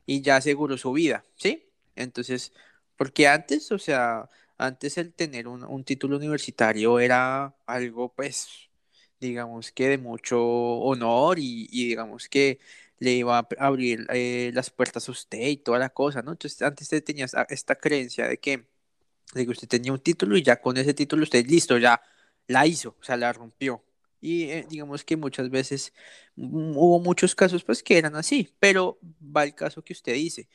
y 0.07 0.22
ya 0.22 0.37
aseguró 0.37 0.79
su 0.79 0.92
vida, 0.92 1.24
¿sí? 1.37 1.68
Entonces, 1.96 2.52
porque 2.96 3.29
antes, 3.29 3.72
o 3.72 3.79
sea, 3.79 4.29
antes 4.59 4.98
el 4.98 5.12
tener 5.14 5.48
un, 5.48 5.64
un 5.64 5.85
título 5.85 6.16
universitario 6.16 7.00
era 7.00 7.55
algo, 7.66 8.12
pues, 8.14 8.48
digamos 9.20 9.72
que 9.72 9.88
de 9.88 9.98
mucho 9.98 10.40
honor 10.42 11.38
y, 11.38 11.68
y 11.70 11.88
digamos 11.88 12.29
que 12.29 12.59
le 12.98 13.12
iba 13.12 13.38
a 13.38 13.48
abrir 13.59 14.07
eh, 14.11 14.50
las 14.55 14.70
puertas 14.70 15.09
a 15.09 15.12
usted 15.12 15.38
y 15.48 15.57
toda 15.59 15.79
la 15.79 15.90
cosa, 15.90 16.22
¿no? 16.22 16.33
Entonces, 16.33 16.62
antes 16.62 16.85
usted 16.87 17.05
tenía 17.05 17.26
esta, 17.26 17.46
esta 17.50 17.74
creencia 17.76 18.29
de 18.29 18.38
que, 18.38 18.66
de 19.35 19.45
que 19.45 19.51
usted 19.51 19.69
tenía 19.69 19.93
un 19.93 20.01
título 20.01 20.37
y 20.37 20.43
ya 20.43 20.61
con 20.61 20.77
ese 20.77 20.95
título 20.95 21.23
usted, 21.25 21.47
listo, 21.47 21.79
ya 21.79 22.01
la 22.47 22.67
hizo, 22.67 22.97
o 23.01 23.05
sea, 23.05 23.17
la 23.17 23.33
rompió. 23.33 23.83
Y 24.21 24.45
eh, 24.51 24.67
digamos 24.69 25.05
que 25.05 25.17
muchas 25.17 25.51
veces 25.51 25.93
mm, 26.37 26.77
hubo 26.77 27.01
muchos 27.01 27.35
casos 27.35 27.65
pues 27.65 27.83
que 27.83 27.99
eran 27.99 28.17
así, 28.17 28.55
pero 28.61 28.99
va 29.03 29.45
el 29.45 29.55
caso 29.55 29.83
que 29.85 29.93
usted 29.93 30.15
dice. 30.15 30.49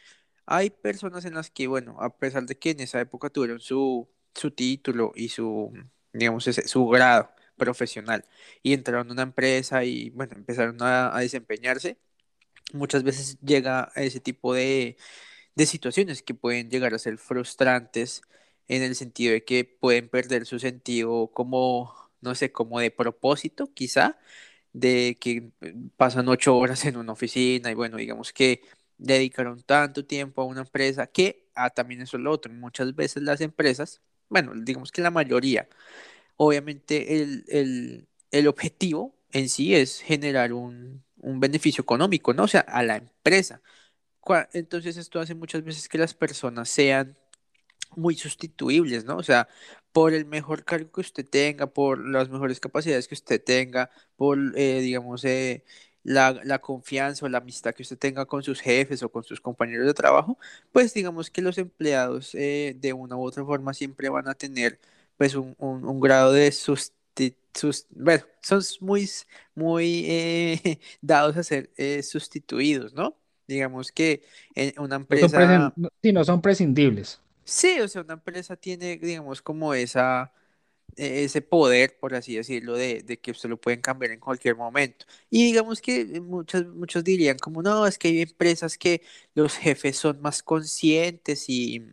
Hay 0.45 0.69
personas 0.71 1.25
en 1.25 1.35
las 1.35 1.51
que, 1.51 1.67
bueno, 1.67 1.97
a 2.01 2.17
pesar 2.17 2.45
de 2.45 2.57
que 2.57 2.71
en 2.71 2.81
esa 2.81 2.99
época 3.01 3.29
tuvieron 3.29 3.59
su, 3.59 4.09
su 4.35 4.51
título 4.51 5.13
y 5.15 5.29
su, 5.29 5.71
digamos, 6.13 6.47
ese, 6.47 6.67
su 6.67 6.87
grado 6.87 7.31
profesional 7.57 8.25
y 8.63 8.73
entraron 8.73 9.09
a 9.09 9.13
una 9.13 9.21
empresa 9.23 9.83
y, 9.85 10.09
bueno, 10.11 10.33
empezaron 10.35 10.81
a, 10.81 11.15
a 11.15 11.19
desempeñarse, 11.21 11.97
muchas 12.73 13.03
veces 13.03 13.37
llega 13.41 13.91
ese 13.95 14.19
tipo 14.19 14.53
de, 14.53 14.97
de 15.55 15.65
situaciones 15.65 16.23
que 16.23 16.33
pueden 16.33 16.69
llegar 16.69 16.93
a 16.93 16.99
ser 16.99 17.17
frustrantes 17.17 18.21
en 18.71 18.83
el 18.83 18.95
sentido 18.95 19.33
de 19.33 19.45
que 19.45 19.65
pueden 19.65 20.09
perder 20.09 20.45
su 20.45 20.59
sentido 20.59 21.31
como, 21.33 21.93
no 22.21 22.35
sé, 22.35 22.51
como 22.53 22.79
de 22.79 22.91
propósito, 22.91 23.73
quizá, 23.73 24.19
de 24.73 25.17
que 25.21 25.51
pasan 25.97 26.29
ocho 26.29 26.57
horas 26.57 26.85
en 26.85 26.97
una 26.97 27.13
oficina 27.13 27.71
y 27.71 27.75
bueno, 27.75 27.97
digamos 27.97 28.33
que 28.33 28.61
dedicaron 28.97 29.61
tanto 29.63 30.05
tiempo 30.05 30.41
a 30.41 30.45
una 30.45 30.61
empresa 30.61 31.07
que, 31.07 31.49
ah, 31.55 31.69
también 31.71 32.01
eso 32.01 32.17
es 32.17 32.23
lo 32.23 32.31
otro, 32.31 32.53
muchas 32.53 32.95
veces 32.95 33.23
las 33.23 33.41
empresas, 33.41 34.01
bueno, 34.29 34.53
digamos 34.55 34.91
que 34.91 35.01
la 35.01 35.11
mayoría, 35.11 35.67
obviamente 36.37 37.21
el, 37.21 37.45
el, 37.49 38.07
el 38.31 38.47
objetivo 38.47 39.15
en 39.31 39.49
sí 39.49 39.75
es 39.75 40.01
generar 40.01 40.53
un, 40.53 41.03
un 41.17 41.39
beneficio 41.39 41.81
económico, 41.83 42.33
¿no? 42.33 42.43
O 42.45 42.47
sea, 42.47 42.61
a 42.61 42.83
la 42.83 42.97
empresa. 42.97 43.61
Entonces 44.53 44.97
esto 44.97 45.19
hace 45.19 45.35
muchas 45.35 45.63
veces 45.63 45.89
que 45.89 45.97
las 45.97 46.13
personas 46.13 46.69
sean 46.69 47.17
muy 47.95 48.15
sustituibles, 48.15 49.05
¿no? 49.05 49.17
O 49.17 49.23
sea, 49.23 49.47
por 49.91 50.13
el 50.13 50.25
mejor 50.25 50.63
cargo 50.63 50.91
que 50.91 51.01
usted 51.01 51.27
tenga, 51.27 51.67
por 51.67 52.07
las 52.07 52.29
mejores 52.29 52.59
capacidades 52.59 53.07
que 53.07 53.15
usted 53.15 53.43
tenga, 53.43 53.89
por, 54.15 54.37
eh, 54.55 54.79
digamos, 54.81 55.25
eh, 55.25 55.63
la, 56.03 56.39
la 56.43 56.59
confianza 56.59 57.25
o 57.25 57.29
la 57.29 57.39
amistad 57.39 57.73
que 57.75 57.83
usted 57.83 57.97
tenga 57.97 58.25
con 58.25 58.43
sus 58.43 58.59
jefes 58.61 59.03
o 59.03 59.09
con 59.11 59.23
sus 59.23 59.41
compañeros 59.41 59.85
de 59.85 59.93
trabajo, 59.93 60.37
pues 60.71 60.93
digamos 60.93 61.29
que 61.29 61.41
los 61.41 61.57
empleados 61.57 62.33
eh, 62.35 62.75
de 62.79 62.93
una 62.93 63.15
u 63.17 63.23
otra 63.25 63.43
forma 63.45 63.73
siempre 63.73 64.09
van 64.09 64.27
a 64.27 64.33
tener 64.35 64.79
pues 65.17 65.35
un, 65.35 65.55
un- 65.59 65.85
un 65.85 65.99
grado 65.99 66.31
de 66.33 66.49
susti- 66.51 67.35
sus, 67.53 67.85
bueno, 67.91 68.23
son 68.41 68.61
muy, 68.81 69.09
muy 69.55 70.05
eh, 70.07 70.79
dados 71.01 71.37
a 71.37 71.43
ser 71.43 71.69
eh, 71.77 72.01
sustituidos, 72.03 72.93
¿no? 72.93 73.15
Digamos 73.47 73.91
que 73.91 74.23
en 74.55 74.73
una 74.79 74.95
No 75.09 75.17
son 75.19 75.31
presen- 75.31 75.71
empresa 75.71 75.73
no- 75.75 75.89
sí, 76.01 76.11
no 76.11 76.23
son 76.23 76.41
prescindibles. 76.41 77.21
Sí, 77.43 77.79
o 77.81 77.87
sea, 77.87 78.01
una 78.03 78.13
empresa 78.13 78.55
tiene, 78.55 78.97
digamos, 78.97 79.41
como 79.41 79.73
esa, 79.73 80.33
eh, 80.97 81.23
ese 81.25 81.41
poder, 81.41 81.97
por 81.99 82.15
así 82.15 82.35
decirlo, 82.35 82.75
de, 82.75 83.03
de 83.03 83.19
que 83.21 83.31
usted 83.31 83.49
lo 83.49 83.59
pueden 83.61 83.81
cambiar 83.81 84.11
en 84.11 84.19
cualquier 84.19 84.55
momento. 84.57 85.05
Y 85.29 85.45
digamos 85.45 85.81
que 85.81 86.05
muchos, 86.21 86.67
muchos 86.67 87.03
dirían 87.03 87.37
como, 87.39 87.61
no, 87.63 87.87
es 87.87 87.97
que 87.99 88.09
hay 88.09 88.21
empresas 88.21 88.77
que 88.77 89.03
los 89.35 89.57
jefes 89.57 89.97
son 89.97 90.21
más 90.21 90.43
conscientes 90.43 91.45
y, 91.49 91.83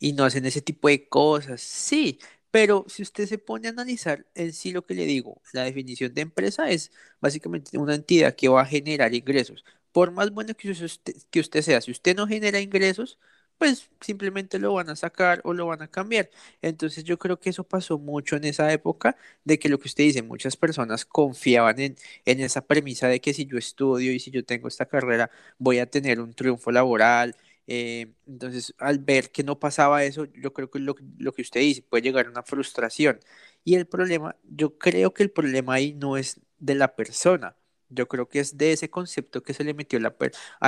y 0.00 0.12
no 0.12 0.24
hacen 0.24 0.44
ese 0.46 0.60
tipo 0.62 0.88
de 0.88 1.08
cosas. 1.08 1.60
Sí, 1.60 2.18
pero 2.50 2.84
si 2.88 3.02
usted 3.02 3.26
se 3.26 3.38
pone 3.38 3.68
a 3.68 3.70
analizar 3.72 4.26
en 4.34 4.52
sí 4.52 4.72
lo 4.72 4.84
que 4.86 4.94
le 4.94 5.04
digo, 5.06 5.40
la 5.52 5.64
definición 5.64 6.14
de 6.14 6.22
empresa 6.22 6.70
es 6.70 6.92
básicamente 7.20 7.78
una 7.78 7.94
entidad 7.94 8.34
que 8.36 8.48
va 8.48 8.62
a 8.62 8.66
generar 8.66 9.14
ingresos. 9.14 9.64
Por 9.92 10.10
más 10.12 10.30
bueno 10.32 10.54
que 10.56 10.70
usted, 10.70 11.14
que 11.30 11.40
usted 11.40 11.62
sea, 11.62 11.80
si 11.80 11.90
usted 11.90 12.16
no 12.16 12.26
genera 12.26 12.60
ingresos, 12.60 13.18
pues 13.58 13.88
simplemente 14.00 14.58
lo 14.58 14.74
van 14.74 14.90
a 14.90 14.96
sacar 14.96 15.40
o 15.44 15.52
lo 15.54 15.66
van 15.66 15.82
a 15.82 15.88
cambiar. 15.88 16.30
Entonces 16.62 17.04
yo 17.04 17.18
creo 17.18 17.38
que 17.40 17.50
eso 17.50 17.64
pasó 17.64 17.98
mucho 17.98 18.36
en 18.36 18.44
esa 18.44 18.72
época, 18.72 19.16
de 19.44 19.58
que 19.58 19.68
lo 19.68 19.78
que 19.78 19.88
usted 19.88 20.04
dice, 20.04 20.22
muchas 20.22 20.56
personas 20.56 21.04
confiaban 21.04 21.78
en, 21.80 21.96
en 22.24 22.40
esa 22.40 22.66
premisa 22.66 23.08
de 23.08 23.20
que 23.20 23.34
si 23.34 23.46
yo 23.46 23.58
estudio 23.58 24.12
y 24.12 24.20
si 24.20 24.30
yo 24.30 24.44
tengo 24.44 24.68
esta 24.68 24.86
carrera, 24.86 25.30
voy 25.58 25.78
a 25.78 25.86
tener 25.90 26.20
un 26.20 26.34
triunfo 26.34 26.70
laboral 26.72 27.36
eh, 27.66 28.12
entonces, 28.26 28.74
al 28.78 28.98
ver 28.98 29.30
que 29.30 29.42
no 29.42 29.58
pasaba 29.58 30.04
eso, 30.04 30.26
yo 30.26 30.52
creo 30.52 30.70
que 30.70 30.78
lo, 30.80 30.94
lo 31.18 31.32
que 31.32 31.40
usted 31.42 31.60
dice 31.60 31.82
puede 31.82 32.02
llegar 32.02 32.26
a 32.26 32.30
una 32.30 32.42
frustración. 32.42 33.20
Y 33.64 33.76
el 33.76 33.86
problema, 33.86 34.36
yo 34.44 34.76
creo 34.78 35.14
que 35.14 35.22
el 35.22 35.30
problema 35.30 35.74
ahí 35.74 35.94
no 35.94 36.16
es 36.16 36.40
de 36.58 36.74
la 36.74 36.94
persona. 36.96 37.56
Yo 37.88 38.08
creo 38.08 38.28
que 38.28 38.40
es 38.40 38.56
de 38.58 38.72
ese 38.72 38.90
concepto 38.90 39.42
que 39.42 39.54
se 39.54 39.64
le 39.64 39.72
metió 39.74 39.98
a 39.98 40.02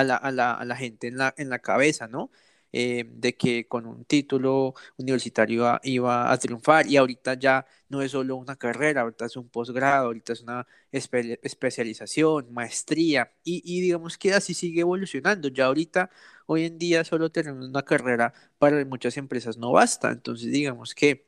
la, 0.05 0.17
a 0.17 0.31
la, 0.33 0.53
a 0.55 0.65
la 0.65 0.77
gente 0.77 1.09
en 1.09 1.19
la, 1.19 1.35
en 1.37 1.51
la 1.51 1.59
cabeza, 1.59 2.07
¿no? 2.09 2.31
Eh, 2.73 3.05
de 3.09 3.35
que 3.37 3.67
con 3.69 3.87
un 3.87 4.05
título 4.05 4.75
universitario 4.99 5.55
iba, 5.63 5.81
iba 5.85 6.33
a 6.33 6.39
triunfar. 6.39 6.87
Y 6.87 6.97
ahorita 6.97 7.35
ya 7.35 7.67
no 7.89 8.03
es 8.03 8.11
solo 8.13 8.37
una 8.37 8.57
carrera, 8.57 9.03
ahorita 9.03 9.27
es 9.27 9.37
un 9.37 9.49
posgrado, 9.49 10.07
ahorita 10.07 10.33
es 10.35 10.43
una 10.43 10.67
espe- 10.93 11.39
especialización, 11.43 12.53
maestría. 12.53 13.33
Y, 13.45 13.63
y 13.65 13.81
digamos 13.81 14.19
que 14.19 14.33
así 14.35 14.55
sigue 14.55 14.81
evolucionando. 14.83 15.49
Ya 15.49 15.67
ahorita 15.67 16.11
Hoy 16.47 16.65
en 16.65 16.79
día 16.79 17.05
solo 17.05 17.31
tener 17.31 17.53
una 17.53 17.83
carrera 17.83 18.33
para 18.59 18.85
muchas 18.85 19.17
empresas 19.17 19.57
no 19.59 19.73
basta, 19.73 20.11
entonces 20.13 20.53
digamos 20.53 20.95
que 20.95 21.27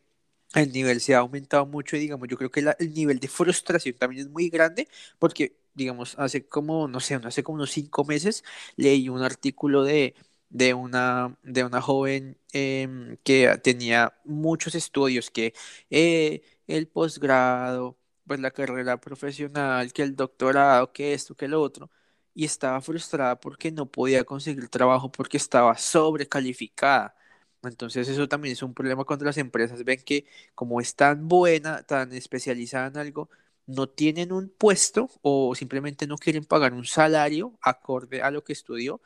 el 0.55 0.73
nivel 0.73 1.01
se 1.01 1.15
ha 1.15 1.19
aumentado 1.19 1.67
mucho 1.67 1.97
y 1.97 2.01
digamos, 2.01 2.29
yo 2.29 2.37
creo 2.39 2.51
que 2.51 2.63
la- 2.63 2.77
el 2.79 2.93
nivel 2.95 3.19
de 3.21 3.29
frustración 3.29 3.97
también 3.99 4.23
es 4.27 4.29
muy 4.33 4.49
grande 4.49 4.89
porque, 5.19 5.59
digamos, 5.75 6.15
hace 6.19 6.47
como, 6.47 6.89
no 6.89 7.01
sé, 7.01 7.15
hace 7.17 7.43
como 7.43 7.57
unos 7.57 7.71
cinco 7.71 8.05
meses 8.05 8.45
leí 8.77 9.09
un 9.09 9.23
artículo 9.23 9.85
de, 9.85 10.15
de 10.51 10.75
una, 10.75 11.37
de 11.43 11.65
una 11.65 11.81
joven 11.83 12.39
em, 12.53 13.17
que 13.25 13.59
tenía 13.63 14.15
muchos 14.25 14.75
estudios, 14.75 15.31
que 15.31 15.55
eh, 15.91 16.43
el 16.67 16.89
posgrado, 16.89 17.99
pues 18.27 18.41
la 18.41 18.51
carrera 18.51 19.01
profesional, 19.01 19.93
que 19.93 20.03
el 20.03 20.17
doctorado, 20.17 20.93
que 20.93 21.15
esto, 21.15 21.35
que 21.37 21.49
lo 21.49 21.61
otro, 21.63 21.91
y 22.35 22.45
estaba 22.45 22.81
frustrada 22.81 23.39
porque 23.41 23.73
no 23.73 23.87
podía 23.91 24.25
conseguir 24.25 24.69
trabajo 24.69 25.11
porque 25.11 25.37
estaba 25.37 25.77
sobrecalificada. 25.77 27.15
Entonces 27.63 28.09
eso 28.09 28.29
también 28.29 28.53
es 28.53 28.63
un 28.63 28.75
problema 28.75 29.05
cuando 29.05 29.25
las 29.25 29.37
empresas 29.39 29.85
ven 29.85 30.01
que 30.05 30.27
como 30.55 30.81
es 30.81 30.95
tan 30.95 31.27
buena, 31.29 31.83
tan 31.83 32.13
especializada 32.13 32.87
en 32.89 32.97
algo, 32.99 33.29
no 33.67 33.89
tienen 33.89 34.33
un 34.33 34.49
puesto 34.49 35.11
o 35.23 35.55
simplemente 35.55 36.07
no 36.07 36.17
quieren 36.17 36.45
pagar 36.45 36.73
un 36.73 36.85
salario 36.85 37.59
acorde 37.61 38.23
a 38.23 38.31
lo 38.31 38.45
que 38.45 38.53
estudió 38.53 39.01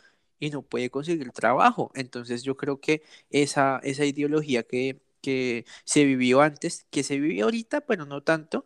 y 0.46 0.50
no 0.50 0.62
puede 0.62 0.90
conseguir 0.90 1.31
trabajo. 1.33 1.90
Entonces 1.94 2.42
yo 2.42 2.57
creo 2.57 2.81
que 2.81 3.02
esa, 3.31 3.81
esa 3.85 4.05
ideología 4.05 4.62
que, 4.64 5.00
que 5.20 5.64
se 5.85 6.05
vivió 6.05 6.40
antes, 6.42 6.87
que 6.90 7.02
se 7.05 7.18
vive 7.20 7.42
ahorita, 7.42 7.83
pero 7.83 8.07
no 8.07 8.22
tanto, 8.22 8.64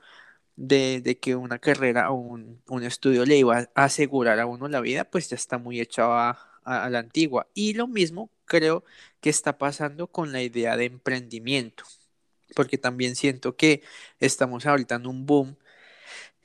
de, 0.57 1.01
de 1.03 1.19
que 1.19 1.37
una 1.37 1.59
carrera 1.59 2.11
o 2.11 2.15
un, 2.17 2.63
un 2.69 2.83
estudio 2.85 3.25
le 3.27 3.39
iba 3.39 3.59
a 3.75 3.85
asegurar 3.85 4.41
a 4.41 4.47
uno 4.47 4.69
la 4.69 4.81
vida, 4.81 5.05
pues 5.05 5.29
ya 5.31 5.37
está 5.37 5.59
muy 5.59 5.81
echado 5.81 6.13
a, 6.15 6.31
a- 6.65 6.85
a 6.85 6.91
la 6.91 6.99
antigua. 7.01 7.49
Y 7.55 7.75
lo 7.75 7.87
mismo 7.89 8.31
creo 8.47 8.85
que 9.21 9.31
está 9.31 9.59
pasando 9.59 10.09
con 10.09 10.33
la 10.33 10.43
idea 10.43 10.77
de 10.77 10.87
emprendimiento, 10.87 11.85
porque 12.55 12.79
también 12.79 13.17
siento 13.17 13.57
que 13.57 13.83
estamos 14.21 14.67
ahorita 14.67 14.97
en 14.97 15.07
un 15.07 15.27
boom 15.27 15.57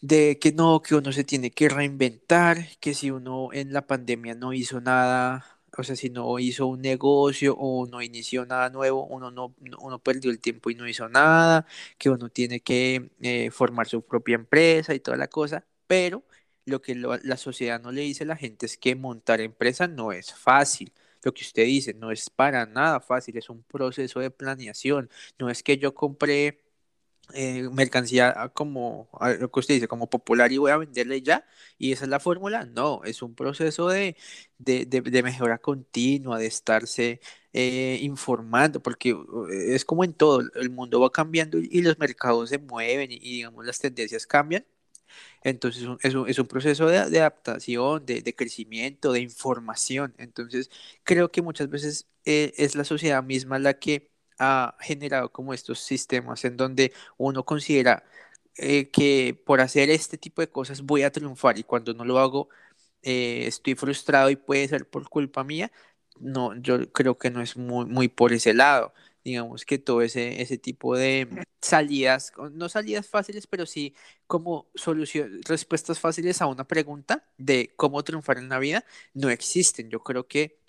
de 0.02 0.39
que 0.39 0.52
no, 0.52 0.82
que 0.82 0.95
uno 0.95 1.12
se 1.12 1.24
tiene 1.24 1.52
que 1.52 1.70
reinventar, 1.70 2.58
que 2.80 2.93
si 2.93 3.12
uno 3.12 3.49
en 3.54 3.72
la 3.74 3.86
pandemia 3.88 4.34
no 4.36 4.54
hizo 4.54 4.82
nada, 4.82 5.45
o 5.78 5.84
sea, 5.84 5.95
si 5.95 6.10
no 6.10 6.39
hizo 6.39 6.68
un 6.68 6.82
negocio 6.82 7.56
o 7.58 7.86
no 7.88 8.02
inició 8.02 8.45
nada 8.45 8.70
nuevo, 8.70 9.06
uno 9.06 9.32
no, 9.32 9.56
no- 9.60 9.78
uno 9.80 9.99
perdió 9.99 10.32
el 10.32 10.39
tiempo 10.39 10.70
y 10.70 10.76
no 10.76 10.88
hizo 10.88 11.08
nada, 11.10 11.66
que 11.97 12.10
uno 12.10 12.30
tiene 12.30 12.62
que 12.62 13.12
eh, 13.22 13.52
formar 13.52 13.88
su 13.88 14.02
propia 14.06 14.36
empresa 14.36 14.93
y 14.95 14.99
toda 14.99 15.18
la 15.18 15.28
cosa, 15.28 15.66
pero 15.88 16.24
lo 16.66 16.82
que 16.82 16.95
la 16.95 17.38
sociedad 17.38 17.82
no 17.82 17.91
le 17.91 18.02
dice 18.02 18.24
a 18.24 18.28
la 18.28 18.36
gente 18.38 18.66
es 18.66 18.78
que 18.78 18.95
montar 18.95 19.41
empresa 19.41 19.88
no 19.88 20.12
es 20.12 20.34
fácil. 20.34 20.93
Lo 21.24 21.34
que 21.34 21.43
usted 21.43 21.66
dice, 21.66 21.93
no 21.93 22.12
es 22.12 22.30
para 22.30 22.66
nada 22.66 22.99
fácil, 22.99 23.38
es 23.38 23.49
un 23.49 23.64
proceso 23.64 24.20
de 24.20 24.32
planeación. 24.32 25.10
No 25.39 25.49
es 25.49 25.64
que 25.64 25.78
yo 25.78 25.93
compré 25.93 26.62
eh, 27.36 27.70
mercancía 27.72 28.52
como 28.54 29.10
lo 29.40 29.52
que 29.52 29.60
usted 29.60 29.76
dice, 29.76 29.88
como 29.88 30.10
popular 30.10 30.52
y 30.52 30.58
voy 30.58 30.72
a 30.72 30.78
venderle 30.78 31.22
ya, 31.22 31.46
y 31.78 31.92
esa 31.92 32.06
es 32.06 32.10
la 32.10 32.20
fórmula. 32.20 32.66
No, 32.66 33.02
es 33.04 33.22
un 33.22 33.36
proceso 33.36 33.88
de, 33.90 34.16
de, 34.58 34.86
de- 34.86 35.02
de 35.02 35.24
mejora 35.24 35.58
continua, 35.60 36.38
de 36.40 36.48
estarse 36.48 37.20
eh, 37.54 38.00
informando, 38.02 38.82
porque 38.82 39.14
uh, 39.14 39.48
es 39.50 39.86
como 39.86 40.04
en 40.04 40.14
todo, 40.14 40.42
el 40.56 40.70
mundo 40.70 41.00
va 41.00 41.12
cambiando 41.12 41.58
y, 41.60 41.82
los 41.82 41.98
mercados 42.00 42.50
se 42.50 42.58
mueven 42.60 43.12
y, 43.12 43.20
digamos 43.20 43.66
las 43.66 43.80
tendencias 43.80 44.26
cambian. 44.28 44.66
Entonces 45.44 45.84
es 45.84 45.88
un, 45.90 45.98
es 46.04 46.16
un, 46.16 46.30
es 46.30 46.40
un 46.40 46.48
proceso 46.48 46.88
de, 46.88 46.98
adaptación, 47.00 48.06
de, 48.06 48.22
de, 48.22 48.36
crecimiento, 48.36 49.12
de 49.14 49.22
información. 49.22 50.14
Entonces 50.18 50.70
creo 51.04 51.32
que 51.32 51.42
muchas 51.42 51.70
veces 51.70 52.08
eh, 52.26 52.54
es 52.58 52.76
la 52.76 52.84
sociedad 52.84 53.24
misma 53.24 53.60
la 53.60 53.74
que 53.80 54.11
ha 54.42 54.76
generado 54.82 55.32
como 55.32 55.54
estos 55.54 55.80
sistemas 55.80 56.44
en 56.46 56.58
donde 56.58 56.94
uno 57.18 57.46
considera 57.46 58.04
eh, 58.58 58.89
que 58.92 59.39
por 59.46 59.62
hacer 59.62 59.89
este 59.89 60.18
tipo 60.18 60.42
de 60.42 60.50
cosas 60.50 60.82
voy 60.82 61.04
a 61.04 61.12
triunfar 61.12 61.58
y 61.60 61.64
cuando 61.64 61.94
no 61.94 62.06
lo 62.06 62.20
hago 62.20 62.50
eh, 63.04 63.46
estoy 63.48 63.76
frustrado 63.76 64.30
y 64.30 64.36
puede 64.36 64.68
ser 64.68 64.89
por 64.89 65.10
culpa 65.10 65.44
mía. 65.44 65.72
No, 66.20 66.56
yo 66.56 66.92
creo 66.92 67.18
que 67.18 67.32
no 67.32 67.42
es 67.42 67.58
muy, 67.58 67.86
muy 67.86 68.08
por 68.10 68.34
ese 68.34 68.54
lado 68.54 68.94
digamos 69.24 69.66
que 69.66 69.78
todo 69.78 70.02
ese, 70.02 70.42
ese 70.42 70.58
tipo 70.58 70.96
de 70.98 71.28
salidas, 71.62 72.34
no 72.54 72.70
salidas 72.70 73.08
fáciles, 73.08 73.48
pero 73.48 73.66
sí 73.66 73.96
como 74.28 74.70
solución, 74.76 75.42
respuestas 75.48 76.00
fáciles 76.00 76.42
a 76.42 76.48
una 76.48 76.68
pregunta 76.68 77.28
de 77.38 77.74
cómo 77.76 78.04
triunfar 78.04 78.38
en 78.38 78.50
la 78.50 78.60
vida, 78.60 78.86
no 79.14 79.30
existen. 79.30 79.89
Yo 79.89 80.02
creo 80.02 80.28
que 80.28 80.61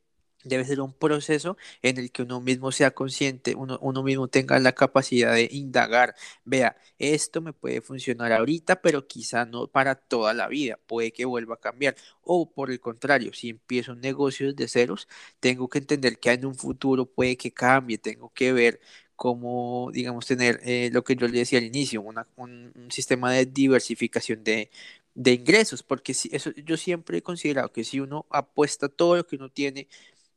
debe 0.45 0.65
ser 0.65 0.81
un 0.81 0.93
proceso 0.93 1.57
en 1.83 1.99
el 1.99 2.11
que 2.13 2.23
uno 2.23 2.41
mismo 2.41 2.73
sea 2.73 2.93
consciente, 2.93 3.55
uno, 3.55 4.03
mismo 4.03 4.29
tenga 4.29 4.59
la 4.59 4.73
capacidad 4.73 5.35
de 5.35 5.49
indagar, 5.51 6.15
vea, 6.45 6.77
esto 6.99 7.41
me 7.41 7.53
puede 7.53 7.81
funcionar 7.81 8.33
ahorita, 8.33 8.81
pero 8.83 9.07
quizá 9.07 9.45
no 9.45 9.67
para 9.67 9.95
toda 9.95 10.35
la 10.35 10.49
vida, 10.49 10.79
puede 10.87 11.13
que 11.13 11.25
vuelva 11.25 11.55
a 11.55 11.61
cambiar. 11.61 11.97
O 12.23 12.51
por 12.51 12.71
el 12.71 12.81
contrario, 12.81 13.33
si 13.33 13.51
empiezo 13.51 13.93
un 13.93 14.01
negocio 14.01 14.53
desde 14.53 14.69
ceros, 14.69 15.09
tengo 15.41 15.69
que 15.69 15.79
entender 15.79 16.19
que 16.19 16.33
en 16.33 16.47
un 16.47 16.55
futuro 16.55 17.07
puede 17.07 17.37
que 17.37 17.53
cambie, 17.53 17.99
tengo 17.99 18.31
que 18.35 18.53
ver 18.53 18.81
cómo, 19.17 19.91
digamos, 19.93 20.27
tener 20.27 20.61
eh, 20.65 20.91
lo 20.93 21.05
que 21.05 21.15
yo 21.15 21.29
le 21.29 21.39
decía 21.39 21.59
al 21.59 21.65
inicio, 21.65 22.03
un 22.37 22.89
sistema 22.91 23.33
de 23.33 23.47
diversificación 23.47 24.43
de, 24.43 24.71
de 25.15 25.33
ingresos, 25.33 25.83
porque 25.83 26.15
si, 26.15 26.31
eso, 26.33 26.51
yo 26.53 26.77
siempre 26.77 27.19
he 27.19 27.23
considerado 27.23 27.71
que 27.73 27.85
si 27.85 28.01
uno 28.01 28.27
apuesta 28.31 28.89
todo 28.89 29.17
lo 29.17 29.27
que 29.27 29.37
uno 29.37 29.51
tiene 29.51 29.89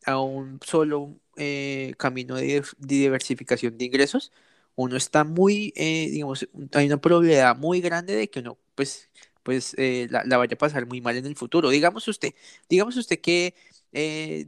a 0.05 0.19
un 0.19 0.59
solo 0.65 1.19
eh, 1.37 1.93
camino 1.97 2.35
de, 2.35 2.63
diversificación 2.79 3.77
de 3.77 3.85
ingresos, 3.85 4.31
uno 4.75 4.97
está 4.97 5.23
muy, 5.23 5.73
eh, 5.75 6.09
digamos, 6.11 6.47
hay 6.73 6.87
una 6.87 6.97
probabilidad 7.01 7.57
muy 7.57 7.81
grande 7.81 8.15
de 8.15 8.29
que 8.29 8.39
uno, 8.39 8.57
pues, 8.75 9.09
pues 9.43 9.73
eh, 9.77 10.07
la, 10.09 10.23
la, 10.25 10.37
vaya 10.37 10.55
a 10.55 10.57
pasar 10.57 10.85
muy 10.87 11.01
mal 11.01 11.17
en 11.17 11.25
el 11.25 11.35
futuro. 11.35 11.69
Digamos 11.69 12.07
usted, 12.07 12.33
digamos 12.69 12.97
usted 12.97 13.19
que 13.21 13.53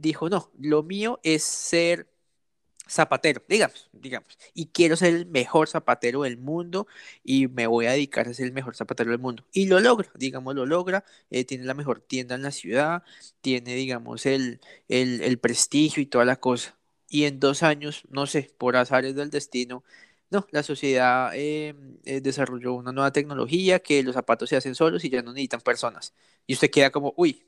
dijo, 0.00 0.28
no, 0.28 0.50
lo 0.60 0.82
mío 0.82 1.20
es 1.22 1.42
ser 1.42 2.06
zapatero, 2.88 3.42
digamos, 3.48 3.88
digamos, 3.92 4.38
y 4.54 4.66
quiero 4.66 4.96
ser 4.96 5.14
el 5.14 5.26
mejor 5.26 5.68
zapatero 5.68 6.22
del 6.22 6.38
mundo 6.38 6.86
y 7.22 7.48
me 7.48 7.66
voy 7.66 7.86
a 7.86 7.92
dedicar 7.92 8.28
a 8.28 8.34
ser 8.34 8.46
el 8.46 8.52
mejor 8.52 8.76
zapatero 8.76 9.10
del 9.10 9.20
mundo. 9.20 9.44
Y 9.52 9.66
lo 9.66 9.80
logra, 9.80 10.10
digamos, 10.14 10.54
lo 10.54 10.66
logra, 10.66 11.04
eh, 11.30 11.44
tiene 11.44 11.64
la 11.64 11.74
mejor 11.74 12.00
tienda 12.00 12.34
en 12.34 12.42
la 12.42 12.50
ciudad, 12.50 13.02
tiene, 13.40 13.74
digamos, 13.74 14.26
el, 14.26 14.60
el, 14.88 15.38
prestigio 15.38 16.02
y 16.02 16.06
toda 16.06 16.24
la 16.24 16.36
cosa. 16.36 16.76
Y 17.08 17.24
en 17.24 17.40
dos 17.40 17.62
años, 17.62 18.02
no 18.10 18.26
sé, 18.26 18.52
por 18.58 18.76
azares 18.76 19.14
del 19.14 19.30
destino, 19.30 19.84
no, 20.30 20.46
la 20.50 20.62
sociedad 20.62 21.30
eh, 21.34 21.74
eh, 22.04 22.20
desarrolló 22.20 22.74
una 22.74 22.92
nueva 22.92 23.12
tecnología 23.12 23.78
que 23.80 24.02
los 24.02 24.14
zapatos 24.14 24.50
se 24.50 24.56
hacen 24.56 24.74
solos 24.74 25.04
y 25.04 25.10
ya 25.10 25.22
no 25.22 25.32
necesitan 25.32 25.60
personas. 25.62 26.14
Y 26.46 26.54
usted 26.54 26.70
queda 26.70 26.90
como, 26.90 27.14
uy, 27.16 27.46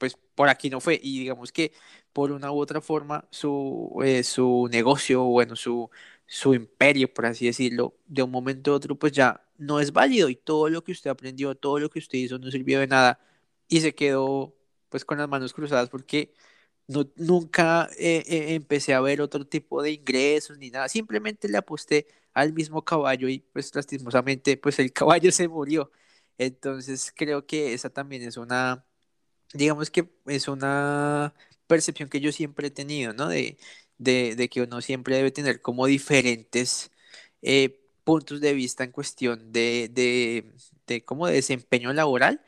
pues 0.00 0.16
por 0.34 0.48
aquí 0.48 0.70
no 0.70 0.80
fue. 0.80 1.00
Y 1.02 1.20
digamos 1.20 1.52
que 1.52 1.72
por 2.12 2.32
una 2.32 2.52
u 2.52 2.58
otra 2.60 2.80
forma 2.80 3.28
su, 3.30 4.00
eh, 4.04 4.24
su 4.24 4.68
negocio, 4.72 5.24
bueno, 5.24 5.56
su, 5.56 5.90
su 6.26 6.54
imperio, 6.54 7.12
por 7.14 7.26
así 7.26 7.46
decirlo, 7.46 7.96
de 8.06 8.22
un 8.24 8.30
momento 8.32 8.72
a 8.72 8.76
otro, 8.76 8.96
pues 8.98 9.12
ya 9.12 9.46
no 9.58 9.80
es 9.80 9.92
válido 9.92 10.28
y 10.30 10.36
todo 10.36 10.68
lo 10.70 10.82
que 10.84 10.92
usted 10.92 11.10
aprendió, 11.10 11.54
todo 11.56 11.78
lo 11.78 11.90
que 11.90 12.00
usted 12.00 12.18
hizo 12.18 12.38
no 12.38 12.50
sirvió 12.50 12.80
de 12.80 12.86
nada 12.88 13.20
y 13.68 13.80
se 13.82 13.94
quedó 13.94 14.56
pues 14.88 15.04
con 15.04 15.18
las 15.18 15.28
manos 15.28 15.52
cruzadas 15.54 15.88
porque 15.90 16.34
no, 16.88 17.10
nunca 17.16 17.88
eh, 17.98 18.24
eh, 18.26 18.54
empecé 18.54 18.94
a 18.94 19.00
ver 19.00 19.20
otro 19.20 19.46
tipo 19.46 19.82
de 19.82 19.92
ingresos 19.92 20.58
ni 20.58 20.70
nada, 20.70 20.88
simplemente 20.88 21.48
le 21.48 21.58
aposté 21.58 22.06
al 22.34 22.52
mismo 22.52 22.84
caballo 22.84 23.28
y 23.28 23.40
pues 23.40 23.74
lastimosamente 23.74 24.56
pues 24.56 24.78
el 24.78 24.92
caballo 24.94 25.32
se 25.32 25.48
murió. 25.48 25.90
Entonces 26.38 27.12
creo 27.14 27.46
que 27.46 27.74
esa 27.74 27.90
también 27.90 28.22
es 28.22 28.36
una 28.36 28.84
digamos 29.54 29.90
que 29.90 30.08
es 30.26 30.48
una 30.48 31.34
percepción 31.66 32.08
que 32.08 32.20
yo 32.20 32.32
siempre 32.32 32.68
he 32.68 32.70
tenido, 32.70 33.12
¿no? 33.12 33.28
De, 33.28 33.58
de, 33.98 34.34
de 34.36 34.48
que 34.48 34.62
uno 34.62 34.80
siempre 34.80 35.16
debe 35.16 35.30
tener 35.30 35.60
como 35.62 35.86
diferentes 35.86 36.90
eh, 37.42 37.80
puntos 38.04 38.40
de 38.40 38.54
vista 38.54 38.84
en 38.84 38.92
cuestión 38.92 39.52
de, 39.52 39.88
de, 39.92 40.52
de 40.86 41.04
como 41.04 41.26
de 41.26 41.34
desempeño 41.34 41.92
laboral 41.92 42.42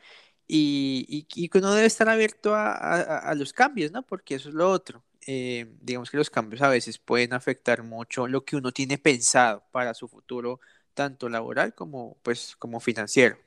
y, 0.47 1.23
que 1.49 1.57
uno 1.57 1.73
debe 1.73 1.87
estar 1.87 2.09
abierto 2.09 2.55
a, 2.55 2.73
a, 2.73 3.19
a, 3.19 3.35
los 3.35 3.53
cambios, 3.53 3.91
¿no? 3.91 4.03
Porque 4.05 4.35
eso 4.35 4.49
es 4.49 4.55
lo 4.55 4.69
otro. 4.69 5.03
Eh, 5.25 5.67
digamos 5.81 6.11
que 6.11 6.17
los 6.17 6.29
cambios 6.29 6.61
a 6.61 6.69
veces 6.69 6.99
pueden 6.99 7.33
afectar 7.33 7.83
mucho 7.83 8.27
lo 8.27 8.43
que 8.45 8.55
uno 8.57 8.71
tiene 8.73 8.97
pensado 8.97 9.63
para 9.71 9.93
su 9.93 10.07
futuro, 10.07 10.59
tanto 10.93 11.29
laboral 11.29 11.73
como, 11.73 12.17
pues, 12.23 12.55
como 12.57 12.79
financiero. 12.79 13.37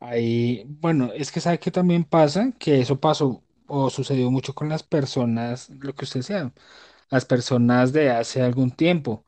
Ahí, 0.00 0.64
bueno, 0.66 1.12
es 1.12 1.30
que 1.30 1.40
sabe 1.40 1.58
que 1.60 1.70
también 1.70 2.04
pasa 2.04 2.52
que 2.58 2.80
eso 2.80 2.98
pasó 3.00 3.44
o 3.66 3.90
sucedió 3.90 4.30
mucho 4.30 4.54
con 4.54 4.68
las 4.68 4.82
personas, 4.82 5.68
lo 5.70 5.94
que 5.94 6.04
usted 6.06 6.22
sea, 6.22 6.52
las 7.10 7.26
personas 7.26 7.92
de 7.92 8.10
hace 8.10 8.42
algún 8.42 8.70
tiempo, 8.72 9.26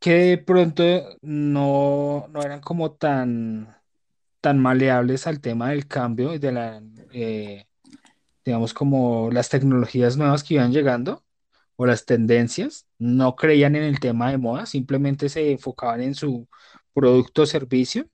que 0.00 0.12
de 0.14 0.38
pronto 0.38 0.84
no, 1.22 2.26
no 2.30 2.42
eran 2.42 2.60
como 2.60 2.92
tan, 2.92 3.76
tan 4.40 4.58
maleables 4.60 5.26
al 5.26 5.40
tema 5.40 5.70
del 5.70 5.88
cambio 5.88 6.34
y 6.34 6.38
de 6.40 6.52
la, 6.52 6.82
eh, 7.12 7.66
digamos, 8.44 8.74
como 8.74 9.30
las 9.32 9.48
tecnologías 9.50 10.16
nuevas 10.16 10.44
que 10.44 10.54
iban 10.54 10.72
llegando 10.72 11.24
o 11.76 11.86
las 11.86 12.06
tendencias, 12.06 12.86
no 12.98 13.36
creían 13.36 13.76
en 13.76 13.84
el 13.84 14.00
tema 14.00 14.30
de 14.30 14.38
moda, 14.38 14.66
simplemente 14.66 15.28
se 15.28 15.52
enfocaban 15.52 16.02
en 16.02 16.14
su 16.14 16.48
producto 16.94 17.42
o 17.42 17.46
servicio 17.46 18.08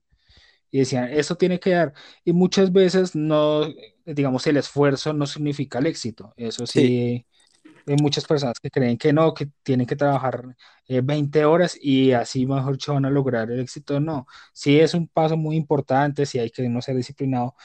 y 0.71 0.79
decían, 0.79 1.09
esto 1.11 1.35
tiene 1.37 1.59
que 1.59 1.71
dar. 1.71 1.93
Y 2.23 2.33
muchas 2.33 2.71
veces 2.71 3.15
no, 3.15 3.63
digamos, 4.05 4.45
el 4.47 4.57
esfuerzo 4.57 5.13
no 5.13 5.25
significa 5.25 5.79
el 5.79 5.87
éxito. 5.87 6.33
Eso 6.37 6.65
sí, 6.67 7.25
sí. 7.63 7.71
hay 7.87 7.95
muchas 8.01 8.25
personas 8.25 8.59
que 8.59 8.71
creen 8.71 8.97
que 8.97 9.13
no, 9.13 9.33
que 9.33 9.49
tienen 9.63 9.87
que 9.87 9.95
trabajar 9.95 10.55
eh, 10.87 11.01
20 11.01 11.45
horas 11.45 11.77
y 11.81 12.11
así 12.13 12.45
mejor 12.45 12.73
dicho 12.73 12.93
van 12.93 13.05
a 13.05 13.09
lograr 13.09 13.51
el 13.51 13.59
éxito. 13.59 13.99
No, 13.99 14.27
sí 14.53 14.79
es 14.79 14.93
un 14.93 15.07
paso 15.07 15.37
muy 15.37 15.55
importante, 15.55 16.25
sí 16.25 16.39
hay 16.39 16.49
que 16.51 16.67
no 16.69 16.81
ser 16.81 16.95
disciplinado, 16.95 17.55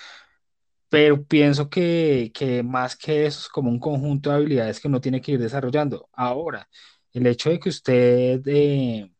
pero 0.88 1.24
pienso 1.24 1.70
que, 1.70 2.32
que 2.34 2.62
más 2.62 2.96
que 2.96 3.26
eso 3.26 3.40
es 3.40 3.48
como 3.48 3.70
un 3.70 3.78
conjunto 3.78 4.30
de 4.30 4.36
habilidades 4.36 4.80
que 4.80 4.88
uno 4.88 5.00
tiene 5.00 5.20
que 5.20 5.32
ir 5.32 5.38
desarrollando. 5.40 6.08
Ahora, 6.12 6.68
el 7.12 7.26
hecho 7.26 7.50
de 7.50 7.60
que 7.60 7.68
usted... 7.68 8.42
Eh, 8.46 9.10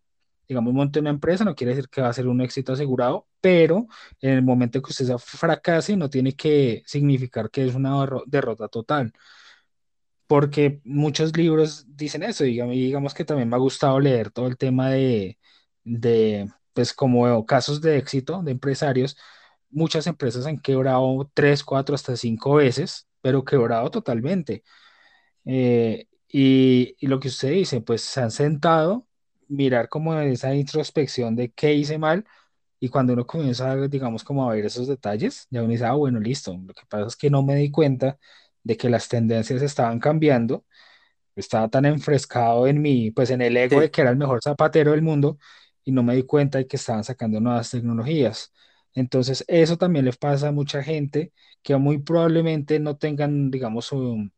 digamos, 0.50 0.74
monte 0.74 0.98
una 0.98 1.10
empresa, 1.10 1.44
no 1.44 1.54
quiere 1.54 1.74
decir 1.76 1.88
que 1.88 2.00
va 2.02 2.08
a 2.08 2.12
ser 2.12 2.26
un 2.26 2.40
éxito 2.40 2.72
asegurado, 2.72 3.28
pero 3.40 3.86
en 4.20 4.30
el 4.32 4.42
momento 4.42 4.82
que 4.82 4.90
usted 4.90 5.16
fracase, 5.18 5.96
no 5.96 6.10
tiene 6.10 6.34
que 6.34 6.82
significar 6.86 7.50
que 7.50 7.66
es 7.66 7.74
una 7.76 8.04
derrota 8.26 8.66
total. 8.68 9.12
Porque 10.26 10.80
muchos 10.84 11.36
libros 11.36 11.86
dicen 11.88 12.22
eso, 12.22 12.44
digamos, 12.44 12.74
y 12.76 12.80
digamos 12.84 13.14
que 13.14 13.24
también 13.24 13.48
me 13.48 13.56
ha 13.56 13.58
gustado 13.58 13.98
leer 14.00 14.30
todo 14.30 14.46
el 14.48 14.56
tema 14.56 14.90
de, 14.90 15.38
de 15.84 16.48
pues 16.72 16.92
como 16.94 17.46
casos 17.46 17.80
de 17.80 17.98
éxito 17.98 18.42
de 18.42 18.52
empresarios. 18.52 19.16
Muchas 19.70 20.06
empresas 20.06 20.46
han 20.46 20.58
quebrado 20.60 21.30
tres, 21.34 21.64
cuatro, 21.64 21.94
hasta 21.94 22.16
cinco 22.16 22.54
veces, 22.56 23.08
pero 23.20 23.44
quebrado 23.44 23.90
totalmente. 23.90 24.64
Eh, 25.44 26.08
y, 26.28 26.96
y, 27.00 27.06
lo 27.08 27.20
que 27.20 27.28
usted 27.28 27.50
dice, 27.50 27.80
pues 27.80 28.02
se 28.02 28.20
han 28.20 28.30
sentado, 28.30 29.06
mirar 29.50 29.88
como 29.90 30.18
esa 30.20 30.54
introspección 30.56 31.36
de 31.36 31.52
qué 31.52 31.74
hice 31.74 31.98
mal 31.98 32.26
y 32.80 32.88
cuando 32.90 33.12
uno 33.14 33.26
comienza, 33.26 33.76
digamos, 33.88 34.24
como 34.24 34.50
a 34.50 34.54
ver 34.54 34.66
esos 34.66 34.88
detalles, 34.88 35.46
ya 35.50 35.62
uno 35.62 35.70
dice, 35.72 35.84
ah, 35.86 35.92
bueno, 35.94 36.20
listo. 36.20 36.56
Lo 36.56 36.74
que 36.74 36.82
pasa 36.88 37.06
es 37.08 37.16
que 37.16 37.30
no 37.30 37.42
me 37.44 37.56
di 37.56 37.70
cuenta 37.70 38.18
de 38.64 38.76
que 38.76 38.90
las 38.90 39.08
tendencias 39.08 39.62
estaban 39.62 40.00
cambiando. 40.00 40.64
Estaba 41.36 41.68
tan 41.68 41.86
enfrescado 41.86 42.66
en 42.66 42.82
mi, 42.82 43.10
pues 43.12 43.30
en 43.30 43.40
el 43.42 43.56
ego 43.56 43.80
Sí, 43.80 43.80
de 43.80 43.90
que 43.90 44.00
era 44.02 44.10
el 44.10 44.16
mejor 44.16 44.40
zapatero 44.42 44.90
del 44.92 45.02
mundo 45.02 45.38
y 45.84 45.92
no 45.92 46.02
me 46.02 46.14
di 46.16 46.24
cuenta 46.24 46.58
de 46.58 46.66
que 46.66 46.76
estaban 46.76 47.04
sacando 47.04 47.40
nuevas 47.40 47.70
tecnologías. 47.70 48.52
Entonces, 48.94 49.44
eso 49.48 49.78
también 49.78 50.04
les 50.04 50.16
pasa 50.18 50.48
a 50.48 50.52
mucha 50.52 50.82
gente 50.82 51.32
que 51.62 51.76
muy 51.76 51.98
probablemente 51.98 52.78
no 52.80 52.96
tengan, 52.98 53.50
digamos, 53.50 53.92
un, 53.92 54.32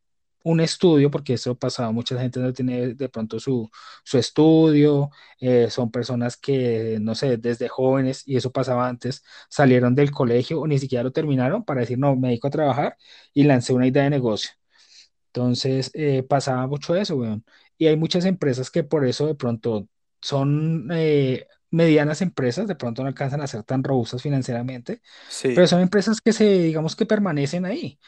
un 0.44 0.60
estudio, 0.60 1.10
porque 1.10 1.34
eso 1.34 1.56
pasaba, 1.58 1.92
mucha 1.92 2.18
gente 2.18 2.40
no 2.40 2.52
tiene 2.52 2.94
de 2.94 3.08
pronto 3.08 3.40
su, 3.40 3.70
su 4.04 4.18
estudio, 4.18 5.10
eh, 5.40 5.70
son 5.70 5.90
personas 5.90 6.36
que, 6.36 6.98
no 7.00 7.14
sé, 7.14 7.36
desde 7.38 7.68
jóvenes, 7.68 8.22
y 8.26 8.36
eso 8.36 8.52
pasaba 8.52 8.88
antes, 8.88 9.24
salieron 9.48 9.94
del 9.94 10.10
colegio 10.10 10.60
o 10.60 10.66
ni 10.66 10.78
siquiera 10.78 11.04
lo 11.04 11.12
terminaron 11.12 11.64
para 11.64 11.80
decir, 11.80 11.98
no, 11.98 12.16
me 12.16 12.28
dedico 12.28 12.48
a 12.48 12.50
trabajar 12.50 12.96
y 13.34 13.44
lancé 13.44 13.72
una 13.72 13.86
idea 13.86 14.04
de 14.04 14.10
negocio. 14.10 14.50
Entonces, 15.28 15.90
eh, 15.94 16.22
pasaba 16.22 16.66
mucho 16.66 16.94
eso, 16.96 17.16
weón. 17.16 17.44
Y 17.78 17.86
hay 17.86 17.96
muchas 17.96 18.24
empresas 18.26 18.70
que 18.70 18.84
por 18.84 19.04
eso 19.06 19.26
de 19.26 19.34
pronto 19.34 19.88
son, 20.20 20.88
eh, 20.92 21.46
medianas 21.70 22.20
empresas, 22.22 22.66
de 22.68 22.76
pronto 22.76 23.02
no 23.02 23.08
alcanzan 23.08 23.40
a 23.40 23.46
ser 23.46 23.62
tan 23.64 23.82
robustas 23.82 24.22
financieramente, 24.22 25.00
pero 25.52 25.66
Sí, 25.66 25.68
son 25.68 25.80
empresas 25.82 26.20
que 26.20 26.32
se, 26.32 26.44
digamos 26.46 26.96
que 26.96 27.06
permanecen 27.06 27.64
ahí 27.66 27.98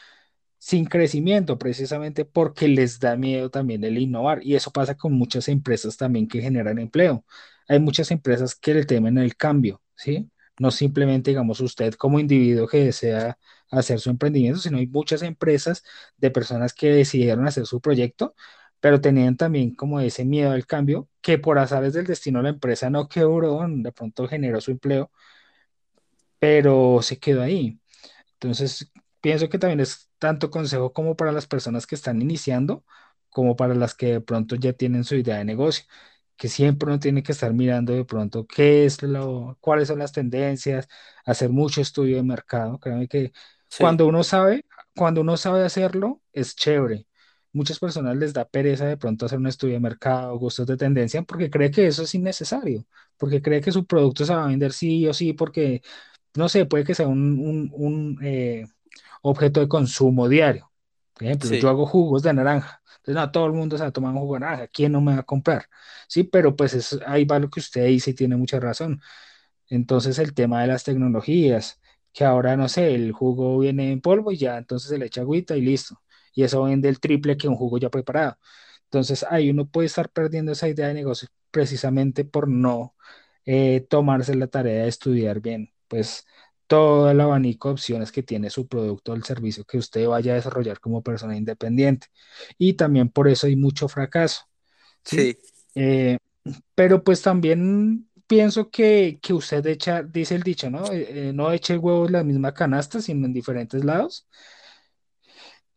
sin 0.65 0.85
crecimiento, 0.85 1.59
precisamente 1.59 2.25
porque 2.25 2.67
les 2.67 2.99
da 2.99 3.15
miedo 3.15 3.51
también 3.51 3.83
el 3.83 3.99
innovar. 3.99 4.43
Y 4.43 4.55
eso 4.55 4.71
pasa 4.71 4.95
con 4.97 5.13
muchas 5.13 5.47
empresas 5.47 5.95
también 5.95 6.27
que 6.27 6.41
generan 6.41 6.79
empleo. 6.79 7.23
Hay 7.67 7.79
muchas 7.79 8.09
empresas 8.09 8.55
que 8.55 8.73
le 8.73 8.83
temen 8.85 9.19
el 9.19 9.35
cambio, 9.37 9.83
¿sí? 9.95 10.27
No 10.59 10.71
simplemente, 10.71 11.29
digamos, 11.31 11.59
usted 11.61 11.93
como 11.93 12.19
individuo 12.19 12.67
que 12.67 12.85
desea 12.85 13.37
hacer 13.69 13.99
su 13.99 14.09
emprendimiento, 14.09 14.59
sino 14.59 14.79
hay 14.79 14.87
muchas 14.87 15.21
empresas 15.21 15.83
de 16.17 16.31
personas 16.31 16.73
que 16.73 16.89
decidieron 16.91 17.47
hacer 17.47 17.67
su 17.67 17.79
proyecto, 17.79 18.33
pero 18.79 18.99
tenían 19.01 19.37
también 19.37 19.75
como 19.75 19.99
ese 19.99 20.25
miedo 20.25 20.51
al 20.51 20.65
cambio, 20.65 21.07
que 21.21 21.37
por 21.37 21.59
azares 21.59 21.93
del 21.93 22.07
destino 22.07 22.41
la 22.41 22.49
empresa 22.49 22.89
no 22.89 23.07
quebró, 23.07 23.63
de 23.69 23.91
pronto 23.91 24.27
generó 24.27 24.59
su 24.61 24.71
empleo, 24.71 25.11
pero 26.39 26.99
se 27.01 27.19
quedó 27.19 27.41
ahí. 27.43 27.79
Entonces, 28.33 28.91
pienso 29.21 29.49
que 29.49 29.59
también 29.59 29.79
es 29.81 30.09
tanto 30.25 30.49
consejo 30.51 30.93
como 30.93 31.15
para 31.15 31.31
las 31.31 31.47
personas 31.47 31.87
que 31.87 31.95
están 31.95 32.21
iniciando, 32.21 32.83
como 33.29 33.55
para 33.55 33.75
las 33.75 33.95
que 33.95 34.07
de 34.13 34.21
pronto 34.21 34.55
ya 34.55 34.73
tienen 34.73 35.03
su 35.03 35.15
idea 35.15 35.37
de 35.37 35.45
negocio, 35.45 35.85
que 36.37 36.49
siempre 36.49 36.87
uno 36.89 36.99
tiene 36.99 37.23
que 37.23 37.31
estar 37.31 37.53
mirando 37.53 37.93
de 37.93 38.05
pronto 38.05 38.45
qué 38.47 38.85
es 38.85 39.01
lo, 39.03 39.57
cuáles 39.61 39.87
son 39.87 39.99
las 39.99 40.11
tendencias, 40.11 40.87
hacer 41.25 41.49
mucho 41.49 41.81
estudio 41.81 42.17
de 42.17 42.23
mercado. 42.23 42.79
Créanme 42.79 43.07
que 43.07 43.31
sí, 43.69 43.95
cuando 43.95 44.07
uno 44.07 44.23
sabe, 44.23 44.65
cuando 44.95 45.21
uno 45.21 45.37
sabe 45.37 45.63
hacerlo, 45.65 46.21
es 46.33 46.55
chévere. 46.55 47.07
Muchas 47.53 47.79
personas 47.79 48.17
les 48.17 48.33
da 48.33 48.45
pereza 48.49 48.85
de 48.85 48.97
pronto 48.97 49.25
hacer 49.25 49.39
un 49.39 49.47
estudio 49.47 49.75
de 49.75 49.79
mercado, 49.79 50.37
gustos 50.37 50.67
de 50.67 50.75
tendencia, 50.77 51.21
porque 51.23 51.49
cree 51.49 51.71
que 51.71 51.87
eso 51.87 52.03
es 52.03 52.13
innecesario, 52.15 52.85
porque 53.17 53.41
cree 53.41 53.61
que 53.61 53.71
su 53.71 53.85
producto 53.85 54.25
se 54.25 54.35
va 54.35 54.43
a 54.45 54.47
vender 54.47 54.73
sí 54.73 55.07
o 55.07 55.13
sí, 55.13 55.31
porque 55.33 55.81
no 56.35 56.49
sé, 56.49 56.65
puede 56.65 56.83
que 56.85 56.95
sea 56.95 57.07
un, 57.07 57.39
un- 57.39 57.71
un, 57.73 58.19
eh, 58.23 58.65
objeto 59.21 59.59
de 59.59 59.67
consumo 59.67 60.29
diario. 60.29 60.71
Por 61.13 61.23
ejemplo, 61.25 61.53
yo 61.53 61.69
sí, 61.69 61.69
hago 61.69 61.85
jugos 61.85 62.23
de 62.23 62.33
naranja. 62.33 62.81
Entonces, 62.97 63.15
no, 63.15 63.31
todo 63.31 63.45
el 63.47 63.53
mundo 63.53 63.77
se 63.77 63.83
va 63.83 63.89
a 63.89 63.91
tomar 63.93 64.13
un 64.13 64.19
jugo 64.19 64.35
de 64.35 64.39
naranja. 64.41 64.67
¿Quién 64.67 64.91
no 64.91 65.01
me 65.01 65.13
va 65.13 65.19
a 65.21 65.23
comprar? 65.23 65.67
Sí, 66.07 66.23
pero 66.23 66.55
pues 66.55 66.73
es, 66.73 66.99
ahí 67.05 67.25
va 67.25 67.39
lo 67.39 67.49
que 67.49 67.59
usted 67.59 67.85
dice 67.87 68.11
y 68.11 68.13
tiene 68.15 68.35
mucha 68.35 68.59
razón. 68.59 69.01
Entonces, 69.69 70.19
el 70.19 70.33
tema 70.33 70.61
de 70.61 70.67
las 70.67 70.83
tecnologías, 70.83 71.79
que 72.13 72.23
ahora, 72.25 72.55
no 72.57 72.69
sé, 72.69 72.93
el 72.95 73.11
jugo 73.11 73.59
viene 73.59 73.91
en 73.91 74.01
polvo 74.01 74.31
y 74.31 74.37
ya, 74.37 74.57
entonces 74.57 74.89
se 74.89 74.97
le 74.97 75.07
echa 75.07 75.21
agüita 75.21 75.55
y 75.57 75.61
listo. 75.61 76.01
Y 76.33 76.43
eso 76.43 76.63
vende 76.63 76.89
el 76.89 76.99
triple 76.99 77.37
que 77.37 77.47
un 77.47 77.55
jugo 77.55 77.77
ya 77.77 77.89
preparado. 77.89 78.37
Entonces, 78.85 79.25
ahí 79.29 79.49
uno 79.49 79.67
puede 79.67 79.87
estar 79.87 80.09
perdiendo 80.09 80.51
esa 80.51 80.67
idea 80.67 80.87
de 80.87 80.93
negocio 80.93 81.27
precisamente 81.51 82.25
por 82.25 82.47
no 82.49 82.95
eh, 83.45 83.85
tomarse 83.89 84.35
la 84.35 84.47
tarea 84.47 84.83
de 84.83 84.89
estudiar 84.89 85.39
bien, 85.41 85.73
pues 85.87 86.25
todo 86.67 87.09
el 87.11 87.21
abanico 87.21 87.69
de 87.69 87.73
opciones 87.73 88.11
que 88.11 88.23
tiene 88.23 88.49
su 88.49 88.67
producto 88.67 89.11
o 89.13 89.15
el 89.15 89.23
servicio 89.23 89.65
que 89.65 89.77
usted 89.77 90.07
vaya 90.07 90.33
a 90.33 90.35
desarrollar 90.35 90.79
como 90.79 91.03
persona 91.03 91.37
independiente. 91.37 92.07
Y 92.57 92.73
también 92.73 93.09
por 93.09 93.27
eso 93.27 93.47
hay 93.47 93.55
mucho 93.55 93.87
fracaso, 93.87 94.43
¿sí? 95.03 95.33
sí, 95.33 95.37
Eh, 95.75 96.17
pero 96.75 97.03
pues 97.03 97.21
también 97.21 98.09
pienso 98.27 98.69
que, 98.71 99.19
que 99.21 99.33
usted 99.33 99.65
echa, 99.67 100.03
dice 100.03 100.35
el 100.35 100.43
dicho, 100.43 100.69
¿no? 100.71 100.91
Eh, 100.91 101.29
eh, 101.29 101.33
no 101.33 101.51
eche 101.51 101.73
el 101.73 101.79
huevo 101.79 102.05
en 102.07 102.13
la 102.13 102.23
misma 102.23 102.53
canasta, 102.53 103.01
sino 103.01 103.25
en 103.27 103.33
diferentes 103.33 103.83
lados. 103.85 104.27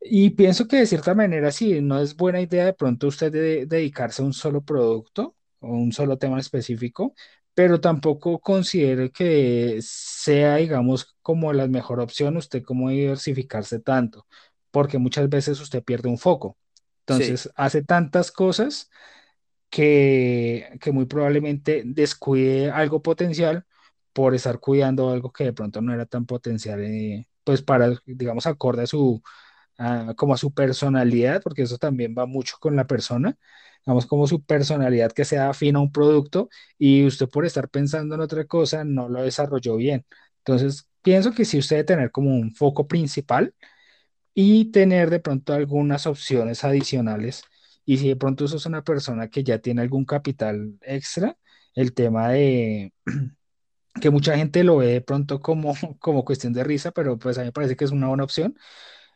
Y 0.01 0.31
pienso 0.31 0.69
que 0.69 0.77
de 0.79 0.87
cierta 0.87 1.15
manera 1.15 1.51
sí, 1.53 1.81
no 1.81 2.01
es 2.01 2.17
buena 2.17 2.41
idea 2.41 2.65
de 2.67 2.73
pronto 2.75 3.09
usted 3.09 3.33
de- 3.33 3.67
dedicarse 3.67 4.23
a 4.23 4.25
un 4.25 4.33
solo 4.33 4.63
producto 4.65 5.37
o 5.61 5.69
un 5.75 5.93
solo 5.93 6.19
tema 6.19 6.39
específico, 6.41 7.15
pero 7.59 7.81
tampoco 7.81 8.39
considere 8.41 9.11
que 9.11 9.81
sea, 9.83 10.57
digamos, 10.57 11.17
como 11.23 11.53
la 11.53 11.67
mejor 11.69 11.99
opción 12.01 12.37
usted 12.37 12.63
como 12.63 12.91
diversificarse 12.91 13.81
tanto, 13.81 14.27
porque 14.71 14.99
muchas 14.99 15.29
veces 15.29 15.61
usted 15.61 15.83
pierde 15.83 16.09
un 16.09 16.19
foco. 16.19 16.57
sí, 17.09 17.41
Entonces 17.41 17.51
hace 17.57 17.83
tantas 17.83 18.31
cosas 18.33 18.91
que, 19.71 20.79
que 20.81 20.93
muy 20.93 21.07
probablemente 21.07 21.83
descuide 21.87 22.71
algo 22.71 23.03
potencial 23.03 23.67
por 24.13 24.35
estar 24.35 24.61
cuidando 24.61 25.11
algo 25.11 25.33
que 25.33 25.45
de 25.45 25.53
pronto 25.53 25.81
no 25.83 25.95
era 25.95 26.07
tan 26.07 26.27
potencial, 26.27 26.81
eh, 26.85 27.29
pues 27.45 27.63
para, 27.63 27.93
digamos, 28.07 28.47
acorde 28.47 28.83
a 28.85 28.87
su 28.87 29.23
a- 29.79 30.15
como 30.17 30.35
a 30.35 30.39
su 30.39 30.53
personalidad, 30.55 31.43
porque 31.43 31.63
eso 31.63 31.79
también 31.79 32.15
va 32.19 32.27
mucho 32.27 32.57
con 32.61 32.77
la 32.77 32.87
persona, 32.87 33.39
digamos 33.89 34.07
como 34.07 34.27
su 34.27 34.45
personalidad 34.45 35.13
que 35.13 35.25
sea 35.25 35.49
afín 35.49 35.77
a 35.77 35.81
un 35.81 35.91
producto 35.91 36.51
y 36.79 37.07
usted 37.07 37.27
por 37.31 37.47
estar 37.47 37.71
pensando 37.71 38.15
en 38.15 38.21
otra 38.21 38.45
cosa 38.47 38.85
no 38.85 39.09
lo 39.09 39.23
desarrolló 39.23 39.77
bien. 39.77 40.05
Entonces, 40.41 40.91
pienso 41.01 41.33
que 41.33 41.47
sí 41.47 41.59
usted 41.59 41.77
debe 41.77 41.87
tener 41.87 42.11
como 42.13 42.31
un 42.37 42.55
foco 42.55 42.87
principal 42.87 43.55
y 44.35 44.71
tener 44.73 45.11
de 45.11 45.21
pronto 45.21 45.55
algunas 45.55 46.07
opciones 46.07 46.65
adicionales. 46.65 47.43
Y 47.85 47.99
si 47.99 48.09
de 48.09 48.17
pronto 48.17 48.49
sos 48.49 48.67
una 48.67 48.85
persona 48.85 49.29
que 49.29 49.45
ya 49.45 49.59
tiene 49.59 49.83
algún 49.83 50.05
capital 50.05 50.79
extra, 50.83 51.39
el 51.75 51.95
tema 51.95 52.31
de 52.31 52.93
que 54.01 54.11
mucha 54.11 54.37
gente 54.37 54.65
lo 54.65 54.79
ve 54.79 54.87
de 54.89 55.01
pronto 55.01 55.41
como, 55.41 55.75
como 56.01 56.25
cuestión 56.25 56.53
de 56.53 56.65
risa, 56.65 56.93
pero 56.93 57.19
pues 57.19 57.39
a 57.39 57.43
mí 57.43 57.47
me 57.49 57.53
parece 57.53 57.77
que 57.77 57.85
es 57.85 57.91
una 57.93 58.09
buena 58.09 58.25
opción 58.25 58.57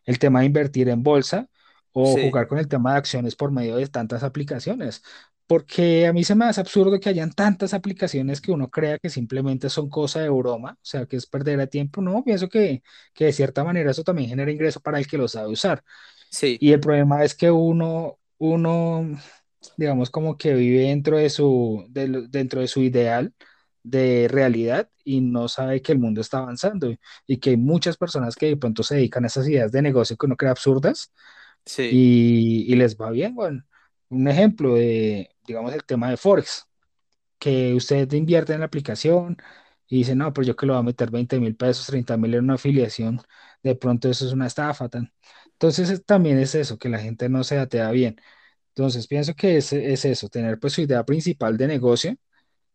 el 0.07 0.19
tema 0.19 0.41
de 0.41 0.47
invertir 0.47 0.89
en 0.89 1.03
bolsa 1.03 1.49
o 1.93 2.17
sí, 2.17 2.21
jugar 2.21 2.49
con 2.49 2.59
el 2.59 2.69
tema 2.69 2.93
de 2.93 2.99
acciones 2.99 3.37
por 3.37 3.53
medio 3.53 3.77
de 3.77 3.87
tantas 3.89 4.23
aplicaciones. 4.23 5.03
Porque 5.47 6.07
a 6.07 6.13
mí 6.13 6.25
se 6.25 6.35
me 6.35 6.47
hace 6.47 6.61
absurdo 6.61 6.99
que 7.01 7.09
hayan 7.11 7.33
tantas 7.33 7.75
aplicaciones 7.75 8.41
que 8.41 8.53
uno 8.53 8.71
crea 8.71 8.99
que 8.99 9.11
simplemente 9.11 9.69
son 9.69 9.91
cosa 9.91 10.21
de 10.21 10.31
broma, 10.31 10.73
o 10.75 10.79
sea, 10.83 11.07
que 11.07 11.17
es 11.17 11.27
perder 11.27 11.61
el 11.61 11.69
tiempo. 11.69 12.01
No, 12.01 12.25
pienso 12.25 12.49
que, 12.49 12.83
que 13.13 13.27
de 13.27 13.33
cierta 13.33 13.63
manera 13.65 13.91
eso 13.91 14.05
también 14.05 14.29
genera 14.31 14.51
ingreso 14.53 14.81
para 14.81 14.99
el 14.99 15.07
que 15.07 15.19
lo 15.19 15.29
sabe 15.29 15.49
usar. 15.53 15.85
sí, 16.31 16.59
Y 16.59 16.73
el 16.73 16.81
problema 16.81 17.25
es 17.25 17.35
que 17.35 17.51
uno, 17.51 18.19
uno, 18.39 19.07
digamos, 19.77 20.11
como 20.11 20.37
que 20.37 20.55
vive 20.55 20.83
dentro 20.85 21.19
de 21.19 21.31
su, 21.31 21.85
de 21.91 22.27
dentro 22.29 22.61
de 22.61 22.69
su 22.69 22.81
ideal 22.83 23.35
de 23.83 24.29
realidad 24.31 24.89
y 25.05 25.21
no 25.21 25.49
sabe 25.49 25.83
que 25.83 25.93
el 25.93 25.99
mundo 25.99 26.21
está 26.21 26.39
avanzando 26.39 26.95
y 27.27 27.39
que 27.39 27.51
hay 27.51 27.57
muchas 27.57 27.97
personas 27.97 28.37
que 28.37 28.47
de 28.47 28.57
pronto 28.57 28.83
se 28.85 28.95
dedican 28.97 29.25
a 29.25 29.27
esas 29.29 29.49
ideas 29.49 29.73
de 29.73 29.83
negocio 29.83 30.17
que 30.17 30.27
uno 30.27 30.37
cree 30.37 30.51
absurdas 30.53 31.13
y, 31.89 32.75
les 32.77 32.97
va 32.97 33.11
bien. 33.11 33.35
Bueno, 33.35 33.65
un 34.09 34.29
ejemplo 34.29 34.75
de, 34.75 35.31
digamos, 35.47 35.73
el 35.75 35.85
tema 35.85 36.11
de 36.11 36.17
Forex 36.17 36.67
que 37.39 37.75
usted 37.75 38.11
invierte 38.13 38.53
en 38.55 38.61
la 38.61 38.67
aplicación 38.67 39.37
y 39.89 39.99
dice, 39.99 40.15
no, 40.17 40.33
pero 40.33 40.47
yo 40.47 40.57
que 40.57 40.67
lo 40.67 40.75
voy 40.75 40.81
a 40.81 40.83
meter 40.85 41.11
veinte 41.11 41.39
mil 41.41 41.57
pesos, 41.57 41.87
treinta 41.87 42.17
mil 42.17 42.35
en 42.35 42.45
una 42.45 42.55
afiliación, 42.55 43.21
de 43.63 43.75
pronto 43.77 44.09
eso 44.09 44.27
es 44.27 44.33
una 44.33 44.47
estafa. 44.47 44.89
Tan. 44.89 45.13
Entonces 45.53 45.91
es- 45.91 46.05
también 46.05 46.39
es 46.39 46.55
eso, 46.55 46.79
que 46.79 46.89
la 46.89 46.99
gente 46.99 47.29
no 47.29 47.45
se 47.45 47.59
atea 47.59 47.91
bien. 47.91 48.17
Entonces 48.71 49.07
pienso 49.09 49.35
que 49.35 49.57
es, 49.59 49.73
es 49.73 50.05
eso, 50.05 50.29
tener 50.29 50.59
pues 50.61 50.75
su 50.75 50.83
idea 50.83 51.05
principal 51.05 51.57
de 51.59 51.69
negocio, 51.69 52.17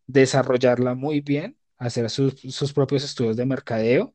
desarrollarla 0.08 0.96
muy 0.96 1.22
bien, 1.22 1.58
hacer 1.78 2.10
sus, 2.10 2.36
sus 2.42 2.74
propios 2.74 3.04
estudios 3.04 3.38
de 3.38 3.46
mercadeo, 3.46 4.14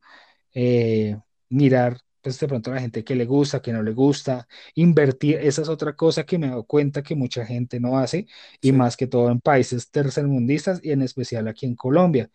eh, 0.53 1.17
mirar 1.49 1.99
pues 2.23 2.39
de 2.39 2.47
pronto 2.47 2.71
a 2.71 2.75
la 2.75 2.81
gente 2.81 3.03
que 3.03 3.15
le 3.15 3.25
gusta, 3.25 3.61
que 3.61 3.73
no 3.73 3.83
le 3.83 3.91
gusta, 3.93 4.47
invertir, 4.75 5.37
esa 5.37 5.61
es 5.63 5.69
otra 5.69 5.95
cosa 5.95 6.25
que 6.25 6.39
me 6.39 6.47
he 6.47 6.49
dado 6.51 6.65
cuenta 6.65 7.03
que 7.03 7.15
mucha 7.15 7.45
gente 7.45 7.79
no 7.79 7.99
hace 7.99 8.27
y 8.61 8.71
sí, 8.71 8.73
más 8.73 8.97
que 8.97 9.07
todo 9.07 9.29
en 9.31 9.41
países 9.41 9.91
tercermundistas 9.91 10.79
y 10.83 10.91
en 10.91 11.03
especial 11.03 11.47
aquí 11.49 11.65
en 11.67 11.75
Colombia. 11.75 12.31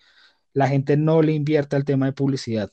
La 0.54 0.68
gente 0.68 0.96
no 0.96 1.22
le 1.22 1.32
invierte 1.32 1.76
al 1.76 1.84
tema 1.84 2.06
de 2.06 2.12
publicidad. 2.12 2.70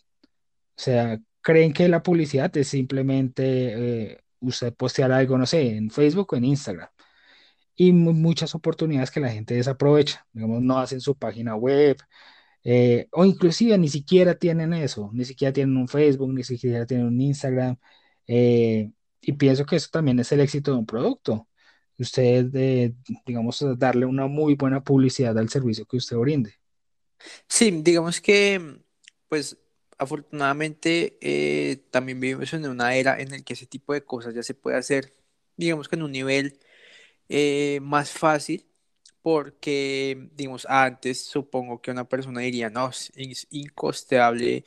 O 0.78 0.82
sea, 0.82 1.20
creen 1.42 1.74
que 1.74 1.88
la 1.90 2.04
publicidad 2.04 2.56
es 2.58 2.68
simplemente 2.70 3.44
eh, 4.14 4.20
usted 4.40 4.74
postear 4.74 5.12
algo, 5.12 5.38
no 5.38 5.46
sé, 5.46 5.78
en 5.78 5.92
Facebook 5.92 6.34
o 6.34 6.38
en 6.38 6.46
Instagram. 6.46 6.90
Y 7.76 7.92
mu- 7.94 8.14
muchas 8.14 8.56
oportunidades 8.56 9.12
que 9.12 9.20
la 9.20 9.30
gente 9.32 9.56
desaprovecha. 9.56 10.26
Digamos, 10.34 10.62
no 10.62 10.80
hacen 10.80 11.02
su 11.02 11.16
página 11.18 11.56
web, 11.56 11.98
eh, 12.66 13.08
o 13.12 13.26
inclusive 13.26 13.78
ni 13.78 13.90
siquiera 13.90 14.36
tienen 14.36 14.74
eso, 14.74 15.12
ni 15.14 15.24
siquiera 15.26 15.54
tienen 15.54 15.78
un 15.78 15.88
Facebook, 15.88 16.34
ni 16.34 16.44
siquiera 16.44 16.86
tienen 16.88 17.08
un 17.08 17.22
Instagram. 17.22 17.78
eh, 18.28 18.92
y 19.22 19.34
pienso 19.34 19.66
que 19.66 19.78
eso 19.78 19.90
también 19.92 20.20
es 20.20 20.32
el 20.32 20.42
éxito 20.42 20.72
de 20.72 20.78
un 20.80 20.86
producto. 20.86 21.48
Usted, 21.98 22.48
eh, 22.56 22.94
digamos, 23.26 23.64
darle 23.78 24.06
una 24.06 24.28
muy 24.28 24.56
buena 24.56 24.84
publicidad 24.84 25.38
al 25.38 25.50
servicio 25.50 25.86
que 25.86 25.98
usted 25.98 26.18
brinde. 26.18 26.56
Sí, 27.48 27.72
digamos 27.72 28.22
que, 28.22 28.80
pues, 29.30 29.58
afortunadamente 29.98 31.82
también 31.92 32.20
vivimos 32.20 32.54
en 32.54 32.68
una 32.68 32.96
era 32.96 33.20
en 33.20 33.32
la 33.32 33.42
que 33.42 33.54
ese 33.54 33.66
tipo 33.66 33.94
de 33.94 34.04
cosas 34.04 34.34
ya 34.36 34.44
se 34.44 34.54
puede 34.54 34.78
hacer, 34.78 35.14
digamos 35.58 35.88
que 35.88 35.96
en 35.96 36.04
un 36.04 36.12
nivel 36.12 36.60
más 37.82 38.12
fácil, 38.12 38.66
porque, 39.26 40.30
digamos, 40.36 40.68
antes 40.70 41.26
supongo 41.26 41.82
que 41.82 41.90
una 41.92 42.08
persona 42.08 42.42
diría, 42.42 42.70
no, 42.70 42.90
es 43.16 43.48
incosteable 43.50 44.66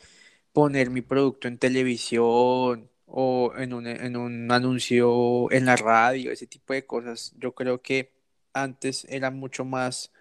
poner 0.53 0.91
mi 0.91 1.03
producto 1.03 1.49
en 1.49 1.59
televisión 1.59 2.91
o 3.07 3.53
en 3.57 3.75
un, 3.75 3.87
en 3.87 4.17
un 4.17 4.51
anuncio 4.53 5.51
en 5.53 5.67
la 5.67 5.77
radio, 5.77 6.33
ese 6.33 6.47
tipo 6.49 6.73
de 6.75 6.87
cosas. 6.87 7.35
Yo 7.39 7.55
creo 7.55 7.83
que 7.83 8.13
antes 8.55 9.07
era 9.11 9.31
mucho 9.31 9.65
más 9.65 10.13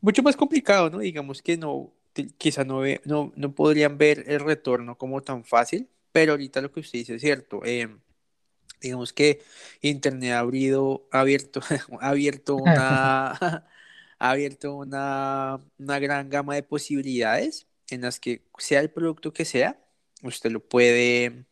mucho 0.00 0.22
más 0.22 0.36
complicado, 0.36 0.90
¿no? 0.90 0.98
Digamos 1.00 1.42
que 1.42 1.56
no, 1.56 1.92
quizá 2.38 2.64
no, 2.64 2.80
ve- 2.80 3.00
no, 3.04 3.32
no 3.36 3.54
podrían 3.54 3.98
ver 3.98 4.24
el 4.28 4.40
retorno 4.40 4.96
como 4.98 5.22
tan 5.22 5.44
fácil, 5.44 5.88
pero 6.12 6.32
ahorita 6.32 6.60
lo 6.60 6.72
que 6.72 6.80
usted 6.80 7.00
dice 7.00 7.14
es 7.16 7.22
cierto. 7.22 7.62
eh, 7.64 7.88
digamos 8.80 9.12
que 9.12 9.42
Internet 9.82 10.32
ha 10.32 10.38
abrido, 10.40 11.08
ha 11.12 11.20
abierto, 11.20 11.60
ha 12.00 12.08
abierto 12.10 12.56
una, 12.56 13.30
ha 14.18 14.30
abierto 14.30 14.74
una, 14.76 15.60
una 15.78 15.98
gran 15.98 16.28
gama 16.30 16.54
de 16.54 16.62
posibilidades 16.62 17.66
en 17.90 18.02
las 18.02 18.20
que 18.20 18.44
sea 18.58 18.80
el 18.80 18.90
producto 18.90 19.32
que 19.32 19.44
sea, 19.44 19.80
usted 20.22 20.50
lo 20.50 20.60
puede 20.66 21.46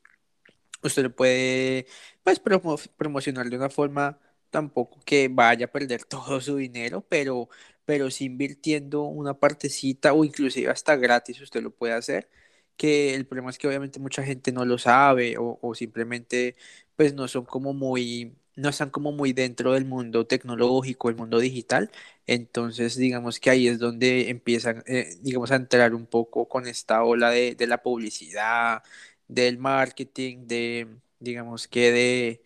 usted 0.82 1.02
lo 1.04 1.14
puede 1.14 1.86
pues 2.22 2.42
promo- 2.42 2.78
promocionar 2.96 3.48
de 3.50 3.56
una 3.56 3.70
forma 3.70 4.18
tampoco 4.50 5.00
que 5.04 5.28
vaya 5.28 5.66
a 5.66 5.72
perder 5.72 6.04
todo 6.04 6.40
su 6.40 6.56
dinero, 6.56 7.06
pero, 7.08 7.48
pero 7.84 8.10
sí 8.10 8.24
invirtiendo 8.26 9.02
una 9.04 9.34
partecita 9.38 10.12
o 10.12 10.24
inclusive 10.24 10.70
hasta 10.70 10.96
gratis 10.96 11.40
usted 11.40 11.62
lo 11.62 11.70
puede 11.74 11.94
hacer, 11.94 12.28
que 12.76 13.14
el 13.14 13.26
problema 13.26 13.50
es 13.50 13.58
que 13.58 13.68
obviamente 13.68 13.98
mucha 14.00 14.22
gente 14.24 14.52
no 14.52 14.64
lo 14.64 14.78
sabe 14.78 15.36
o, 15.38 15.58
o 15.62 15.74
simplemente 15.74 16.56
pues 16.96 17.14
no 17.14 17.28
son 17.28 17.44
como 17.44 17.72
muy, 17.74 18.36
no 18.56 18.68
están 18.70 18.90
como 18.90 19.12
muy 19.12 19.32
dentro 19.32 19.72
del 19.72 19.84
mundo 19.84 20.26
tecnológico, 20.26 21.08
el 21.10 21.16
mundo 21.16 21.38
digital, 21.38 21.90
entonces 22.26 22.96
digamos 22.96 23.40
que 23.40 23.50
ahí 23.50 23.68
es 23.68 23.78
donde 23.78 24.30
empiezan, 24.30 24.82
eh, 24.86 25.16
digamos, 25.22 25.50
a 25.52 25.56
entrar 25.56 25.94
un 25.94 26.06
poco 26.06 26.48
con 26.48 26.66
esta 26.66 27.02
ola 27.04 27.30
de, 27.30 27.54
de 27.54 27.66
la 27.66 27.82
publicidad 27.82 28.82
del 29.28 29.58
marketing, 29.58 30.46
de, 30.46 30.88
digamos 31.20 31.68
que 31.68 31.92
de, 31.92 32.42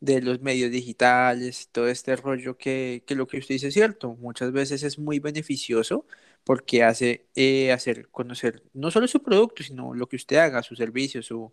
de 0.00 0.20
los 0.22 0.40
medios 0.40 0.70
digitales, 0.70 1.68
todo 1.72 1.88
este 1.88 2.16
rollo 2.16 2.56
que, 2.58 3.04
que 3.06 3.14
lo 3.14 3.26
que 3.26 3.38
usted 3.38 3.54
dice 3.56 3.68
es 3.68 3.74
cierto, 3.74 4.16
muchas 4.16 4.52
veces 4.52 4.82
es 4.82 4.98
muy 4.98 5.18
beneficioso 5.20 6.06
porque 6.44 6.82
hace 6.84 7.26
eh, 7.34 7.72
hacer 7.72 8.08
conocer 8.10 8.62
no 8.74 8.90
solo 8.90 9.06
su 9.08 9.22
producto, 9.22 9.62
sino 9.62 9.94
lo 9.94 10.08
que 10.08 10.16
usted 10.16 10.36
haga, 10.36 10.62
su 10.62 10.76
servicio, 10.76 11.22
su, 11.22 11.52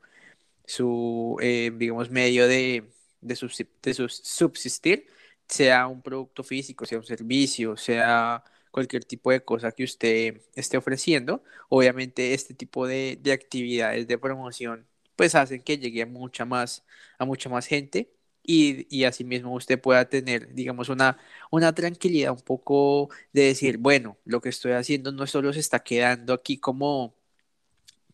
su 0.66 1.38
eh, 1.42 1.72
digamos, 1.76 2.10
medio 2.12 2.48
de, 2.48 2.92
de, 3.22 3.36
subsistir, 3.36 5.08
sea 5.48 5.88
un 5.88 6.02
producto 6.02 6.44
físico, 6.44 6.86
sea 6.86 7.00
un 7.00 7.06
servicio, 7.06 7.78
sea 7.78 8.44
cualquier 8.72 9.06
tipo 9.06 9.32
de 9.32 9.44
cosa 9.44 9.72
que 9.72 9.84
usted 9.84 10.42
esté 10.56 10.78
ofreciendo. 10.78 11.44
Obviamente 11.70 12.34
este 12.34 12.54
tipo 12.54 12.88
de, 12.88 13.18
de 13.22 13.32
actividades 13.34 14.08
de 14.08 14.18
promoción 14.18 14.88
pues 15.16 15.36
hacen 15.36 15.62
que 15.62 15.78
llegue 15.78 16.04
a 16.04 16.06
mucha 16.06 16.46
más, 16.46 16.86
a 17.18 17.26
mucha 17.26 17.50
más 17.50 17.68
gente 17.68 18.10
y, 18.52 18.88
y 18.90 19.04
asimismo 19.06 19.54
usted 19.54 19.80
pueda 19.80 20.10
tener, 20.10 20.54
digamos, 20.56 20.90
una, 20.90 21.18
una 21.52 21.74
tranquilidad 21.76 22.32
un 22.32 22.42
poco 22.42 23.10
de 23.32 23.44
decir, 23.44 23.78
bueno, 23.78 24.18
lo 24.26 24.42
que 24.42 24.50
estoy 24.50 24.72
haciendo 24.74 25.12
no 25.12 25.28
solo 25.28 25.54
se 25.54 25.60
está 25.60 25.82
quedando 25.82 26.34
aquí 26.34 26.58
como 26.60 27.16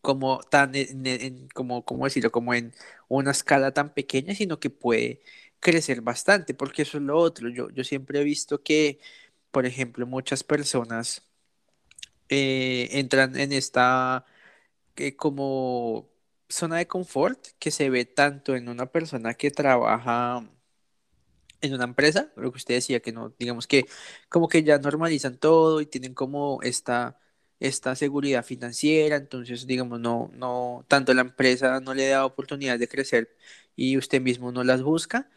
como 0.02 0.40
tan 0.40 0.72
en, 0.74 1.48
como, 1.54 1.84
¿cómo 1.84 2.04
decirlo? 2.04 2.30
Como 2.32 2.54
en 2.54 2.72
una 3.08 3.32
escala 3.32 3.72
tan 3.72 3.92
pequeña, 3.94 4.34
sino 4.34 4.60
que 4.60 4.70
puede 4.70 5.20
crecer 5.60 6.00
bastante, 6.02 6.54
porque 6.54 6.82
eso 6.82 6.98
es 6.98 7.04
lo 7.04 7.18
otro. 7.18 7.48
Yo, 7.50 7.70
yo 7.70 7.84
siempre 7.84 8.20
he 8.20 8.24
visto 8.24 8.62
que, 8.62 9.00
por 9.50 9.66
ejemplo, 9.66 10.06
muchas 10.06 10.44
personas 10.44 11.26
eh, 12.28 12.88
entran 12.92 13.38
en 13.38 13.52
esta 13.52 14.24
eh, 14.96 15.16
como 15.16 16.08
zona 16.48 16.76
de 16.78 16.86
confort 16.86 17.48
que 17.58 17.70
se 17.70 17.90
ve 17.90 18.04
tanto 18.04 18.56
en 18.56 18.68
una 18.68 18.86
persona 18.86 19.34
que 19.34 19.50
trabaja 19.50 20.48
en 21.60 21.74
una 21.74 21.84
empresa, 21.84 22.32
lo 22.36 22.50
que 22.52 22.58
usted 22.58 22.74
decía, 22.74 23.00
que 23.00 23.12
no, 23.12 23.34
digamos 23.38 23.66
que 23.66 23.86
como 24.28 24.48
que 24.48 24.62
ya 24.62 24.78
normalizan 24.78 25.38
todo 25.38 25.80
y 25.80 25.86
tienen 25.86 26.14
como 26.14 26.60
esta, 26.62 27.18
esta 27.60 27.96
seguridad 27.96 28.44
financiera, 28.44 29.16
entonces 29.16 29.66
digamos, 29.66 30.00
no, 30.00 30.30
no, 30.34 30.84
tanto 30.88 31.14
la 31.14 31.22
empresa 31.22 31.80
no 31.80 31.94
le 31.94 32.08
da 32.08 32.26
oportunidad 32.26 32.78
de 32.78 32.88
crecer 32.88 33.36
y 33.74 33.96
usted 33.98 34.20
mismo 34.20 34.52
no 34.52 34.64
las 34.64 34.82
busca, 34.82 35.30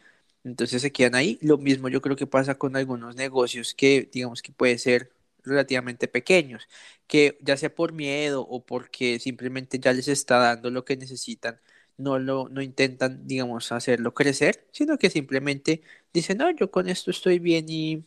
entonces 0.44 0.82
se 0.82 0.92
quedan 0.92 1.14
ahí. 1.14 1.38
Lo 1.42 1.58
mismo 1.58 1.88
yo 1.88 2.00
creo 2.02 2.16
que 2.16 2.26
pasa 2.26 2.56
con 2.56 2.76
algunos 2.76 3.16
negocios 3.16 3.74
que 3.74 4.08
digamos 4.12 4.42
que 4.42 4.52
puede 4.52 4.78
ser 4.78 5.12
relativamente 5.44 6.08
pequeños, 6.08 6.68
que 7.06 7.38
ya 7.42 7.56
sea 7.56 7.74
por 7.74 7.92
miedo 7.92 8.42
o 8.48 8.64
porque 8.64 9.18
simplemente 9.18 9.78
ya 9.78 9.92
les 9.92 10.08
está 10.08 10.38
dando 10.38 10.70
lo 10.70 10.84
que 10.84 10.96
necesitan, 10.96 11.60
no 11.96 12.18
lo, 12.18 12.48
no 12.48 12.62
intentan, 12.62 13.26
digamos, 13.26 13.72
hacerlo 13.72 14.14
crecer, 14.14 14.66
sino 14.72 14.98
que 14.98 15.10
simplemente 15.10 15.82
dice, 16.12 16.34
no, 16.34 16.50
yo 16.50 16.70
con 16.70 16.88
esto 16.88 17.10
estoy 17.10 17.38
bien 17.38 17.66
y, 17.68 18.04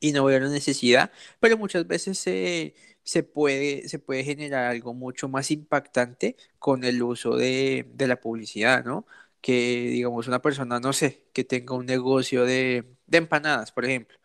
y 0.00 0.12
no 0.12 0.24
veo 0.24 0.40
la 0.40 0.48
necesidad, 0.48 1.12
pero 1.40 1.58
muchas 1.58 1.86
veces 1.86 2.18
se, 2.18 2.74
se 3.02 3.22
puede, 3.22 3.88
se 3.88 3.98
puede 3.98 4.24
generar 4.24 4.66
algo 4.66 4.94
mucho 4.94 5.28
más 5.28 5.50
impactante 5.50 6.36
con 6.58 6.84
el 6.84 7.02
uso 7.02 7.36
de, 7.36 7.86
de 7.94 8.06
la 8.08 8.20
publicidad, 8.20 8.84
¿no? 8.84 9.06
Que, 9.40 9.88
digamos, 9.90 10.28
una 10.28 10.42
persona, 10.42 10.80
no 10.80 10.92
sé, 10.92 11.24
que 11.32 11.44
tenga 11.44 11.74
un 11.74 11.86
negocio 11.86 12.44
de, 12.44 12.96
de 13.06 13.18
empanadas, 13.18 13.72
por 13.72 13.84
ejemplo. 13.84 14.17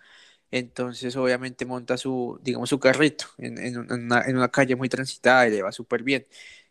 Entonces, 0.55 1.15
obviamente, 1.15 1.65
monta 1.65 1.97
su, 1.97 2.39
digamos, 2.43 2.69
su 2.69 2.79
carrito 2.79 3.25
en, 3.39 3.57
en 3.57 3.77
una, 3.89 4.49
calle 4.51 4.75
muy 4.75 4.87
transitada 4.87 5.47
y 5.47 5.51
le 5.51 5.63
va 5.63 5.71
súper 5.71 6.03
bien. 6.03 6.27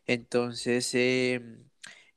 Entonces, 0.06 0.94
eh, 0.94 1.40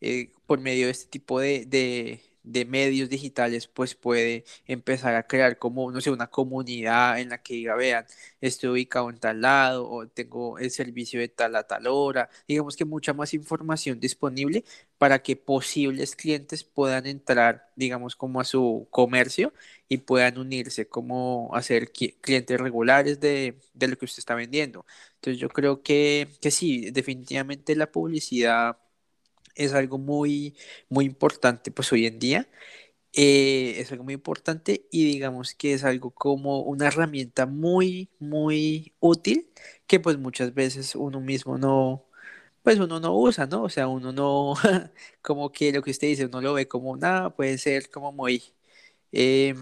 eh, 0.02 0.32
por 0.46 0.60
medio 0.60 0.86
de 0.86 0.92
este 0.92 1.08
tipo 1.10 1.40
de, 1.40 2.22
de 2.46 2.66
medios 2.66 3.10
digitales, 3.10 3.68
pues 3.68 3.96
puede 3.96 4.46
empezar 4.66 5.16
a 5.16 5.24
crear 5.28 5.58
como, 5.60 5.92
no 5.92 6.02
sé, 6.02 6.12
una 6.12 6.28
comunidad 6.28 7.20
en 7.20 7.30
la 7.30 7.42
que 7.42 7.56
diga, 7.56 7.76
vean, 7.76 8.06
estoy 8.42 8.70
ubicado 8.70 9.10
en 9.10 9.18
tal 9.20 9.42
lado 9.42 9.90
o 9.90 10.08
tengo 10.08 10.58
el 10.60 10.72
servicio 10.72 11.20
de 11.20 11.28
tal 11.30 11.56
a 11.56 11.64
tal 11.68 11.88
hora. 11.88 12.30
Digamos 12.48 12.76
que 12.76 12.86
mucha 12.86 13.14
más 13.14 13.34
información 13.34 14.00
disponible 14.00 14.64
para 14.98 15.20
que 15.22 15.36
posibles 15.36 16.16
clientes 16.16 16.64
puedan 16.64 17.06
entrar, 17.06 17.70
digamos, 17.76 18.16
como 18.16 18.40
a 18.42 18.46
su 18.46 18.88
comercio 18.92 19.54
y 19.88 19.98
puedan 20.00 20.38
unirse 20.38 20.88
como 20.88 21.52
a 21.56 21.62
ser 21.62 21.92
clientes 21.92 22.60
regulares 22.60 23.20
de, 23.20 23.60
de 23.74 23.88
lo 23.88 23.98
que 23.98 24.06
usted 24.06 24.20
está 24.20 24.36
vendiendo. 24.36 24.86
Entonces 25.16 25.40
yo 25.40 25.50
creo 25.50 25.82
que, 25.84 26.28
que 26.42 26.52
sí, 26.52 26.92
definitivamente 26.92 27.76
la 27.76 27.92
publicidad 27.92 28.78
es 29.56 29.74
algo 29.74 29.98
muy, 29.98 30.56
muy 30.90 31.06
importante 31.06 31.72
pues 31.72 31.92
hoy 31.94 32.06
en 32.08 32.20
día. 32.20 32.50
Eh, 33.14 33.76
es 33.80 33.92
algo 33.94 34.04
muy 34.04 34.14
importante 34.16 34.88
y 34.92 35.06
digamos 35.06 35.56
que 35.56 35.74
es 35.74 35.84
algo 35.86 36.12
como 36.12 36.62
una 36.64 36.88
herramienta 36.88 37.46
muy, 37.46 38.10
muy 38.20 38.94
útil 39.00 39.50
que 39.88 40.00
pues 40.02 40.18
muchas 40.18 40.54
veces 40.54 40.96
uno 40.96 41.22
mismo 41.22 41.58
no, 41.58 42.06
pues 42.64 42.80
uno 42.80 43.00
no 43.00 43.16
usa, 43.18 43.46
¿no? 43.48 43.64
O 43.64 43.70
sea, 43.70 43.88
uno 43.88 44.12
no, 44.14 44.56
como 45.22 45.52
que 45.52 45.72
lo 45.74 45.82
que 45.84 45.92
usted 45.92 46.08
dice, 46.10 46.26
uno 46.28 46.42
lo 46.42 46.54
ve 46.56 46.68
como 46.68 46.98
nada, 46.98 47.36
puede 47.36 47.58
ser 47.58 47.90
como 47.92 48.12
muy, 48.14 48.44
eh, 49.12 49.56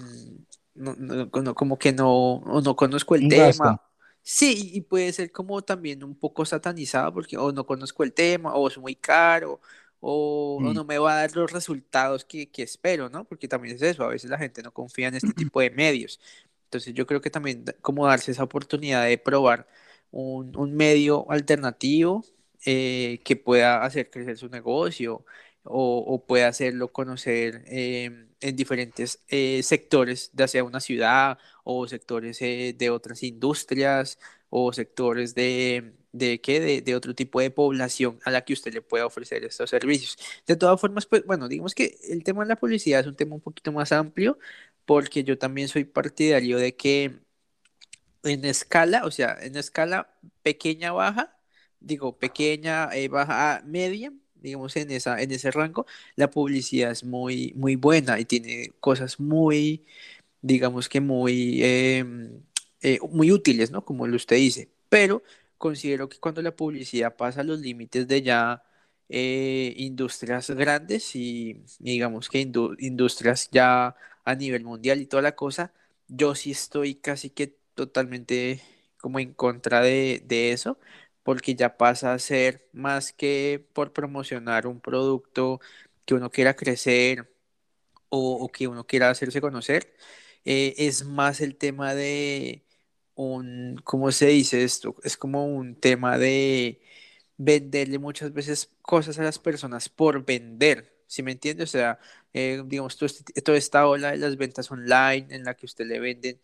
no, 0.76 0.96
no- 0.98 1.56
como 1.56 1.78
que 1.78 1.92
no, 1.94 2.42
no 2.64 2.76
conozco 2.76 3.16
el 3.16 3.28
tema. 3.28 3.80
Sí, 4.22 4.72
y 4.74 4.82
puede 4.82 5.12
ser 5.14 5.32
como 5.32 5.62
también 5.64 6.04
un 6.04 6.16
poco 6.18 6.46
satanizado 6.46 7.14
porque 7.14 7.38
o 7.38 7.52
no 7.52 7.66
conozco 7.66 8.04
el 8.04 8.14
tema, 8.14 8.54
o 8.56 8.68
es 8.70 8.78
muy 8.78 8.96
caro, 8.96 9.60
o, 10.06 10.62
o 10.64 10.74
Mm. 10.74 10.74
no 10.74 10.84
me 10.86 10.98
va 11.00 11.14
a 11.14 11.18
dar 11.22 11.36
los 11.36 11.52
resultados 11.52 12.26
que, 12.26 12.52
que 12.52 12.64
espero, 12.64 13.10
¿no? 13.10 13.26
Porque 13.26 13.48
también 13.48 13.76
es 13.76 13.82
eso, 13.82 14.04
a 14.04 14.10
veces 14.10 14.30
la 14.30 14.38
gente 14.38 14.62
no 14.64 14.74
confía 14.74 15.08
en 15.08 15.16
este 15.16 15.34
tipo 15.34 15.62
de 15.62 15.70
medios. 15.72 16.20
Entonces 16.66 16.94
yo 16.94 17.06
creo 17.08 17.22
que 17.22 17.30
también 17.30 17.66
como 17.82 18.08
darse 18.08 18.32
esa 18.32 18.44
oportunidad 18.44 19.06
de 19.06 19.18
probar 19.18 19.68
un, 20.12 20.56
un 20.58 20.76
medio 20.76 21.30
alternativo 21.32 22.26
eh, 22.66 23.22
que 23.24 23.36
pueda 23.36 23.84
hacer 23.84 24.10
crecer 24.10 24.38
su 24.38 24.50
negocio 24.50 25.26
o, 25.64 25.98
o 26.00 26.26
puede 26.26 26.46
hacerlo 26.46 26.92
conocer 26.92 27.64
eh, 27.68 28.28
en 28.42 28.56
diferentes 28.56 29.24
eh, 29.30 29.64
sectores, 29.64 30.32
ya 30.34 30.48
sea 30.48 30.64
una 30.64 30.80
ciudad 30.82 31.38
o 31.64 31.88
sectores 31.88 32.42
eh, 32.42 32.76
de 32.78 32.90
otras 32.90 33.24
industrias 33.24 34.20
o 34.56 34.72
sectores 34.72 35.34
de, 35.34 35.96
de, 36.12 36.40
¿qué? 36.40 36.60
De, 36.60 36.82
de 36.82 36.96
otro 36.96 37.16
tipo 37.16 37.42
de 37.42 37.50
población 37.50 38.20
a 38.24 38.30
la 38.32 38.46
que 38.46 38.54
usted 38.54 38.72
le 38.74 38.82
pueda 38.84 39.08
ofrecer 39.08 39.44
estos 39.44 39.72
servicios. 39.72 40.16
De 40.46 40.56
todas 40.56 40.80
formas, 40.80 41.08
pues 41.08 41.26
bueno, 41.26 41.48
digamos 41.48 41.74
que 41.74 41.98
el 42.10 42.24
tema 42.24 42.44
de 42.44 42.50
la 42.50 42.56
publicidad 42.58 43.00
es 43.02 43.08
un 43.08 43.16
tema 43.16 43.34
un 43.36 43.42
poquito 43.42 43.72
más 43.72 43.92
amplio 43.92 44.38
porque 44.86 45.24
yo 45.24 45.40
también 45.40 45.70
soy 45.70 45.86
partidario 45.86 46.58
de 46.60 46.76
que 46.76 47.20
en 48.24 48.46
escala, 48.46 49.06
o 49.06 49.12
sea, 49.12 49.38
en 49.42 49.56
escala 49.58 50.16
pequeña, 50.44 50.92
baja, 50.92 51.36
digo 51.80 52.18
pequeña, 52.20 52.90
eh, 52.94 53.08
baja, 53.10 53.64
media, 53.66 54.14
digamos 54.36 54.76
en 54.78 54.92
esa, 54.92 55.22
en 55.22 55.32
ese 55.32 55.50
rango, 55.52 55.86
la 56.16 56.30
publicidad 56.30 56.92
es 56.92 57.04
muy, 57.04 57.54
muy 57.56 57.76
buena 57.76 58.20
y 58.20 58.26
tiene 58.26 58.72
cosas 58.80 59.20
muy, 59.20 59.86
digamos 60.42 60.90
que 60.90 61.02
muy, 61.02 61.62
eh, 61.64 62.06
eh, 62.84 63.00
muy 63.12 63.32
útiles, 63.32 63.72
¿no? 63.72 63.86
Como 63.86 64.04
usted 64.06 64.38
dice. 64.38 64.70
Pero 64.90 65.24
considero 65.58 66.10
que 66.10 66.20
cuando 66.20 66.42
la 66.42 66.56
publicidad 66.56 67.16
pasa 67.16 67.44
los 67.44 67.60
límites 67.60 68.08
de 68.08 68.22
ya 68.22 68.64
eh, 69.10 69.74
industrias 69.78 70.50
grandes 70.52 71.16
y 71.16 71.64
digamos 71.80 72.30
que 72.30 72.42
indu- 72.46 72.76
industrias 72.80 73.50
ya 73.52 73.96
a 74.26 74.36
nivel 74.36 74.64
mundial 74.64 75.02
y 75.02 75.06
toda 75.06 75.22
la 75.24 75.36
cosa, 75.36 75.74
yo 76.08 76.36
sí 76.36 76.52
estoy 76.52 76.96
casi 76.96 77.30
que 77.30 77.48
totalmente 77.76 78.62
como 78.98 79.20
en 79.20 79.34
contra 79.34 79.82
de, 79.82 80.22
de 80.26 80.52
eso, 80.54 80.80
porque 81.24 81.56
ya 81.56 81.78
pasa 81.78 82.14
a 82.14 82.20
ser 82.20 82.68
más 82.74 83.14
que 83.14 83.66
por 83.74 83.94
promocionar 83.94 84.68
un 84.68 84.80
producto 84.82 85.60
que 86.06 86.14
uno 86.16 86.30
quiera 86.32 86.56
crecer 86.56 87.30
o, 88.10 88.36
o 88.44 88.50
que 88.52 88.68
uno 88.68 88.86
quiera 88.86 89.10
hacerse 89.10 89.42
conocer, 89.42 89.94
eh, 90.46 90.76
es 90.78 91.06
más 91.06 91.42
el 91.42 91.56
tema 91.58 91.94
de 91.96 92.64
un, 93.16 93.78
¿cómo 93.84 94.12
se 94.12 94.28
dice 94.28 94.64
esto? 94.64 94.96
Es 95.04 95.18
como 95.18 95.46
un 95.48 95.76
tema 95.76 96.18
de 96.18 96.82
venderle 97.38 98.00
muchas 98.00 98.34
veces 98.34 98.70
cosas 98.82 99.20
a 99.20 99.24
las 99.24 99.40
personas 99.40 99.90
por 99.90 100.26
vender, 100.26 100.96
¿sí 101.08 101.24
me 101.24 101.32
entiende? 101.34 101.64
O 101.64 101.68
sea, 101.68 102.00
eh, 102.34 102.62
digamos, 102.68 102.98
todo 102.98 103.08
este- 103.08 103.42
toda 103.42 103.58
esta 103.58 103.88
ola 103.88 104.12
de 104.12 104.18
las 104.18 104.38
ventas 104.38 104.72
online 104.72 105.28
en 105.32 105.44
la 105.44 105.56
que 105.56 105.66
usted 105.66 105.86
le 105.88 106.00
venden 106.00 106.40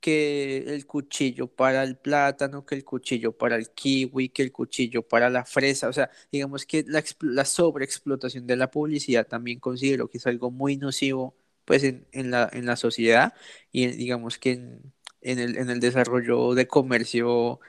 que 0.00 0.58
el 0.74 0.86
cuchillo 0.86 1.46
para 1.48 1.82
el 1.82 1.96
plátano, 1.96 2.64
que 2.66 2.74
el 2.74 2.84
cuchillo 2.84 3.32
para 3.36 3.56
el 3.56 3.70
kiwi, 3.70 4.28
que 4.30 4.42
el 4.42 4.52
cuchillo 4.52 5.02
para 5.06 5.30
la 5.30 5.44
fresa, 5.46 5.88
o 5.88 5.92
sea, 5.92 6.10
digamos 6.30 6.66
que 6.66 6.84
la, 6.86 7.02
la 7.20 7.44
sobreexplotación 7.46 8.46
de 8.46 8.56
la 8.56 8.70
publicidad 8.70 9.26
también 9.26 9.60
considero 9.60 10.08
que 10.10 10.18
es 10.18 10.26
algo 10.26 10.50
muy 10.50 10.76
nocivo 10.76 11.34
pues 11.64 11.82
en, 11.84 12.06
en 12.12 12.30
la, 12.30 12.50
en 12.52 12.66
la 12.66 12.76
sociedad 12.76 13.32
y 13.72 13.86
digamos 13.88 14.38
que 14.38 14.52
en, 14.52 14.92
en 15.24 15.40
el, 15.40 15.58
en 15.58 15.70
el 15.70 15.80
desarrollo 15.80 16.54
de 16.54 16.68
comercio 16.68 17.60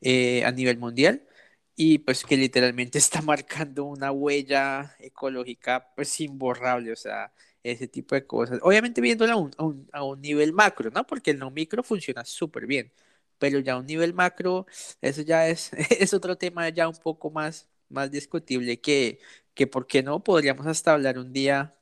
eh, 0.00 0.44
a 0.44 0.52
nivel 0.52 0.78
mundial 0.78 1.22
y 1.76 1.98
pues 1.98 2.24
que 2.24 2.36
literalmente 2.36 2.98
está 3.00 3.22
marcando 3.22 3.84
una 3.84 4.12
huella 4.12 4.94
ecológica 4.98 5.92
pues 5.96 6.20
imborrable, 6.20 6.92
o 6.92 6.96
sea, 6.96 7.32
ese 7.62 7.88
tipo 7.88 8.14
de 8.14 8.26
cosas. 8.26 8.58
Obviamente 8.62 9.00
viéndolo 9.00 9.32
a 9.32 9.36
un, 9.36 9.50
a 9.58 9.64
un, 9.64 9.88
a 9.92 10.04
un 10.04 10.20
nivel 10.20 10.52
macro, 10.52 10.90
¿no? 10.90 11.06
Porque 11.06 11.30
el 11.32 11.38
no 11.38 11.50
micro 11.50 11.82
funciona 11.82 12.24
súper 12.24 12.66
bien, 12.66 12.92
pero 13.38 13.58
ya 13.60 13.74
a 13.74 13.78
un 13.78 13.86
nivel 13.86 14.14
macro, 14.14 14.66
eso 15.00 15.22
ya 15.22 15.48
es, 15.48 15.70
es 15.90 16.14
otro 16.14 16.36
tema 16.36 16.68
ya 16.68 16.88
un 16.88 16.96
poco 16.96 17.30
más, 17.30 17.68
más 17.88 18.10
discutible 18.10 18.80
que, 18.80 19.18
que, 19.54 19.66
¿por 19.66 19.86
qué 19.86 20.02
no? 20.02 20.22
Podríamos 20.22 20.66
hasta 20.66 20.92
hablar 20.92 21.18
un 21.18 21.32
día, 21.32 21.72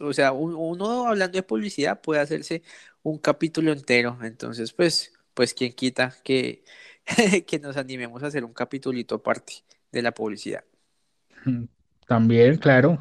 o 0.00 0.12
sea, 0.12 0.32
un- 0.32 0.54
uno 0.54 1.06
hablando 1.08 1.36
de 1.36 1.42
publicidad 1.42 2.00
puede 2.00 2.20
hacerse 2.20 2.62
un 3.02 3.18
capítulo 3.18 3.72
entero, 3.72 4.18
entonces 4.22 4.72
pues, 4.72 5.12
pues 5.34 5.54
quién 5.54 5.72
quita 5.74 6.14
que 6.24 6.64
que 7.46 7.58
nos 7.58 7.76
animemos 7.76 8.22
a 8.22 8.26
hacer 8.28 8.44
un 8.44 8.52
capitulito 8.54 9.16
aparte 9.16 9.64
de 9.92 10.02
la 10.02 10.12
publicidad. 10.14 10.64
También, 12.06 12.56
claro. 12.58 13.00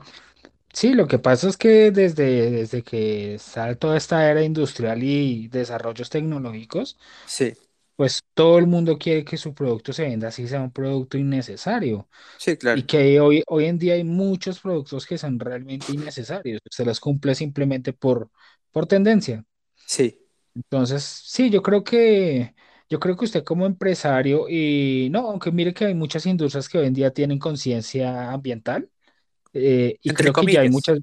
Sí, 0.73 0.93
lo 0.95 1.07
que 1.07 1.19
pasa 1.19 1.49
es 1.49 1.57
que 1.57 1.91
desde, 1.91 2.51
desde 2.51 2.83
que 2.83 3.35
está 3.35 3.75
toda 3.75 3.97
esta 3.97 4.29
era 4.31 4.43
industrial 4.43 5.03
y 5.03 5.47
desarrollos 5.49 6.09
tecnológicos, 6.09 6.99
Sí, 7.25 7.53
pues 7.95 8.21
todo 8.33 8.59
el 8.59 8.67
mundo 8.67 8.97
quiere 8.97 9.25
que 9.25 9.37
su 9.37 9.53
producto 9.55 9.93
se 9.93 10.03
venda 10.05 10.29
así 10.29 10.47
sea 10.47 10.61
un 10.61 10.71
producto 10.71 11.17
innecesario. 11.17 12.09
sí, 12.37 12.57
Y 12.73 12.83
claro. 12.83 12.85
que 12.85 13.19
hoy, 13.21 13.43
hoy 13.47 13.65
en 13.65 13.79
día 13.79 13.95
hay 13.95 14.03
muchos 14.05 14.59
productos 14.61 15.05
que 15.07 15.17
son 15.17 15.39
realmente 15.39 15.93
innecesarios. 15.93 16.61
Se 16.71 16.85
los 16.85 16.99
cumple 17.01 17.35
simplemente 17.35 17.93
por, 17.93 18.31
por 18.71 18.87
tendencia. 18.87 19.45
Sí, 19.95 20.07
Entonces, 20.55 21.03
sí, 21.03 21.49
yo 21.49 21.61
creo 21.61 21.83
que, 21.83 22.55
yo 22.89 22.99
creo 22.99 23.15
que 23.15 23.25
usted 23.25 23.43
como 23.43 23.65
empresario 23.65 24.47
y 24.49 25.09
no, 25.11 25.29
aunque 25.29 25.51
mire 25.51 25.73
que 25.73 25.85
hay 25.85 25.93
muchas 25.95 26.25
industrias 26.25 26.67
que 26.69 26.77
hoy 26.77 26.87
en 26.87 26.93
día 26.93 27.13
tienen 27.13 27.39
conciencia 27.39 28.31
ambiental 28.31 28.89
eh, 29.53 29.97
y 30.03 30.09
entre 30.09 30.13
creo 30.13 30.33
que 30.35 30.47
ya 30.47 30.61
hay 30.61 30.69
comillas. 30.69 30.71
muchas 30.71 30.99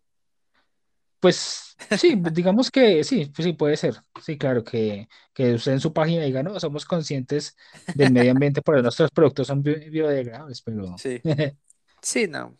Pues 1.20 1.76
sí, 1.90 2.14
digamos 2.32 2.70
que 2.70 3.02
sí, 3.04 3.26
pues 3.34 3.44
sí 3.46 3.52
puede 3.52 3.76
ser. 3.76 3.96
Sí, 4.22 4.38
claro, 4.38 4.62
que, 4.64 5.08
que 5.32 5.54
usted 5.54 5.72
en 5.72 5.80
su 5.80 5.92
página 5.92 6.22
diga, 6.24 6.42
no, 6.42 6.58
somos 6.60 6.84
conscientes 6.84 7.56
del 7.92 8.10
medio 8.10 8.32
ambiente, 8.32 8.62
pero 8.62 8.82
nuestros 8.82 9.10
productos 9.10 9.48
son 9.48 9.62
bi- 9.62 9.90
biodegradables, 9.90 10.62
pero 10.62 10.96
Sí, 10.96 11.20
sí, 12.02 12.26
no. 12.28 12.56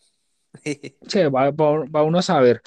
sí, 1.09 1.23
va, 1.25 1.51
va- 1.51 1.85
va 1.97 2.03
uno 2.03 2.19
a 2.19 2.23
saber. 2.23 2.63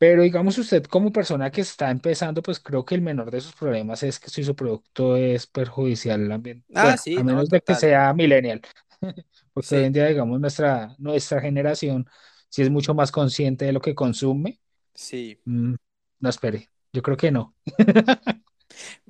Pero 0.00 0.22
digamos 0.24 0.58
usted 0.58 0.84
como 0.86 1.12
persona 1.12 1.52
que 1.52 1.62
está 1.62 1.90
empezando, 1.92 2.42
pues 2.42 2.60
creo 2.60 2.84
que 2.86 2.96
el 2.96 3.02
menor 3.02 3.30
de 3.32 3.40
sus 3.42 3.54
problemas 3.54 4.02
es 4.04 4.20
que 4.20 4.30
si 4.30 4.44
su 4.44 4.56
producto 4.56 5.16
es 5.16 5.46
perjudicial 5.48 6.22
al 6.24 6.32
ambiente. 6.32 6.66
Ah, 6.74 6.96
Bueno, 6.96 7.02
a 7.14 7.22
sí, 7.22 7.24
no, 7.24 7.36
menos 7.36 7.50
de 7.50 7.62
que 7.62 7.74
total. 7.74 7.76
sea 7.76 8.14
millennial, 8.14 8.62
porque 9.54 9.76
hoy 9.76 9.84
en 9.84 9.92
Sí, 9.92 9.94
día, 9.94 10.06
digamos, 10.08 10.40
nuestra, 10.40 10.96
nuestra 10.98 11.40
generación 11.42 12.06
sí 12.50 12.62
es 12.62 12.70
mucho 12.70 12.94
más 12.94 13.12
consciente 13.12 13.66
de 13.66 13.72
lo 13.74 13.80
que 13.82 13.94
consume. 13.94 14.60
sí. 14.94 15.40
Mm, 15.46 15.74
no 16.20 16.30
espere, 16.30 16.68
yo 16.92 17.02
creo 17.02 17.16
que 17.18 17.30
no. 17.32 17.56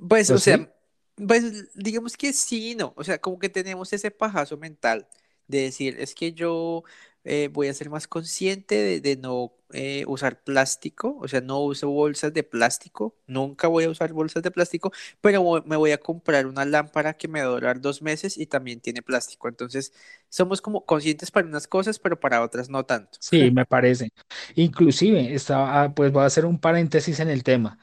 Pues, 0.09 0.31
¿O 0.31 0.37
o 0.37 0.39
sí? 0.39 0.57
sea, 0.57 0.73
pues 1.17 1.69
digamos 1.75 2.17
que 2.17 2.33
sí, 2.33 2.73
y 2.73 2.75
no. 2.75 2.95
O 2.97 3.05
sea, 3.05 3.19
como 3.21 3.39
que 3.39 3.49
tenemos 3.49 3.93
ese 3.93 4.11
pajazo 4.11 4.57
mental 4.57 5.09
de 5.47 5.63
decir, 5.63 5.97
es 6.01 6.15
que 6.15 6.33
yo 6.33 6.85
eh, 7.25 7.49
voy 7.53 7.69
a 7.69 7.75
ser 7.75 7.91
más 7.91 8.09
consciente 8.09 9.01
de, 9.01 9.17
no 9.17 9.53
eh, 9.73 10.05
usar 10.07 10.43
plástico, 10.43 11.17
o 11.21 11.29
sea, 11.29 11.41
no 11.41 11.61
uso 11.61 11.89
bolsas 11.91 12.33
de 12.33 12.43
plástico, 12.43 13.15
nunca 13.27 13.69
voy 13.69 13.85
a 13.85 13.91
usar 13.91 14.13
bolsas 14.13 14.43
de 14.43 14.51
plástico, 14.51 14.93
pero 15.21 15.63
me 15.67 15.77
voy 15.77 15.93
a 15.93 15.99
comprar 15.99 16.47
una 16.47 16.65
lámpara 16.65 17.15
que 17.15 17.29
me 17.29 17.41
va 17.41 17.47
a 17.47 17.51
durar 17.51 17.81
dos 17.81 18.03
meses 18.03 18.39
y 18.39 18.47
también 18.47 18.81
tiene 18.81 19.03
plástico. 19.03 19.49
Entonces, 19.49 19.93
somos 20.29 20.61
como 20.61 20.85
conscientes 20.87 21.31
para 21.31 21.47
unas 21.47 21.67
cosas, 21.67 21.99
pero 21.99 22.19
para 22.19 22.43
otras 22.43 22.69
no 22.71 22.85
tanto. 22.85 23.19
Sí, 23.21 23.51
me 23.51 23.67
parece. 23.67 24.13
Inclusive, 24.55 25.35
estaba, 25.35 25.83
ah, 25.85 25.95
pues 25.95 26.13
voy 26.13 26.23
a 26.23 26.27
hacer 26.27 26.47
un 26.47 26.59
paréntesis 26.59 27.21
en 27.21 27.29
el 27.29 27.43
tema. 27.45 27.79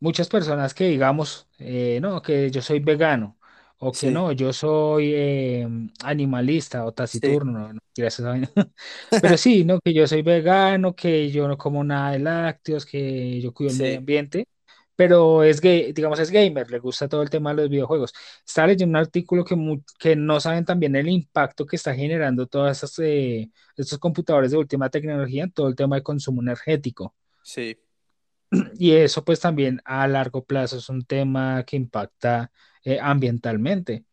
Muchas 0.00 0.28
personas 0.28 0.74
que 0.74 0.88
digamos, 0.88 1.48
eh, 1.58 1.98
no, 2.00 2.22
que 2.22 2.50
yo 2.50 2.62
soy 2.62 2.80
vegano, 2.80 3.38
o 3.80 3.96
que 3.96 4.10
Sí, 4.10 4.12
no, 4.12 4.32
yo 4.32 4.52
soy 4.52 5.12
eh, 5.14 5.68
animalista 6.04 6.84
o 6.86 6.92
sí, 7.04 7.40
taciturno, 7.40 7.52
no, 7.52 7.72
no 7.74 7.80
quiero 7.94 8.08
esa 8.08 8.28
vaina. 8.30 8.50
Pero 9.20 9.36
sí, 9.38 9.64
no, 9.64 9.80
que 9.80 9.94
yo 9.94 10.06
soy 10.06 10.22
vegano, 10.22 10.94
que 10.94 11.30
yo 11.30 11.48
no 11.48 11.58
como 11.58 11.84
nada 11.84 12.12
de 12.12 12.20
lácteos, 12.20 12.86
que 12.86 13.40
yo 13.40 13.52
cuido 13.54 13.72
el 13.72 13.78
medio 13.78 13.98
sí, 13.98 14.00
ambiente, 14.00 14.48
pero 14.96 15.42
es 15.44 15.60
gay, 15.60 15.92
digamos, 15.92 16.18
es 16.20 16.30
gamer, 16.30 16.70
le 16.70 16.78
gusta 16.78 17.08
todo 17.08 17.22
el 17.22 17.30
tema 17.30 17.50
de 17.50 17.56
los 17.62 17.70
videojuegos. 17.70 18.12
Estaba 18.46 18.68
leyendo 18.68 18.98
un 18.98 19.04
artículo 19.04 19.44
que, 19.44 19.56
mu- 19.56 19.82
que 19.98 20.14
no 20.16 20.40
saben 20.40 20.64
también 20.66 20.94
el 20.96 21.08
impacto 21.08 21.64
que 21.66 21.76
está 21.76 21.94
generando 21.94 22.46
todas 22.46 22.78
esas... 22.78 22.98
eh, 23.00 23.50
estos 23.76 23.98
computadores 23.98 24.50
de 24.50 24.58
última 24.58 24.90
tecnología 24.90 25.44
en 25.44 25.52
todo 25.52 25.68
el 25.68 25.76
tema 25.76 25.96
de 25.96 26.02
consumo 26.02 26.42
energético. 26.42 27.14
sí, 27.42 27.78
Y 28.78 28.92
eso 28.92 29.24
pues 29.24 29.40
también 29.40 29.80
a 29.84 30.06
largo 30.08 30.44
plazo 30.44 30.78
es 30.78 30.88
un 30.88 31.04
tema 31.04 31.64
que 31.64 31.76
impacta 31.76 32.50
eh, 32.84 32.98
ambientalmente, 33.00 34.04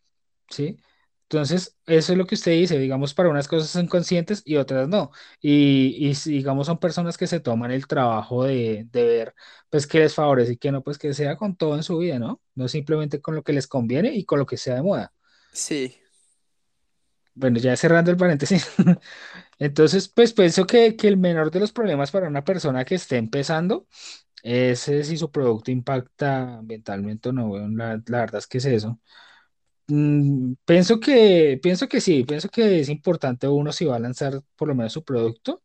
¿sí? 0.49 0.77
Entonces, 1.23 1.77
eso 1.87 2.13
es 2.13 2.17
lo 2.17 2.25
que 2.27 2.35
usted 2.35 2.53
dice, 2.53 2.79
digamos, 2.79 3.13
para 3.13 3.29
unas 3.29 3.47
cosas 3.49 3.69
son 3.69 3.87
conscientes 3.87 4.43
y 4.45 4.57
otras 4.57 4.87
no. 4.89 5.11
Y, 5.41 6.09
y 6.09 6.13
digamos, 6.31 6.67
son 6.67 6.79
personas 6.79 7.17
que 7.17 7.27
se 7.27 7.39
toman 7.41 7.71
el 7.71 7.87
trabajo 7.87 8.45
de, 8.45 8.87
de 8.91 9.03
ver, 9.05 9.35
pues, 9.69 9.87
qué 9.87 9.99
les 9.99 10.15
favorece 10.15 10.53
y 10.53 10.57
qué 10.57 10.71
no, 10.71 10.83
pues, 10.83 10.97
que 10.97 11.13
sea 11.13 11.37
con 11.37 11.55
todo 11.57 11.75
en 11.75 11.83
su 11.83 11.97
vida, 11.99 12.19
¿no? 12.19 12.41
No 12.55 12.67
simplemente 12.69 13.21
con 13.21 13.35
lo 13.35 13.43
que 13.43 13.53
les 13.53 13.67
conviene 13.67 14.15
y 14.15 14.25
con 14.25 14.39
lo 14.39 14.45
que 14.45 14.57
sea 14.57 14.75
de 14.75 14.83
moda. 14.83 15.13
sí, 15.51 15.97
Bueno, 17.33 17.59
ya 17.59 17.75
cerrando 17.77 18.09
el 18.11 18.17
paréntesis. 18.17 18.67
Entonces, 19.59 20.07
pues 20.09 20.33
pienso 20.33 20.65
que, 20.67 20.95
que 20.95 21.07
el 21.07 21.17
menor 21.17 21.51
de 21.51 21.59
los 21.59 21.71
problemas 21.73 22.11
para 22.11 22.27
una 22.27 22.43
persona 22.43 22.85
que 22.85 22.95
esté 22.95 23.17
empezando 23.17 23.87
es 24.43 24.87
eh, 24.87 25.03
si 25.03 25.17
su 25.17 25.31
producto 25.31 25.71
impacta 25.71 26.57
ambientalmente 26.59 27.29
o 27.29 27.33
no. 27.33 27.47
weón. 27.49 27.77
La, 27.77 28.01
la 28.07 28.19
verdad 28.19 28.39
es 28.39 28.47
que 28.47 28.59
es 28.59 28.65
eso. 28.65 28.99
Mm, 29.87 30.53
pienso 30.65 30.99
que, 30.99 31.59
pienso 31.63 31.87
que 31.87 32.01
sí, 32.01 32.23
pienso 32.25 32.49
que 32.49 32.79
es 32.81 32.89
importante 32.89 33.47
uno 33.47 33.71
si 33.71 33.85
va 33.85 33.95
a 33.95 33.99
lanzar 33.99 34.41
por 34.57 34.67
lo 34.67 34.75
menos 34.75 34.93
su 34.93 35.03
producto, 35.05 35.63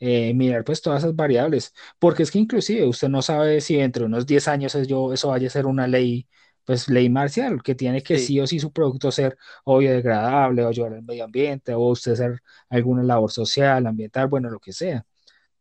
eh, 0.00 0.34
mirar 0.34 0.64
pues 0.64 0.82
todas 0.82 1.02
esas 1.04 1.16
variables, 1.16 1.74
porque 1.98 2.22
es 2.24 2.30
que 2.30 2.38
inclusive 2.38 2.86
usted 2.86 3.08
no 3.08 3.22
sabe 3.22 3.60
si 3.60 3.76
dentro 3.76 4.02
de 4.02 4.06
unos 4.08 4.26
10 4.26 4.48
años 4.48 4.74
es 4.74 4.88
yo, 4.88 5.12
eso 5.12 5.28
vaya 5.28 5.48
a 5.48 5.50
ser 5.50 5.66
una 5.66 5.86
ley, 5.86 6.28
pues 6.64 6.88
ley 6.88 7.08
marcial, 7.10 7.62
que 7.62 7.74
tiene 7.74 8.02
que 8.02 8.18
sí, 8.18 8.18
sí 8.18 8.40
o 8.40 8.46
sí 8.46 8.60
su 8.60 8.72
producto 8.72 9.12
ser 9.12 9.38
o 9.64 9.78
biodegradable 9.78 10.64
o 10.64 10.68
ayudar 10.68 10.94
al 10.94 11.02
medio 11.02 11.24
ambiente 11.24 11.74
o 11.74 11.80
usted 11.90 12.12
hacer 12.12 12.42
alguna 12.68 13.02
labor 13.04 13.30
social, 13.32 13.86
ambiental, 13.86 14.28
bueno, 14.28 14.50
lo 14.50 14.60
que 14.60 14.72
sea. 14.72 15.06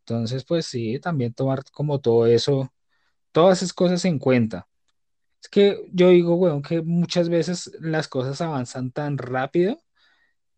Entonces, 0.06 0.44
pues 0.46 0.66
sí, 0.66 1.00
también 1.00 1.34
tomar 1.34 1.64
como 1.72 2.00
todo 2.00 2.28
eso, 2.28 2.74
todas 3.32 3.60
esas 3.60 3.74
cosas 3.74 4.04
en 4.06 4.20
cuenta. 4.20 4.68
Es 5.42 5.50
que 5.50 5.86
yo 5.94 6.10
digo, 6.10 6.36
weón, 6.36 6.62
que 6.62 6.82
muchas 6.82 7.30
veces 7.30 7.72
las 7.80 8.08
cosas 8.08 8.42
avanzan 8.42 8.92
tan 8.92 9.18
rápido 9.18 9.82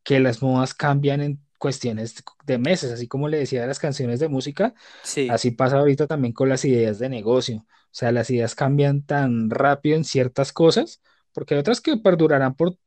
que 0.04 0.20
las 0.20 0.42
modas 0.42 0.74
cambian 0.74 1.22
en 1.22 1.42
cuestiones 1.60 2.24
de 2.46 2.58
meses, 2.58 2.92
así 2.92 3.08
como 3.08 3.28
le 3.28 3.40
decía 3.40 3.62
de 3.62 3.68
las 3.68 3.80
canciones 3.80 4.20
de 4.20 4.30
música, 4.30 4.74
sí, 5.04 5.30
así 5.30 5.52
pasa 5.52 5.78
ahorita 5.80 6.08
también 6.08 6.34
con 6.34 6.50
las 6.50 6.66
ideas 6.66 7.00
de 7.00 7.10
negocio. 7.10 7.66
O 7.68 7.98
sea, 7.98 8.12
las 8.12 8.30
ideas 8.30 8.56
cambian 8.56 9.04
tan 9.04 9.50
rápido 9.50 9.96
en 9.98 10.04
ciertas 10.04 10.52
cosas, 10.54 11.02
porque 11.34 11.56
hay 11.56 11.62
otras 11.62 11.82
que 11.82 11.98
perdurarán 11.98 12.56
por 12.56 12.78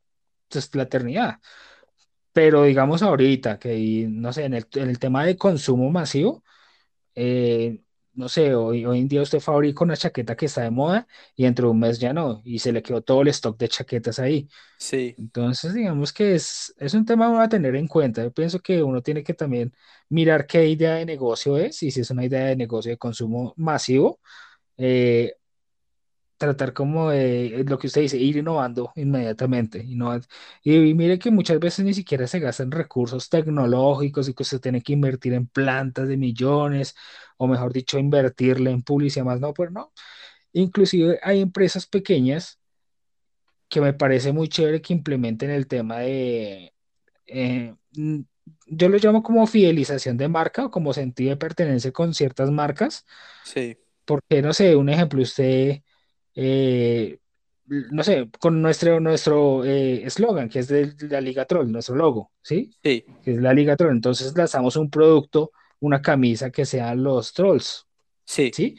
pues, 0.49 0.73
la 0.75 0.83
eternidad. 0.83 1.39
Pero 2.31 2.63
digamos 2.63 3.01
ahorita 3.01 3.59
que, 3.59 4.07
no 4.09 4.31
sé, 4.33 4.45
en 4.45 4.53
el, 4.53 4.67
en 4.75 4.89
el 4.89 4.99
tema 4.99 5.25
de 5.25 5.35
consumo 5.35 5.89
masivo, 5.89 6.43
eh, 7.19 7.81
no 8.13 8.29
sé, 8.29 8.55
hoy, 8.55 8.85
hoy 8.85 8.99
en 9.01 9.07
día 9.09 9.21
usted 9.21 9.39
fabrica 9.41 9.83
una 9.83 9.97
chaqueta 9.97 10.35
que 10.37 10.47
está 10.47 10.61
de 10.63 10.71
moda 10.71 11.07
y 11.35 11.43
dentro 11.45 11.67
de 11.67 11.71
un 11.73 11.79
mes 11.79 11.99
ya 11.99 12.13
no, 12.13 12.41
y 12.45 12.59
se 12.59 12.71
le 12.73 12.81
quedó 12.83 13.01
todo 13.01 13.21
el 13.23 13.29
stock 13.29 13.57
de 13.59 13.69
chaquetas 13.69 14.19
ahí. 14.19 14.49
Sí, 14.77 15.19
Entonces, 15.19 15.73
digamos 15.73 16.13
que 16.13 16.35
es, 16.35 16.73
es 16.77 16.93
un 16.93 17.05
tema 17.05 17.43
a 17.43 17.49
tener 17.49 17.75
en 17.75 17.87
cuenta. 17.87 18.23
Yo 18.23 18.31
pienso 18.33 18.59
que 18.61 18.83
uno 18.83 19.01
tiene 19.01 19.23
que 19.23 19.33
también 19.33 19.73
mirar 20.09 20.47
qué 20.47 20.65
idea 20.67 20.95
de 20.95 21.05
negocio 21.05 21.57
es 21.57 21.83
y 21.83 21.91
si 21.91 22.01
es 22.01 22.11
una 22.11 22.25
idea 22.25 22.45
de 22.45 22.55
negocio 22.55 22.91
de 22.91 22.97
consumo 22.97 23.53
masivo, 23.57 24.19
eh, 24.77 25.33
tratar 26.39 26.73
como 26.73 27.11
de 27.11 27.65
lo 27.67 27.79
que 27.79 27.87
usted 27.87 28.01
dice, 28.01 28.17
ir 28.17 28.37
innovando 28.37 28.93
inmediatamente. 28.97 29.79
innova- 29.85 30.21
Y, 30.63 30.75
y 30.77 30.95
mire 30.95 31.19
que 31.19 31.31
muchas 31.31 31.59
veces 31.59 31.85
ni 31.85 31.93
siquiera 31.95 32.27
se 32.27 32.39
gastan 32.41 32.71
recursos 32.71 33.29
tecnológicos 33.29 34.29
y 34.29 34.35
que 34.35 34.43
usted 34.43 34.61
tiene 34.61 34.81
que 34.83 34.93
invertir 34.93 35.33
en 35.35 35.47
plantas 35.47 36.07
de 36.09 36.17
millones, 36.17 36.95
o 37.37 37.47
mejor 37.47 37.73
dicho, 37.73 37.99
invertirle 37.99 38.71
en 38.71 38.83
publicidad 38.83 39.25
más. 39.25 39.41
No, 39.41 39.53
pues 39.53 39.71
no. 39.71 39.93
Inclusive 40.53 41.19
hay 41.23 41.41
empresas 41.41 41.87
pequeñas 41.87 42.59
que 43.69 43.81
me 43.81 43.93
parece 43.93 44.31
muy 44.33 44.49
chévere 44.49 44.81
que 44.81 44.93
implementen 44.93 45.49
el 45.51 45.67
tema 45.67 45.99
de, 45.99 46.73
eh, 47.27 47.75
yo 48.67 48.89
lo 48.89 48.97
llamo 48.97 49.23
como 49.23 49.47
fidelización 49.47 50.17
de 50.17 50.27
marca 50.29 50.65
o 50.65 50.71
como 50.71 50.93
sentido 50.93 51.31
de 51.31 51.37
pertenencia 51.37 51.91
con 51.91 52.13
ciertas 52.13 52.51
marcas 52.51 53.05
sí, 53.41 53.77
porque, 54.05 54.41
no 54.41 54.53
sé, 54.53 54.75
un 54.75 54.89
ejemplo, 54.89 55.21
usted, 55.21 55.83
eh, 56.35 57.19
no 57.69 58.03
sé, 58.03 58.29
con 58.39 58.61
nuestro 58.61 58.99
nuestro 58.99 59.63
eh, 59.63 60.03
eslogan, 60.05 60.49
que 60.49 60.59
es 60.59 60.67
de 60.67 60.93
la 61.09 61.21
Liga 61.21 61.45
Troll, 61.45 61.71
nuestro 61.71 61.95
logo, 61.95 62.31
¿sí? 62.41 62.71
sí, 62.83 63.05
Que 63.23 63.33
es 63.33 63.37
la 63.37 63.53
Liga 63.53 63.75
Troll. 63.75 63.91
Entonces 63.91 64.35
lanzamos 64.35 64.75
un 64.75 64.89
producto, 64.89 65.51
una 65.79 66.01
camisa 66.01 66.49
que 66.49 66.65
sean 66.65 67.03
los 67.03 67.33
trolls, 67.33 67.85
sí. 68.25 68.51
¿sí? 68.53 68.75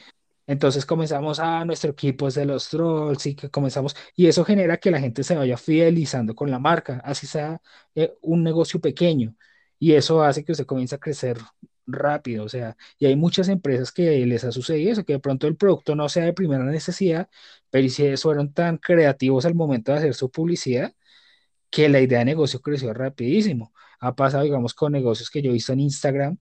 Entonces 0.46 0.84
comenzamos 0.84 1.38
a 1.38 1.64
nuestro 1.64 1.92
equipo 1.92 2.26
es 2.26 2.34
de 2.34 2.44
los 2.44 2.68
trolls 2.68 3.24
y 3.26 3.36
que 3.36 3.51
comenzamos, 3.51 3.94
y 4.16 4.26
eso 4.26 4.44
genera 4.44 4.78
que 4.78 4.90
la 4.90 4.98
gente 4.98 5.22
se 5.22 5.36
vaya 5.36 5.57
fidelizando 5.57 6.34
con 6.34 6.51
la 6.51 6.59
marca, 6.59 7.01
así 7.05 7.28
sea 7.28 7.61
eh, 7.94 8.12
un 8.22 8.42
negocio 8.42 8.80
pequeño, 8.80 9.36
y 9.78 9.92
eso 9.92 10.22
hace 10.22 10.44
que 10.44 10.53
usted 10.53 10.66
comience 10.66 10.96
a 10.96 10.98
crecer 10.98 11.38
rápido, 11.93 12.45
o 12.45 12.49
sea, 12.49 12.76
y 12.99 13.07
hay 13.07 13.16
muchas 13.16 13.49
empresas 13.49 13.93
que 13.93 14.24
les 14.26 14.45
ha 14.45 14.53
sucedido 14.53 14.93
eso, 14.93 15.05
que 15.05 15.14
de 15.14 15.18
pronto 15.20 15.47
el 15.47 15.57
producto 15.57 15.95
no 15.97 16.09
sea 16.09 16.24
de 16.24 16.32
primera 16.32 16.64
necesidad, 16.64 17.28
pero 17.70 17.88
si 17.88 18.16
fueron 18.16 18.53
tan 18.53 18.78
creativos 18.78 19.45
al 19.47 19.55
momento 19.55 19.93
de 19.93 19.99
hacer 19.99 20.14
su 20.14 20.30
publicidad, 20.30 20.95
que 21.70 21.88
la 21.88 22.01
idea 22.01 22.20
de 22.20 22.24
negocio 22.26 22.61
creció 22.61 22.93
rapidísimo. 22.95 23.72
Ha 24.01 24.14
pasado, 24.14 24.45
digamos, 24.45 24.74
con 24.74 24.93
negocios 24.93 25.30
que 25.30 25.43
yo 25.43 25.51
he 25.51 25.53
visto 25.55 25.72
en 25.72 25.80
Instagram 25.80 26.38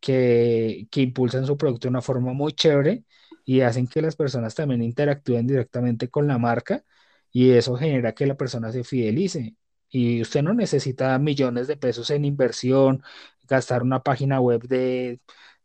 que, 0.00 0.88
que 0.90 1.00
impulsan 1.02 1.46
su 1.46 1.56
producto 1.56 1.86
de 1.86 1.90
una 1.90 2.02
forma 2.02 2.32
muy 2.32 2.52
chévere 2.52 3.04
y 3.44 3.60
hacen 3.60 3.86
que 3.86 4.02
las 4.02 4.16
personas 4.16 4.54
también 4.54 4.82
interactúen 4.82 5.46
directamente 5.46 6.08
con 6.08 6.26
la 6.26 6.38
marca 6.38 6.84
y 7.32 7.50
eso 7.52 7.76
genera 7.76 8.12
que 8.14 8.26
la 8.26 8.36
persona 8.36 8.72
se 8.72 8.84
fidelice. 8.84 9.56
Y 9.90 10.22
usted 10.22 10.42
no 10.42 10.54
necesita 10.54 11.18
millones 11.18 11.66
de 11.68 11.76
pesos 11.76 12.10
en 12.10 12.24
inversión, 12.24 13.02
gastar 13.48 13.82
una 13.82 14.02
página 14.02 14.40
web 14.40 14.62
de 14.68 15.20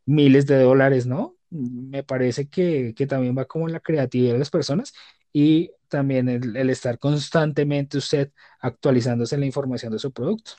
miles 0.06 0.46
de 0.46 0.60
dólares, 0.60 1.06
¿no? 1.06 1.36
Me 1.50 2.02
parece 2.02 2.48
que, 2.48 2.94
que 2.96 3.06
también 3.06 3.36
va 3.36 3.46
como 3.46 3.66
en 3.66 3.72
la 3.72 3.80
creatividad 3.80 4.34
de 4.34 4.38
las 4.38 4.50
personas 4.50 4.92
y 5.32 5.72
también 5.88 6.28
el, 6.28 6.70
estar 6.70 6.98
constantemente 6.98 7.98
usted 7.98 8.30
actualizándose 8.60 9.38
la 9.38 9.46
información 9.46 9.92
de 9.92 9.98
su 9.98 10.12
producto. 10.12 10.52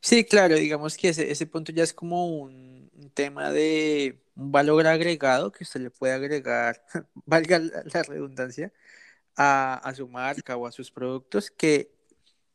Sí, 0.00 0.24
claro, 0.24 0.56
digamos 0.56 0.96
que 0.96 1.08
ese, 1.08 1.30
ese 1.30 1.46
punto 1.46 1.72
ya 1.72 1.82
es 1.82 1.92
como 1.92 2.26
un, 2.26 2.90
tema 3.14 3.50
de 3.50 4.20
un 4.34 4.50
valor 4.52 4.86
agregado 4.86 5.52
que 5.52 5.64
usted 5.64 5.80
le 5.80 5.90
puede 5.90 6.12
agregar, 6.14 6.84
valga 7.26 7.58
la, 7.58 7.82
la 7.92 8.02
redundancia, 8.02 8.72
a, 9.36 9.74
a 9.76 9.94
su 9.94 10.08
marca 10.08 10.56
o 10.56 10.66
a 10.66 10.72
sus 10.72 10.90
productos 10.90 11.50
que, 11.50 11.90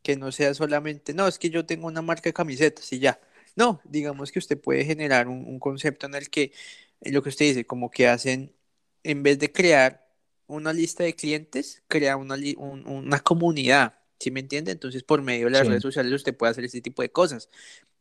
que 0.03 0.15
no 0.15 0.31
sea 0.31 0.53
solamente, 0.53 1.13
no, 1.13 1.27
es 1.27 1.39
que 1.39 1.49
yo 1.49 1.65
tengo 1.65 1.87
una 1.87 2.01
marca 2.01 2.29
de 2.29 2.33
camisetas 2.33 2.91
y 2.93 2.99
ya. 2.99 3.19
No, 3.59 3.81
digamos 3.85 4.31
que 4.31 4.39
usted 4.39 4.59
puede 4.61 4.85
generar 4.85 5.27
un, 5.29 5.45
un 5.47 5.59
concepto 5.59 6.07
en 6.07 6.15
el 6.15 6.29
que 6.31 6.53
eh, 7.01 7.11
lo 7.11 7.21
que 7.23 7.29
usted 7.29 7.45
dice, 7.47 7.65
como 7.67 7.91
que 7.91 8.07
hacen, 8.07 8.55
en 9.03 9.23
vez 9.23 9.39
de 9.39 9.51
crear 9.51 10.07
una 10.47 10.73
lista 10.73 11.03
de 11.03 11.15
clientes, 11.15 11.83
crea 11.89 12.17
una, 12.17 12.35
un- 12.57 12.87
una 12.87 13.19
comunidad. 13.21 13.95
¿Sí 14.19 14.31
me 14.31 14.41
entiende? 14.41 14.71
Entonces, 14.71 15.03
por 15.03 15.21
medio 15.23 15.45
de 15.47 15.51
las 15.51 15.67
redes 15.67 15.81
sociales 15.83 16.11
usted 16.13 16.35
puede 16.37 16.51
hacer 16.51 16.65
ese 16.65 16.81
tipo 16.81 17.01
de 17.01 17.11
cosas. 17.11 17.49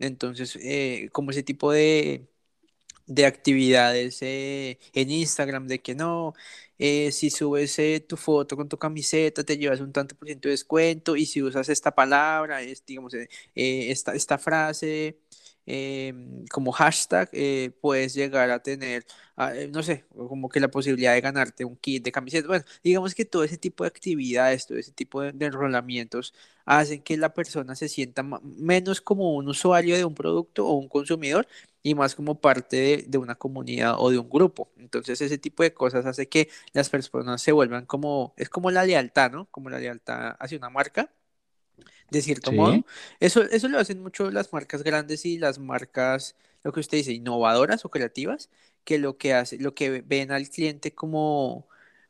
Entonces, 0.01 0.57
eh, 0.63 1.11
como 1.13 1.31
ese 1.33 1.43
tipo 1.45 1.73
de, 1.73 2.29
de 3.07 3.27
actividades 3.27 4.19
eh, 4.23 4.79
en 4.93 5.11
Instagram, 5.11 5.67
de 5.67 5.81
que 5.81 5.95
no, 5.95 6.35
eh, 6.79 7.11
si 7.13 7.31
subes 7.31 7.81
tu 8.07 8.17
foto 8.17 8.57
con 8.57 8.69
tu 8.69 8.79
camiseta, 8.79 9.45
te 9.45 9.57
llevas 9.59 9.81
un 9.81 9.93
tanto 9.93 10.15
por 10.17 10.29
ciento 10.29 10.49
de 10.49 10.53
descuento, 10.53 11.17
y 11.17 11.27
si 11.27 11.43
usas 11.43 11.69
esta 11.71 11.95
palabra, 11.95 12.63
es, 12.63 12.85
digamos, 12.85 13.15
esta, 13.55 14.15
esta 14.15 14.39
frase 14.39 15.19
eh, 15.69 16.15
como 16.51 16.73
hashtag, 16.73 17.29
eh, 17.33 17.73
puedes 17.81 18.15
llegar 18.15 18.51
a 18.51 18.63
tener, 18.63 19.05
ah, 19.37 19.55
eh, 19.55 19.69
no 19.69 19.83
sé, 19.83 20.07
como 20.17 20.49
que 20.49 20.61
la 20.61 20.69
posibilidad 20.69 21.13
de 21.15 21.21
ganarte 21.21 21.65
un 21.65 21.77
kit 21.77 22.03
de 22.05 22.13
camisetas. 22.13 22.49
Bueno, 22.49 22.65
digamos 22.83 23.15
que 23.15 23.25
todo 23.27 23.45
ese 23.45 23.59
tipo 23.59 23.85
de 23.85 23.89
actividades, 23.89 24.67
todo 24.67 24.79
ese 24.79 24.93
tipo 24.93 25.21
de, 25.23 25.33
de 25.33 25.47
enrolamientos 25.47 26.35
hacen 26.65 27.03
que 27.03 27.17
la 27.19 27.35
persona 27.35 27.75
se 27.75 27.89
sienta 27.89 28.23
menos 28.43 29.01
como 29.03 29.35
un 29.35 29.49
usuario 29.49 29.97
de 29.97 30.05
un 30.05 30.15
producto 30.15 30.67
o 30.67 30.75
un 30.75 30.89
consumidor 30.89 31.47
y 31.83 31.95
más 31.95 32.15
como 32.15 32.41
parte 32.41 32.77
de, 32.77 33.05
de 33.09 33.19
una 33.19 33.35
comunidad 33.37 33.97
o 33.99 34.11
de 34.11 34.19
un 34.19 34.29
grupo. 34.31 34.71
Entonces 34.79 35.21
ese 35.21 35.39
tipo 35.39 35.63
de 35.63 35.75
cosas 35.75 36.07
hace 36.07 36.29
que 36.29 36.49
las 36.73 36.91
personas 36.91 37.43
se 37.43 37.53
vuelvan 37.53 37.87
como, 37.87 38.35
es 38.37 38.49
como 38.49 38.71
la 38.71 38.85
lealtad, 38.85 39.31
¿no? 39.31 39.47
Como 39.51 39.71
la 39.71 39.79
lealtad 39.79 40.37
hacia 40.41 40.59
una 40.59 40.71
marca, 40.71 41.13
de 42.11 42.23
cierto 42.23 42.53
modo. 42.53 42.85
Eso, 43.21 43.43
eso 43.43 43.69
lo 43.69 43.79
hacen 43.79 44.03
mucho 44.03 44.31
las 44.31 44.53
marcas 44.53 44.83
grandes 44.83 45.25
y 45.27 45.39
las 45.39 45.59
marcas, 45.59 46.37
lo 46.63 46.73
que 46.73 46.81
usted 46.81 46.99
dice, 46.99 47.13
innovadoras 47.13 47.85
o 47.85 47.91
creativas, 47.91 48.51
que 48.85 48.99
lo 48.99 49.19
que 49.19 49.35
hace, 49.35 49.59
lo 49.59 49.75
que 49.75 50.03
ven 50.03 50.33
al 50.33 50.49
cliente 50.49 50.95
como 50.95 51.69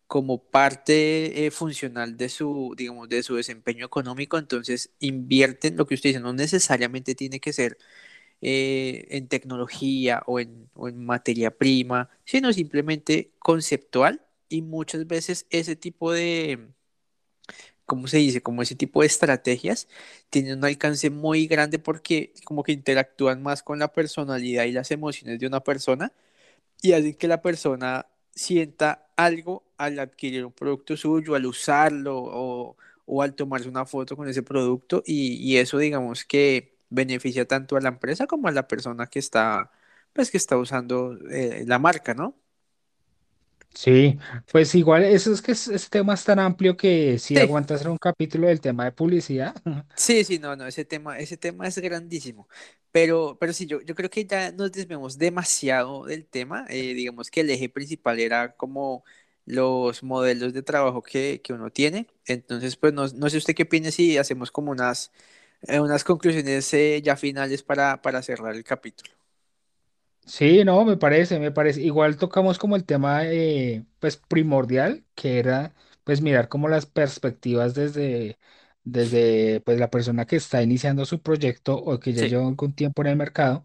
como 0.09 0.43
parte 0.43 1.47
eh, 1.47 1.51
funcional 1.51 2.17
de 2.17 2.31
su, 2.31 2.75
digamos, 2.77 3.09
de 3.11 3.23
su 3.23 3.37
desempeño 3.37 3.85
económico, 3.87 4.39
entonces 4.39 4.91
invierten 5.01 5.77
lo 5.77 5.87
que 5.87 5.95
usted 5.95 6.11
dice, 6.11 6.21
no 6.21 6.33
necesariamente 6.33 7.15
tiene 7.15 7.41
que 7.41 7.53
ser 7.53 7.77
eh, 8.41 9.07
en 9.11 9.29
tecnología 9.29 10.23
o 10.27 10.41
en, 10.41 10.71
o 10.75 10.89
en 10.89 11.05
materia 11.05 11.51
prima, 11.57 12.11
sino 12.25 12.53
simplemente 12.53 13.33
conceptual. 13.39 14.23
Y 14.49 14.63
muchas 14.63 15.07
veces 15.07 15.47
ese 15.51 15.77
tipo 15.77 16.13
de, 16.13 16.69
¿cómo 17.89 18.09
se 18.09 18.19
dice? 18.19 18.43
Como 18.43 18.63
ese 18.63 18.77
tipo 18.77 19.01
de 19.03 19.09
estrategias 19.09 19.89
tienen 20.31 20.59
un 20.59 20.65
alcance 20.67 21.11
muy 21.11 21.47
grande 21.49 21.79
porque 21.81 22.35
como 22.45 22.63
que 22.63 22.73
interactúan 22.73 23.43
más 23.43 23.63
con 23.65 23.79
la 23.81 23.93
personalidad 23.93 24.65
y 24.67 24.73
las 24.73 24.91
emociones 24.93 25.41
de 25.41 25.47
una 25.49 25.61
persona 25.65 26.13
y 26.83 26.93
hacen 26.93 27.15
que 27.15 27.29
la 27.29 27.43
persona 27.43 28.07
sienta 28.35 29.09
algo 29.17 29.65
al 29.79 29.99
adquirir 29.99 30.45
un 30.47 30.53
producto 30.53 30.97
suyo, 30.97 31.35
al 31.35 31.47
usarlo 31.47 32.17
o, 33.07 33.23
al 33.23 33.35
tomarse 33.35 33.69
una 33.69 33.87
foto 33.87 34.17
con 34.17 34.29
ese 34.29 34.43
producto 34.43 35.03
y, 35.07 35.35
y 35.37 35.59
eso 35.59 35.79
digamos 35.79 36.25
que 36.25 36.77
beneficia 36.91 37.47
tanto 37.47 37.77
a 37.77 37.81
la 37.81 37.89
empresa 37.91 38.27
como 38.27 38.49
a 38.49 38.53
la 38.53 38.69
persona 38.69 39.07
que 39.09 39.19
está 39.19 39.71
pues 40.13 40.31
que 40.31 40.37
está 40.39 40.57
usando 40.59 41.17
eh, 41.31 41.65
la 41.67 41.79
marca, 41.79 42.15
¿no? 42.15 42.35
Sí. 43.75 44.19
Pues 44.51 44.75
igual, 44.75 45.05
eso 45.05 45.33
es 45.33 45.43
que 45.43 45.53
es- 45.53 45.69
este 45.69 45.99
tema 45.99 46.15
es 46.15 46.25
tan 46.25 46.39
amplio 46.39 46.77
que 46.77 47.19
si 47.19 47.37
Sí, 47.37 47.39
aguanta 47.39 47.75
hacer 47.75 47.89
un 47.89 47.99
capítulo 47.99 48.49
del 48.49 48.61
tema 48.61 48.85
de 48.85 48.93
publicidad. 48.93 49.55
sí, 49.97 50.25
sí, 50.25 50.39
no, 50.39 50.57
no, 50.57 50.67
ese 50.67 50.85
tema, 50.85 51.19
ese 51.19 51.37
tema 51.37 51.67
es 51.67 51.79
grandísimo. 51.79 52.49
Pero, 52.91 53.37
pero 53.39 53.53
sí, 53.53 53.67
yo, 53.67 53.81
yo 53.83 53.95
creo 53.95 54.11
que 54.11 54.25
ya 54.27 54.51
nos 54.53 54.73
desviamos 54.73 55.19
demasiado 55.19 56.05
del 56.05 56.27
tema. 56.27 56.67
eh, 56.69 56.95
digamos 56.95 57.31
que 57.31 57.41
el 57.43 57.51
eje 57.51 57.69
principal 57.69 58.19
era 58.21 58.57
como 58.57 59.05
los 59.45 60.03
modelos 60.03 60.53
de 60.53 60.63
trabajo 60.63 61.03
que, 61.03 61.41
que 61.43 61.53
uno 61.53 61.71
tiene. 61.71 62.07
Entonces, 62.27 62.77
pues 62.77 62.93
no, 62.93 63.07
no 63.09 63.31
sé 63.31 63.39
usted 63.39 63.55
qué 63.55 63.65
opina 63.65 63.91
si 63.91 64.17
hacemos 64.19 64.51
como 64.51 64.71
unas, 64.73 65.13
eh, 65.63 65.81
unas 65.81 66.05
conclusiones 66.05 66.73
eh, 66.75 67.03
ya 67.03 67.17
finales 67.17 67.63
para, 67.63 68.01
para 68.03 68.23
cerrar 68.23 68.55
el 68.57 68.65
capítulo. 68.65 69.18
Sí, 70.29 70.63
no, 70.65 70.85
me 70.85 70.97
parece, 70.99 71.39
me 71.39 71.51
parece. 71.53 71.81
Igual 71.83 72.19
tocamos 72.19 72.59
como 72.59 72.77
el 72.77 72.85
tema 72.85 73.25
eh, 73.25 73.85
pues 73.99 74.19
primordial, 74.19 75.05
que 75.15 75.39
era 75.39 75.75
pues 76.05 76.21
mirar 76.21 76.49
como 76.49 76.69
las 76.69 76.85
perspectivas 76.87 77.75
desde, 77.75 78.39
desde 78.85 79.61
pues 79.63 79.79
la 79.81 79.91
persona 79.91 80.27
que 80.27 80.37
está 80.37 80.63
iniciando 80.63 81.07
su 81.07 81.23
proyecto 81.23 81.77
o 81.79 81.99
que 81.99 82.13
ya 82.13 82.25
Sí, 82.25 82.27
lleva 82.27 82.47
algún 82.47 82.75
tiempo 82.75 83.01
en 83.03 83.09
el 83.09 83.17
mercado 83.17 83.65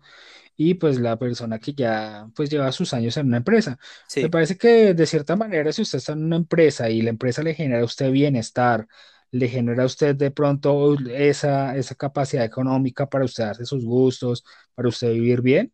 y 0.57 0.75
pues 0.75 0.99
la 0.99 1.17
persona 1.19 1.59
que 1.59 1.73
ya 1.73 2.29
pues 2.35 2.49
lleva 2.49 2.71
sus 2.71 2.93
años 2.93 3.17
en 3.17 3.27
una 3.27 3.37
empresa. 3.37 3.79
Me 4.21 4.29
sí, 4.29 4.31
parece 4.31 4.57
que 4.57 4.93
de 4.93 5.05
cierta 5.07 5.35
manera 5.35 5.73
si 5.73 5.81
usted 5.83 5.99
está 5.99 6.13
en 6.13 6.23
una 6.25 6.37
empresa 6.37 6.89
y 6.89 7.01
la 7.01 7.09
empresa 7.11 7.43
le 7.43 7.55
genera 7.55 7.81
a 7.81 7.85
usted 7.85 8.11
bienestar, 8.11 8.87
le 9.31 9.47
genera 9.49 9.83
a 9.83 9.85
usted 9.87 10.15
de 10.15 10.31
pronto 10.31 10.95
esa, 11.09 11.75
esa 11.77 11.95
capacidad 11.95 12.45
económica 12.45 13.09
para 13.09 13.25
usted 13.25 13.45
darse 13.45 13.65
sus 13.65 13.83
gustos, 13.85 14.43
para 14.75 14.89
usted 14.89 15.11
vivir 15.13 15.41
bien 15.41 15.73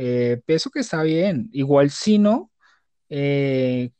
eh, 0.00 0.42
pienso 0.46 0.70
que 0.70 0.80
está 0.80 1.02
bien. 1.02 1.48
Igual 1.52 1.90
si 1.90 2.18
no. 2.18 2.50
eh, 3.10 3.92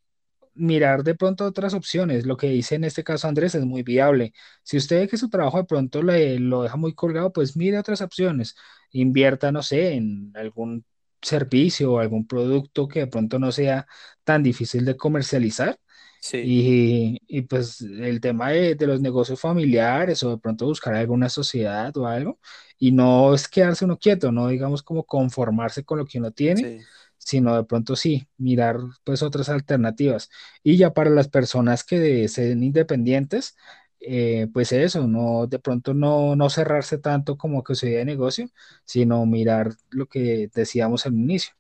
mirar 0.55 1.05
de 1.05 1.15
pronto 1.15 1.45
otras 1.47 1.75
opciones. 1.75 2.27
Lo 2.27 2.37
que 2.37 2.49
dice 2.49 2.75
en 2.77 2.85
este 2.85 3.05
caso 3.05 3.29
Andrés 3.29 3.55
es 3.55 3.65
muy 3.65 3.83
viable. 3.83 4.33
Si 4.63 4.77
usted 4.77 5.01
ve 5.01 5.09
que 5.09 5.17
su 5.17 5.31
trabajo 5.31 5.59
de 5.59 5.65
pronto 5.65 6.03
le, 6.03 6.39
lo 6.41 6.63
deja 6.63 6.77
muy 6.77 6.95
colgado, 6.95 7.33
pues 7.33 7.57
mire 7.57 7.79
otras 7.79 8.03
opciones. 8.03 8.57
Invierta, 8.93 9.53
no 9.53 9.63
sé, 9.63 9.95
en 9.95 10.33
algún 10.37 10.85
servicio 11.23 11.93
o 11.95 11.99
algún 12.01 12.27
producto 12.27 12.89
que 12.89 13.01
de 13.01 13.07
pronto 13.09 13.39
no 13.39 13.53
sea 13.53 13.87
tan 14.25 14.43
difícil 14.43 14.85
de 14.85 14.97
comercializar. 14.97 15.79
Sí, 16.21 16.39
Y, 16.43 17.21
y 17.29 17.43
pues 17.43 17.81
el 17.83 18.21
tema 18.21 18.51
de, 18.51 18.75
de 18.75 18.87
los 18.87 19.01
negocios 19.03 19.41
familiares 19.41 20.23
o 20.23 20.31
de 20.31 20.39
pronto 20.39 20.65
buscar 20.67 20.95
alguna 20.95 21.29
sociedad 21.29 21.95
o 21.99 22.07
algo, 22.07 22.39
y 22.79 22.93
no 22.93 23.35
es 23.35 23.47
quedarse 23.49 23.85
uno 23.85 23.99
quieto, 23.99 24.33
no 24.33 24.49
digamos 24.49 24.83
como 24.83 25.05
conformarse 25.05 25.85
con 25.85 25.99
lo 25.99 26.07
que 26.07 26.19
uno 26.19 26.31
tiene, 26.33 26.71
sí, 26.71 26.89
sino 27.19 27.55
de 27.57 27.65
pronto 27.65 27.95
sí, 27.97 28.27
mirar 28.39 28.79
pues 29.05 29.23
otras 29.23 29.49
alternativas. 29.51 30.31
Y 30.63 30.77
ya 30.79 30.93
para 30.95 31.11
las 31.11 31.29
personas 31.29 31.85
que 31.85 32.27
sean 32.29 32.63
independientes, 32.63 33.57
eh, 34.01 34.49
pues 34.53 34.73
eso, 34.73 35.07
no, 35.07 35.47
de 35.47 35.59
pronto 35.59 35.93
no, 35.95 36.37
no 36.37 36.49
cerrarse 36.51 36.99
tanto 36.99 37.37
como 37.37 37.63
que 37.63 37.75
se 37.75 37.91
de 37.91 38.05
negocio, 38.07 38.49
sino 38.85 39.27
mirar 39.27 39.75
lo 39.91 40.07
que 40.09 40.49
decíamos 40.55 41.05
al 41.07 41.15
inicio. 41.15 41.53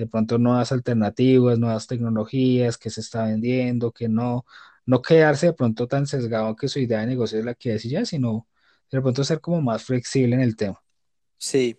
De 0.00 0.06
pronto 0.08 0.38
nuevas 0.38 0.72
alternativas, 0.72 1.58
nuevas 1.58 1.86
tecnologías 1.86 2.78
que 2.78 2.90
se 2.90 3.00
está 3.02 3.24
vendiendo, 3.26 3.92
que 3.92 4.08
no, 4.08 4.46
no 4.86 5.02
quedarse 5.02 5.46
de 5.48 5.52
pronto 5.54 5.86
tan 5.88 6.06
sesgado 6.06 6.56
que 6.56 6.68
su 6.68 6.78
idea 6.80 7.00
de 7.00 7.06
negocio 7.08 7.38
es 7.38 7.44
la 7.44 7.54
que 7.54 7.74
es 7.74 7.84
y 7.84 7.90
ya, 7.90 8.04
sino 8.06 8.48
de 8.90 9.00
pronto 9.02 9.24
ser 9.24 9.40
como 9.40 9.60
más 9.62 9.84
flexible 9.84 10.34
en 10.36 10.42
el 10.42 10.56
tema. 10.56 10.82
sí. 11.38 11.78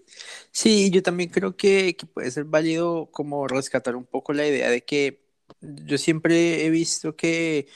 Sí, 0.52 0.90
yo 0.92 1.04
también 1.04 1.30
creo 1.30 1.56
que, 1.56 1.96
que 1.96 2.06
puede 2.06 2.32
ser 2.32 2.46
válido 2.46 3.12
como 3.12 3.48
rescatar 3.48 3.96
un 3.96 4.06
poco 4.06 4.34
la 4.34 4.48
idea 4.48 4.70
de 4.70 4.84
que 4.86 5.26
yo 5.62 5.98
siempre 5.98 6.66
he 6.66 6.70
visto 6.70 7.16
que 7.16 7.68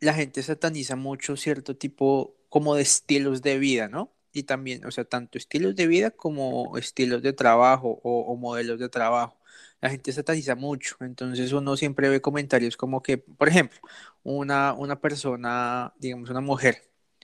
la 0.00 0.14
gente 0.14 0.42
sataniza 0.44 0.96
mucho 0.96 1.36
cierto 1.38 1.76
tipo 1.78 2.36
como 2.50 2.76
de 2.76 2.82
estilos 2.84 3.42
de 3.42 3.58
vida, 3.60 3.88
¿no? 3.88 4.14
Y 4.32 4.44
también, 4.44 4.86
o 4.86 4.92
sea, 4.92 5.04
tanto 5.06 5.38
estilos 5.38 5.76
de 5.76 5.88
vida 5.88 6.12
como 6.12 6.78
estilos 6.78 7.22
de 7.22 7.34
trabajo 7.34 8.00
o, 8.04 8.22
o 8.22 8.36
modelos 8.36 8.80
de 8.80 8.90
trabajo. 8.90 9.37
La 9.80 9.90
gente 9.90 10.12
sataniza 10.12 10.56
mucho, 10.56 10.96
entonces 11.00 11.52
uno 11.52 11.76
siempre 11.76 12.08
ve 12.08 12.20
comentarios 12.20 12.76
como 12.76 13.00
que, 13.02 13.18
por 13.18 13.48
ejemplo, 13.48 13.78
una, 14.24 14.72
una 14.74 15.00
persona, 15.00 15.94
digamos 15.98 16.30
una 16.30 16.40
mujer, 16.40 16.82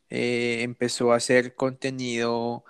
eh, 0.09 0.63
empezó 0.63 1.13
a 1.13 1.17
hacer 1.17 1.55
contenido 1.57 2.65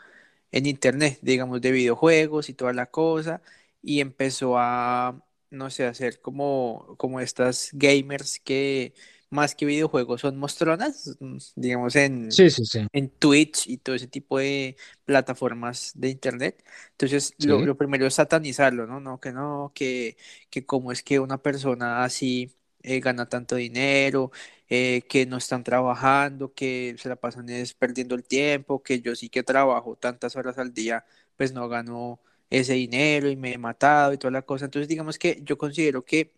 en 0.53 0.67
internet, 0.67 1.19
digamos, 1.23 1.61
de 1.61 1.73
videojuegos 1.73 2.49
y 2.49 2.55
toda 2.55 2.73
la 2.73 2.87
cosa, 2.87 3.43
y 3.83 4.01
empezó 4.01 4.59
a, 4.59 5.23
no 5.51 5.71
sé, 5.71 5.87
hacer 5.87 6.21
como, 6.21 6.97
como 6.99 7.21
estas 7.21 7.71
gamers 7.73 8.41
que 8.41 8.95
más 9.35 9.55
que 9.55 9.67
videojuegos 9.67 10.23
son 10.23 10.39
mostronas, 10.39 11.19
digamos, 11.57 11.97
en, 11.97 12.35
Sí, 12.35 12.51
sí, 12.51 12.65
sí, 12.65 12.87
en 12.93 13.11
Twitch 13.11 13.67
y 13.69 13.79
todo 13.79 13.97
ese 13.97 14.09
tipo 14.09 14.39
de 14.39 14.77
plataformas 15.05 15.93
de 15.97 16.11
internet. 16.11 16.65
Entonces, 16.93 17.35
lo, 17.39 17.63
lo 17.63 17.77
primero 17.77 18.07
es 18.07 18.15
satanizarlo, 18.15 18.87
¿no? 18.87 19.01
No, 19.01 19.21
que 19.21 19.33
no, 19.33 19.73
que, 19.75 20.17
que 20.51 20.65
cómo 20.67 20.93
es 20.93 21.03
que 21.03 21.21
una 21.21 21.39
persona 21.43 22.05
así 22.05 22.57
eh, 22.83 23.01
gana 23.01 23.29
tanto 23.29 23.57
dinero, 23.57 24.31
eh, 24.69 25.03
que 25.09 25.27
no 25.27 25.37
están 25.39 25.65
trabajando, 25.65 26.55
que 26.55 26.95
se 26.99 27.09
la 27.09 27.17
pasan 27.17 27.49
es 27.49 27.75
perdiendo 27.75 28.15
el 28.15 28.25
tiempo, 28.25 28.83
que 28.83 29.01
yo 29.01 29.15
sí 29.17 29.29
que 29.29 29.43
trabajo 29.43 29.97
tantas 29.97 30.37
horas 30.37 30.59
al 30.59 30.73
día, 30.75 31.05
pues 31.37 31.53
no 31.53 31.69
gano 31.69 32.21
ese 32.51 32.75
dinero 32.75 33.29
y 33.31 33.37
me 33.37 33.53
he 33.55 33.59
matado 33.59 34.13
y 34.13 34.19
toda 34.19 34.31
la 34.31 34.43
cosa. 34.43 34.67
Entonces, 34.67 34.89
digamos 34.89 35.19
que 35.19 35.41
yo 35.43 35.59
considero 35.59 36.05
que 36.05 36.33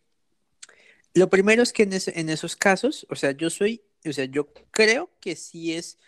lo 1.16 1.30
primero 1.30 1.62
es 1.62 1.72
que 1.72 1.82
en, 1.84 2.28
esos 2.30 2.56
casos, 2.56 3.06
o 3.10 3.16
sea, 3.16 3.32
yo 3.32 3.50
soy, 3.50 3.82
o 4.06 4.12
sea, 4.12 4.26
yo 4.26 4.48
creo 4.70 5.10
que 5.20 5.36
sí 5.36 5.74
es, 5.74 5.98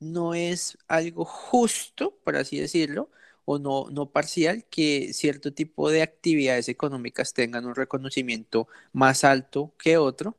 no 0.00 0.34
es 0.34 0.78
algo 0.88 1.24
justo, 1.24 2.18
por 2.24 2.36
así 2.36 2.60
decirlo, 2.60 3.10
o 3.44 3.58
no, 3.58 3.86
no 3.90 4.10
parcial, 4.12 4.64
que 4.70 5.12
cierto 5.14 5.52
tipo 5.54 5.90
de 5.90 6.02
actividades 6.02 6.68
económicas 6.68 7.32
tengan 7.34 7.64
un 7.66 7.74
reconocimiento 7.76 8.68
más 8.92 9.24
alto 9.24 9.74
que 9.78 9.96
otro 9.98 10.36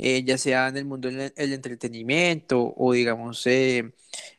eh, 0.00 0.22
ya 0.24 0.38
sea 0.38 0.68
en 0.68 0.76
el 0.76 0.84
mundo 0.84 1.08
del 1.10 1.32
el 1.36 1.52
entretenimiento 1.52 2.72
o 2.76 2.92
digamos 2.92 3.44
eh, 3.46 3.92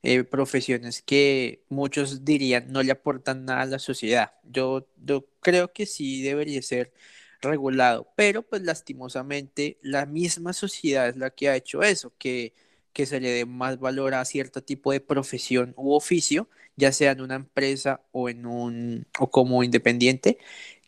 eh, 0.04 0.24
profesiones 0.24 1.02
que 1.02 1.64
muchos 1.70 2.24
dirían 2.24 2.72
no 2.72 2.82
le 2.82 2.92
aportan 2.94 3.46
nada 3.46 3.62
a 3.64 3.66
la 3.66 3.80
sociedad. 3.80 4.34
Yo, 4.44 4.88
yo 5.04 5.28
creo 5.42 5.74
que 5.74 5.86
sí 5.86 6.22
debería 6.22 6.62
ser 6.62 6.94
regulado, 7.42 8.12
pero 8.16 8.44
pues 8.44 8.62
lastimosamente 8.64 9.78
la 9.82 10.06
misma 10.06 10.54
sociedad 10.54 11.08
es 11.10 11.18
la 11.18 11.30
que 11.32 11.50
ha 11.50 11.56
hecho 11.56 11.84
eso, 11.84 12.14
que, 12.18 12.54
que 12.94 13.06
se 13.06 13.20
le 13.20 13.30
dé 13.32 13.46
más 13.46 13.80
valor 13.80 14.14
a 14.14 14.26
cierto 14.26 14.62
tipo 14.64 14.92
de 14.92 15.02
profesión 15.02 15.74
u 15.78 15.94
oficio, 15.94 16.50
ya 16.76 16.92
sea 16.92 17.12
en 17.12 17.22
una 17.22 17.36
empresa 17.36 18.02
o 18.12 18.30
en 18.30 18.46
un 18.46 19.08
o 19.20 19.30
como 19.32 19.64
independiente 19.64 20.38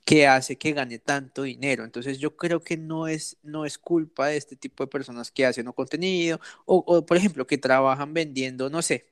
que 0.06 0.28
hace 0.28 0.58
que 0.58 0.74
gane 0.74 1.00
tanto 1.00 1.44
dinero. 1.44 1.84
Entonces 1.86 2.20
yo 2.20 2.36
creo 2.36 2.62
que 2.62 2.78
no 2.78 3.08
es, 3.08 3.38
no 3.44 3.66
es 3.66 3.78
culpa 3.78 4.28
de 4.28 4.38
este 4.38 4.56
tipo 4.56 4.84
de 4.84 4.88
personas 4.90 5.32
que 5.32 5.46
hacen 5.46 5.68
un 5.68 5.74
contenido 5.74 6.40
o, 6.66 6.78
o, 6.88 7.06
por 7.06 7.18
ejemplo, 7.18 7.48
que 7.48 7.58
trabajan 7.58 8.14
vendiendo, 8.14 8.70
no 8.70 8.82
sé, 8.82 9.06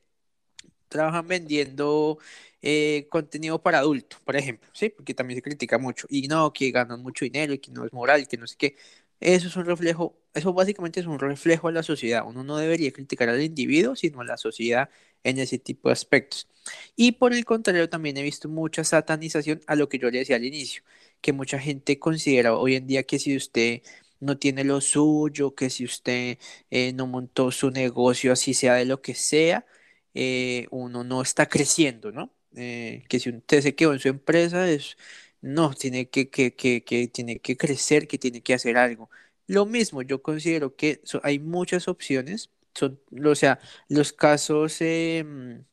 trabajan 0.90 1.28
vendiendo 1.28 2.20
eh, 2.62 3.08
contenido 3.10 3.62
para 3.62 3.80
adultos, 3.80 4.20
por 4.22 4.36
ejemplo, 4.36 4.70
¿sí? 4.74 4.90
Porque 4.90 5.14
también 5.14 5.38
se 5.38 5.42
critica 5.44 5.78
mucho. 5.78 6.08
Y 6.10 6.28
no, 6.28 6.52
que 6.54 6.72
ganan 6.72 7.02
mucho 7.02 7.26
dinero 7.26 7.54
y 7.54 7.60
que 7.60 7.72
no 7.72 7.86
es 7.86 7.94
moral, 7.94 8.28
que 8.28 8.38
no 8.38 8.48
sé 8.48 8.56
qué. 8.58 8.76
Eso 9.20 9.48
es 9.50 9.56
un 9.58 9.66
reflejo, 9.66 10.18
eso 10.34 10.54
básicamente 10.54 11.00
es 11.02 11.06
un 11.06 11.20
reflejo 11.20 11.68
de 11.68 11.74
la 11.74 11.84
sociedad. 11.84 12.24
Uno 12.26 12.44
no 12.44 12.58
debería 12.58 12.92
criticar 12.92 13.30
al 13.30 13.42
individuo, 13.42 13.96
sino 13.96 14.22
a 14.22 14.26
la 14.26 14.38
sociedad 14.38 14.90
en 15.24 15.40
ese 15.40 15.60
tipo 15.60 15.90
de 15.90 15.94
aspectos. 15.94 16.48
Y 16.96 17.14
por 17.14 17.34
el 17.34 17.46
contrario, 17.46 17.90
también 17.90 18.18
he 18.18 18.24
visto 18.24 18.48
mucha 18.50 18.84
satanización 18.84 19.62
a 19.68 19.76
lo 19.76 19.90
que 19.90 20.00
yo 20.00 20.10
le 20.10 20.20
decía 20.20 20.38
al 20.38 20.46
inicio, 20.46 20.84
que 21.22 21.34
mucha 21.34 21.60
gente 21.60 22.00
considera 22.00 22.56
hoy 22.56 22.76
en 22.76 22.88
día 22.88 23.04
que 23.04 23.20
si 23.20 23.36
usted 23.36 23.82
no 24.20 24.38
tiene 24.38 24.64
lo 24.64 24.82
suyo, 24.82 25.56
que 25.56 25.70
si 25.70 25.86
usted 25.86 26.38
eh, 26.70 26.94
no 26.94 27.08
montó 27.08 27.52
su 27.52 27.72
negocio, 27.72 28.32
así 28.34 28.54
sea 28.54 28.76
de 28.76 28.86
lo 28.86 29.02
que 29.02 29.16
sea, 29.16 29.66
eh, 30.14 30.68
uno 30.72 31.04
no 31.04 31.22
está 31.22 31.48
creciendo, 31.48 32.12
¿no? 32.12 32.34
Eh, 32.56 33.04
que 33.10 33.20
si 33.20 33.30
usted 33.30 33.62
se 33.62 33.76
quedó 33.76 33.94
en 33.94 34.00
su 34.00 34.08
empresa, 34.10 34.70
es, 34.70 34.98
no, 35.42 35.74
tiene 35.74 36.10
que, 36.10 36.30
que, 36.30 36.56
que, 36.56 37.08
tiene 37.14 37.40
que 37.40 37.58
crecer, 37.58 38.08
que 38.08 38.18
tiene 38.18 38.42
que 38.42 38.54
hacer 38.54 38.78
algo. 38.78 39.10
Lo 39.48 39.66
mismo, 39.66 40.02
yo 40.02 40.22
considero 40.22 40.76
que 40.76 41.02
hay 41.24 41.40
muchas 41.40 41.88
opciones, 41.88 42.52
son, 42.74 43.00
o 43.26 43.36
sea, 43.36 43.60
los 43.88 44.14
casos 44.14 44.78
em, 44.82 45.64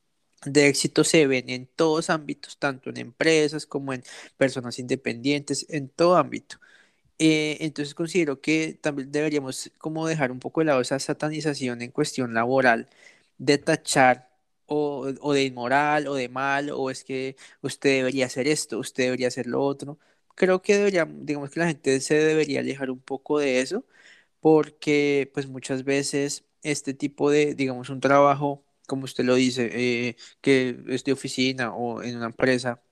de 0.45 0.69
éxito 0.69 1.05
se 1.05 1.27
ven 1.27 1.51
en 1.51 1.67
todos 1.67 2.11
ámbitos, 2.11 2.59
tanto 2.59 2.91
en 2.91 2.99
empresas 2.99 3.67
como 3.67 3.93
en 3.93 4.03
personas 4.37 4.79
independientes, 4.79 5.67
en 5.71 5.89
todo 5.89 6.17
ámbito. 6.17 6.59
Eh, 7.19 7.59
entonces 7.61 7.95
considero 7.95 8.41
que 8.43 8.75
también 8.81 9.11
deberíamos 9.11 9.73
como 9.79 10.07
dejar 10.07 10.31
un 10.33 10.39
poco 10.41 10.61
de 10.61 10.67
lado 10.67 10.81
esa 10.83 10.99
satanización 10.99 11.81
en 11.83 11.91
cuestión 11.91 12.35
laboral, 12.35 12.91
de 13.39 13.59
tachar 13.59 14.26
o, 14.67 15.13
o 15.21 15.33
de 15.33 15.45
inmoral 15.45 16.09
o 16.09 16.15
de 16.15 16.29
mal, 16.29 16.71
o 16.71 16.91
es 16.91 17.05
que 17.05 17.37
usted 17.63 17.91
debería 17.99 18.27
hacer 18.27 18.49
esto, 18.49 18.79
usted 18.79 19.05
debería 19.05 19.29
hacer 19.29 19.47
lo 19.47 19.63
otro. 19.63 19.99
Creo 20.35 20.63
que 20.63 20.77
debería, 20.77 21.07
digamos 21.11 21.51
que 21.51 21.61
la 21.61 21.67
gente 21.69 22.01
se 22.01 22.15
debería 22.17 22.61
alejar 22.61 22.91
un 22.91 23.01
poco 23.01 23.39
de 23.39 23.61
eso, 23.61 23.85
porque 24.41 25.31
pues 25.35 25.47
muchas 25.49 25.85
veces 25.85 26.45
este 26.63 26.95
tipo 26.95 27.31
de, 27.31 27.55
digamos, 27.55 27.91
un 27.91 28.01
trabajo, 28.01 28.65
como 28.87 29.05
usted 29.05 29.25
lo 29.25 29.35
dice, 29.35 29.71
eh, 29.73 30.17
que 30.41 30.79
es 30.89 31.05
de 31.05 31.13
oficina 31.13 31.75
o 31.75 32.03
en 32.03 32.17
una 32.17 32.27
empresa 32.27 32.83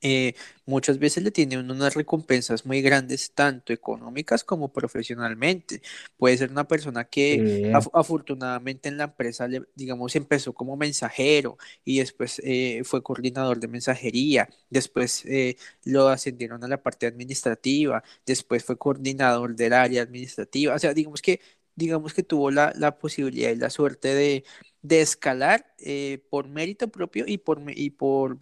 eh, 0.00 0.34
muchas 0.66 0.98
veces 0.98 1.22
le 1.22 1.30
tiene 1.30 1.58
uno 1.58 1.74
unas 1.74 1.94
recompensas 1.94 2.64
muy 2.66 2.82
grandes, 2.82 3.32
tanto 3.34 3.72
económicas 3.72 4.44
como 4.44 4.72
profesionalmente. 4.72 5.82
Puede 6.16 6.36
ser 6.38 6.50
una 6.50 6.66
persona 6.66 7.04
que 7.04 7.44
af- 7.70 7.90
afortunadamente 7.92 8.88
en 8.88 8.96
la 8.98 9.04
empresa, 9.04 9.48
le- 9.48 9.62
digamos, 9.74 10.14
empezó 10.16 10.52
como 10.54 10.76
mensajero 10.76 11.58
y 11.84 11.98
después 11.98 12.40
eh, 12.44 12.82
fue 12.84 13.02
coordinador 13.02 13.58
de 13.60 13.68
mensajería, 13.68 14.48
después 14.70 15.24
eh, 15.26 15.56
lo 15.84 16.08
ascendieron 16.08 16.62
a 16.64 16.68
la 16.68 16.82
parte 16.82 17.06
administrativa, 17.06 18.02
después 18.26 18.64
fue 18.64 18.76
coordinador 18.78 19.54
del 19.56 19.72
área 19.72 20.02
administrativa. 20.02 20.74
O 20.74 20.78
sea, 20.78 20.94
digamos 20.94 21.22
que, 21.22 21.40
digamos 21.74 22.14
que 22.14 22.22
tuvo 22.22 22.50
la, 22.50 22.72
la 22.76 22.98
posibilidad 22.98 23.50
y 23.50 23.56
la 23.56 23.70
suerte 23.70 24.14
de, 24.14 24.44
de 24.82 25.00
escalar 25.00 25.66
por 26.30 26.48
mérito 26.48 26.88
propio 26.88 27.24
y 27.26 27.38
por, 27.38 27.60
y 27.74 27.90
por 27.90 28.38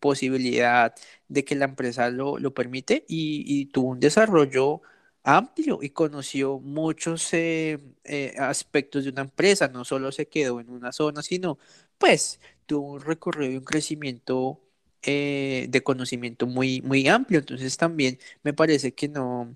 posibilidad 0.00 0.94
de 1.28 1.44
que 1.44 1.54
la 1.54 1.66
empresa 1.66 2.10
lo, 2.10 2.38
lo 2.38 2.54
permite 2.54 3.04
y, 3.08 3.44
y 3.46 3.66
tuvo 3.66 3.90
un 3.90 4.00
desarrollo 4.00 4.82
amplio 5.22 5.78
y 5.82 5.90
conoció 5.90 6.58
muchos 6.60 7.32
eh, 7.34 7.78
eh, 8.04 8.34
aspectos 8.38 9.04
de 9.04 9.10
una 9.10 9.22
empresa, 9.22 9.68
no 9.68 9.84
solo 9.84 10.12
se 10.12 10.28
quedó 10.28 10.60
en 10.60 10.70
una 10.70 10.92
zona, 10.92 11.22
sino 11.22 11.58
pues 11.98 12.40
tuvo 12.66 12.92
un 12.94 13.00
recorrido 13.00 13.52
y 13.52 13.56
un 13.58 13.64
crecimiento 13.64 14.60
eh, 15.02 15.66
de 15.68 15.82
conocimiento 15.82 16.46
muy, 16.46 16.80
muy 16.82 17.06
amplio. 17.08 17.40
Entonces 17.40 17.76
también 17.76 18.18
me 18.42 18.52
parece 18.54 18.94
que 18.94 19.08
no. 19.08 19.54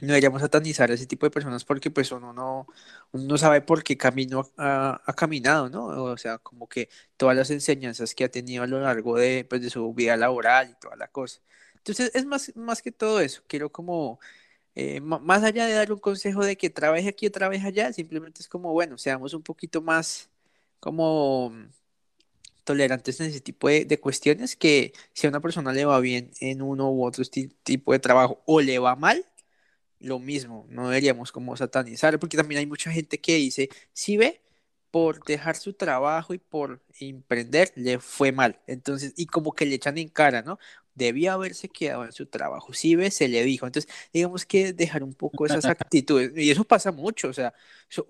No 0.00 0.08
deberíamos 0.08 0.42
satanizar 0.42 0.90
a 0.90 0.94
ese 0.94 1.06
tipo 1.06 1.26
de 1.26 1.30
personas 1.30 1.64
porque 1.64 1.90
pues 1.90 2.12
uno 2.12 2.32
no, 2.32 2.66
uno 3.12 3.24
no 3.24 3.38
sabe 3.38 3.62
por 3.62 3.82
qué 3.82 3.96
camino 3.96 4.50
ha, 4.58 5.00
ha 5.04 5.12
caminado, 5.14 5.70
¿no? 5.70 5.86
O 5.86 6.16
sea, 6.18 6.38
como 6.38 6.68
que 6.68 6.88
todas 7.16 7.36
las 7.36 7.50
enseñanzas 7.50 8.14
que 8.14 8.24
ha 8.24 8.30
tenido 8.30 8.62
a 8.62 8.66
lo 8.66 8.80
largo 8.80 9.16
de, 9.16 9.46
pues, 9.48 9.62
de 9.62 9.70
su 9.70 9.92
vida 9.94 10.16
laboral 10.16 10.70
y 10.70 10.74
toda 10.80 10.96
la 10.96 11.08
cosa. 11.08 11.40
Entonces 11.76 12.10
es 12.14 12.26
más, 12.26 12.52
más 12.56 12.82
que 12.82 12.92
todo 12.92 13.20
eso, 13.20 13.42
quiero 13.46 13.70
como, 13.72 14.20
eh, 14.74 15.00
más 15.00 15.42
allá 15.44 15.66
de 15.66 15.74
dar 15.74 15.92
un 15.92 16.00
consejo 16.00 16.44
de 16.44 16.56
que 16.56 16.70
trabaje 16.70 17.08
aquí 17.08 17.26
o 17.26 17.32
trabaje 17.32 17.66
allá, 17.66 17.92
simplemente 17.92 18.42
es 18.42 18.48
como, 18.48 18.72
bueno, 18.72 18.98
seamos 18.98 19.34
un 19.34 19.42
poquito 19.42 19.82
más 19.82 20.30
como 20.80 21.52
tolerantes 22.64 23.20
en 23.20 23.28
ese 23.28 23.40
tipo 23.40 23.68
de, 23.68 23.84
de 23.84 24.00
cuestiones, 24.00 24.56
que 24.56 24.92
si 25.12 25.26
a 25.26 25.30
una 25.30 25.40
persona 25.40 25.72
le 25.72 25.84
va 25.84 26.00
bien 26.00 26.30
en 26.40 26.62
uno 26.62 26.90
u 26.90 27.06
otro 27.06 27.24
tipo 27.24 27.92
de 27.92 27.98
trabajo 28.00 28.42
o 28.46 28.60
le 28.60 28.78
va 28.78 28.96
mal, 28.96 29.24
lo 30.00 30.18
mismo, 30.18 30.66
no 30.68 30.88
deberíamos 30.88 31.32
como 31.32 31.56
satanizar, 31.56 32.18
porque 32.18 32.36
también 32.36 32.60
hay 32.60 32.66
mucha 32.66 32.90
gente 32.90 33.18
que 33.18 33.36
dice, 33.36 33.68
si 33.92 34.16
ve, 34.16 34.42
por 34.90 35.22
dejar 35.24 35.56
su 35.56 35.74
trabajo 35.74 36.32
y 36.32 36.38
por 36.38 36.80
emprender, 37.00 37.72
le 37.76 37.98
fue 37.98 38.32
mal. 38.32 38.60
Entonces, 38.66 39.12
y 39.16 39.26
como 39.26 39.52
que 39.52 39.66
le 39.66 39.74
echan 39.74 39.98
en 39.98 40.08
cara, 40.08 40.42
¿no? 40.42 40.58
Debía 40.94 41.34
haberse 41.34 41.68
quedado 41.68 42.04
en 42.06 42.12
su 42.12 42.26
trabajo. 42.26 42.72
Si 42.72 42.96
ve, 42.96 43.10
se 43.10 43.28
le 43.28 43.44
dijo. 43.44 43.66
Entonces, 43.66 43.92
digamos 44.12 44.46
que 44.46 44.72
dejar 44.72 45.02
un 45.02 45.12
poco 45.12 45.44
esas 45.44 45.64
actitudes, 45.66 46.32
y 46.36 46.50
eso 46.50 46.64
pasa 46.64 46.92
mucho, 46.92 47.28
o 47.28 47.32
sea, 47.34 47.52
eso, 47.90 48.06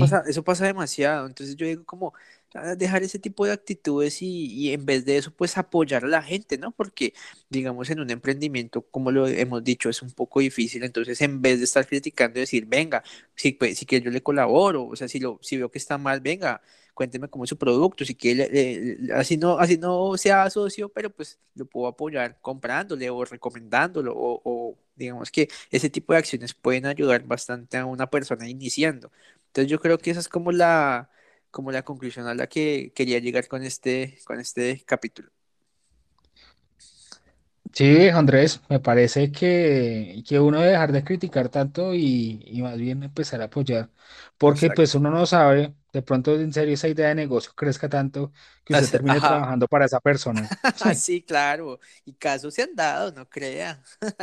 pasa, 0.00 0.24
eso 0.26 0.42
pasa 0.42 0.64
demasiado. 0.64 1.26
Entonces, 1.26 1.56
yo 1.56 1.66
digo 1.66 1.84
como 1.84 2.14
dejar 2.76 3.02
ese 3.02 3.18
tipo 3.18 3.46
de 3.46 3.52
actitudes 3.52 4.22
y, 4.22 4.46
y 4.52 4.72
en 4.72 4.84
vez 4.86 5.04
de 5.04 5.16
eso, 5.18 5.30
pues 5.34 5.56
apoyar 5.58 6.04
a 6.04 6.08
la 6.08 6.22
gente, 6.22 6.58
¿no? 6.58 6.70
Porque 6.72 7.14
digamos, 7.48 7.90
en 7.90 8.00
un 8.00 8.10
emprendimiento, 8.10 8.82
como 8.90 9.10
lo 9.10 9.26
hemos 9.26 9.62
dicho, 9.64 9.88
es 9.90 10.02
un 10.02 10.10
poco 10.12 10.40
difícil. 10.40 10.84
Entonces, 10.84 11.20
en 11.20 11.40
vez 11.42 11.58
de 11.58 11.64
estar 11.64 11.86
criticando 11.86 12.38
y 12.38 12.42
decir, 12.42 12.66
venga, 12.66 13.02
si, 13.34 13.52
pues, 13.52 13.78
si 13.78 13.86
que 13.86 14.00
yo 14.00 14.10
le 14.10 14.22
colaboro, 14.22 14.86
o 14.86 14.96
sea, 14.96 15.08
si, 15.08 15.18
lo, 15.20 15.38
si 15.42 15.56
veo 15.56 15.70
que 15.70 15.78
está 15.78 15.98
mal, 15.98 16.20
venga, 16.20 16.60
cuénteme 16.94 17.28
cómo 17.28 17.44
es 17.44 17.50
su 17.50 17.58
producto, 17.58 18.04
si 18.04 18.14
quiere, 18.14 18.48
le- 18.50 18.96
le- 18.98 19.14
así 19.14 19.36
no, 19.36 19.58
así 19.58 19.78
no 19.78 20.16
sea 20.16 20.48
socio, 20.50 20.88
pero 20.90 21.10
pues 21.10 21.38
lo 21.54 21.64
puedo 21.66 21.86
apoyar 21.88 22.38
comprándole 22.40 23.08
o 23.10 23.24
recomendándolo, 23.24 24.14
o, 24.14 24.40
o 24.44 24.78
digamos 24.94 25.30
que 25.30 25.48
ese 25.70 25.90
tipo 25.90 26.12
de 26.12 26.18
acciones 26.18 26.54
pueden 26.54 26.86
ayudar 26.86 27.22
bastante 27.24 27.76
a 27.78 27.86
una 27.86 28.08
persona 28.10 28.48
iniciando. 28.48 29.10
Entonces, 29.48 29.70
yo 29.70 29.80
creo 29.80 29.98
que 29.98 30.10
esa 30.10 30.20
es 30.20 30.28
como 30.28 30.52
la, 30.52 31.10
como 31.52 31.72
la 31.72 31.84
conclusión 31.84 32.28
a 32.28 32.34
la 32.36 32.48
que 32.48 32.92
quería 32.96 33.20
llegar 33.20 33.48
con 33.48 33.64
este, 33.64 34.20
con 34.26 34.40
este 34.40 34.84
capítulo. 34.86 35.30
sí, 37.72 38.08
Andrés, 38.08 38.60
me 38.68 38.80
parece 38.80 39.32
que, 39.32 40.22
que 40.26 40.40
uno 40.40 40.58
debe 40.60 40.72
dejar 40.72 40.92
de 40.92 41.04
criticar 41.04 41.48
tanto 41.48 41.94
y, 41.94 42.42
y 42.46 42.62
más 42.62 42.78
bien 42.78 43.02
empezar 43.02 43.40
a 43.42 43.44
apoyar, 43.46 43.90
porque 44.38 44.70
pues 44.70 44.94
Exacto. 44.94 44.94
uno 44.94 45.10
no 45.10 45.26
sabe, 45.26 45.74
de 45.92 46.02
pronto 46.02 46.34
en 46.34 46.52
serio 46.52 46.74
esa 46.74 46.88
idea 46.88 47.08
de 47.08 47.14
negocio 47.14 47.52
crezca 47.54 47.88
tanto 47.88 48.32
que 48.64 48.72
usted 48.74 48.88
termine 48.90 49.20
Ajá, 49.20 49.20
trabajando 49.20 49.66
para 49.68 49.86
esa 49.86 50.00
persona. 50.00 50.52
Sí, 50.74 50.94
Sí, 50.94 51.22
claro. 51.22 51.78
Y 52.04 52.14
casos 52.14 52.54
se 52.54 52.62
han 52.62 52.74
dado, 52.74 53.12
no 53.12 53.28
crea. 53.28 53.82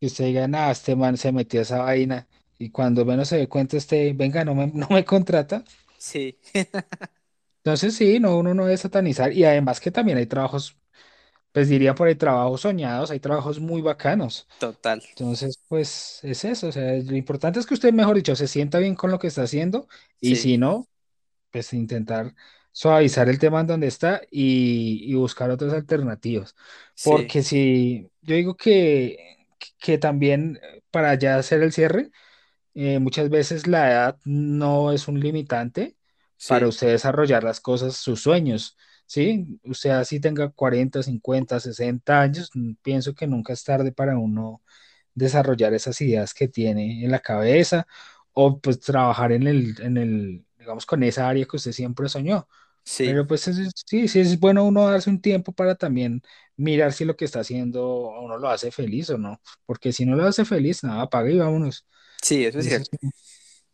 que 0.00 0.06
usted 0.06 0.24
diga, 0.26 0.48
nada, 0.48 0.72
este 0.72 0.96
man 0.96 1.16
se 1.16 1.32
metió 1.32 1.60
a 1.60 1.62
esa 1.62 1.78
vaina 1.82 2.28
y 2.58 2.70
cuando 2.70 3.04
menos 3.04 3.28
se 3.28 3.36
dé 3.38 3.48
cuenta, 3.48 3.76
este, 3.76 4.12
venga, 4.12 4.44
no 4.44 4.54
me, 4.54 4.66
no 4.68 4.86
me 4.90 5.04
contrata. 5.04 5.64
Sí, 6.04 6.38
Entonces 7.62 7.94
sí, 7.96 8.20
no, 8.20 8.36
uno 8.38 8.52
no 8.54 8.64
debe 8.66 8.76
satanizar 8.76 9.32
y 9.32 9.44
además 9.44 9.80
que 9.80 9.90
también 9.90 10.18
hay 10.18 10.26
trabajos, 10.26 10.78
pues 11.52 11.68
diría 11.68 11.94
por 11.94 12.08
ahí 12.08 12.16
trabajos 12.16 12.62
soñados, 12.62 13.10
hay 13.10 13.20
trabajos 13.20 13.60
muy 13.60 13.82
bacanos. 13.82 14.48
total. 14.58 15.00
Entonces, 15.10 15.60
pues 15.68 16.20
es 16.24 16.44
eso, 16.46 16.68
o 16.68 16.72
sea, 16.72 16.94
lo 17.02 17.16
importante 17.16 17.60
es 17.60 17.66
que 17.66 17.74
usted, 17.74 17.92
mejor 17.94 18.16
dicho, 18.16 18.36
se 18.36 18.48
sienta 18.48 18.78
bien 18.80 18.96
con 18.96 19.10
lo 19.12 19.18
que 19.20 19.28
está 19.28 19.42
haciendo 19.44 19.88
y 20.20 20.36
Sí, 20.36 20.38
si 20.38 20.58
no, 20.58 20.88
pues 21.50 21.72
intentar 21.74 22.34
suavizar 22.72 23.28
el 23.28 23.38
tema 23.40 23.60
en 23.60 23.66
donde 23.68 23.86
está 23.88 24.22
y, 24.30 25.00
y 25.10 25.14
buscar 25.14 25.50
otras 25.50 25.72
alternativas. 25.74 26.56
sí, 26.94 27.32
Porque 27.32 27.42
si 27.42 28.10
yo 28.22 28.34
digo 28.36 28.56
que, 28.56 29.48
que 29.78 29.98
también 29.98 30.58
eh, 30.62 30.82
para 30.90 31.14
ya 31.16 31.36
hacer 31.38 31.62
el 31.62 31.72
cierre, 31.72 32.10
eh, 32.74 32.98
muchas 32.98 33.30
veces 33.30 33.66
la 33.66 33.90
edad 33.90 34.18
no 34.24 34.92
es 34.92 35.08
un 35.08 35.20
limitante 35.20 35.96
para 36.46 36.66
sí, 36.66 36.68
usted 36.68 36.88
desarrollar 36.88 37.44
las 37.44 37.60
cosas, 37.60 37.96
sus 37.96 38.22
sueños. 38.22 38.76
¿Sí? 39.06 39.60
Usted 39.64 39.90
así 39.90 40.18
tenga 40.20 40.50
40 40.50 41.02
50 41.02 41.60
60 41.60 42.20
años, 42.22 42.50
mm, 42.54 42.74
pienso 42.82 43.14
que 43.14 43.26
nunca 43.26 43.52
es 43.52 43.62
tarde 43.64 43.92
para 43.92 44.16
uno 44.18 44.62
desarrollar 45.14 45.74
esas 45.74 46.00
ideas 46.02 46.34
que 46.34 46.48
tiene 46.48 47.04
en 47.04 47.10
la 47.10 47.20
cabeza 47.20 47.86
o 48.32 48.60
pues 48.60 48.80
trabajar 48.80 49.32
en 49.32 49.46
el, 49.46 49.80
en 49.82 49.96
el, 49.98 50.46
digamos, 50.58 50.86
con 50.86 51.02
esa 51.04 51.28
área 51.28 51.46
que 51.46 51.56
usted 51.56 51.72
siempre 51.72 52.08
soñó. 52.08 52.48
sí, 52.84 53.02
Pero 53.02 53.26
pues 53.26 53.46
es- 53.48 53.72
sí, 53.86 54.08
sí 54.08 54.20
es 54.20 54.38
bueno 54.40 54.64
uno 54.64 54.88
darse 54.88 55.10
un 55.10 55.20
tiempo 55.20 55.52
para 55.52 55.74
también 55.76 56.22
mirar 56.56 56.92
si 56.92 57.04
lo 57.04 57.16
que 57.16 57.24
está 57.26 57.40
haciendo 57.40 57.88
uno 58.20 58.38
lo 58.38 58.48
hace 58.48 58.70
feliz 58.70 59.10
o 59.10 59.18
no, 59.18 59.40
porque 59.66 59.92
si 59.92 60.06
no 60.06 60.16
lo 60.16 60.24
hace 60.26 60.44
feliz, 60.44 60.82
nada, 60.84 61.02
apaga 61.02 61.30
y 61.30 61.38
vámonos. 61.38 61.86
Sí, 62.24 62.44
eso 62.46 62.60
es 62.60 62.66
Eso 62.66 62.66
cierto. 62.66 62.90
sí, 62.90 62.98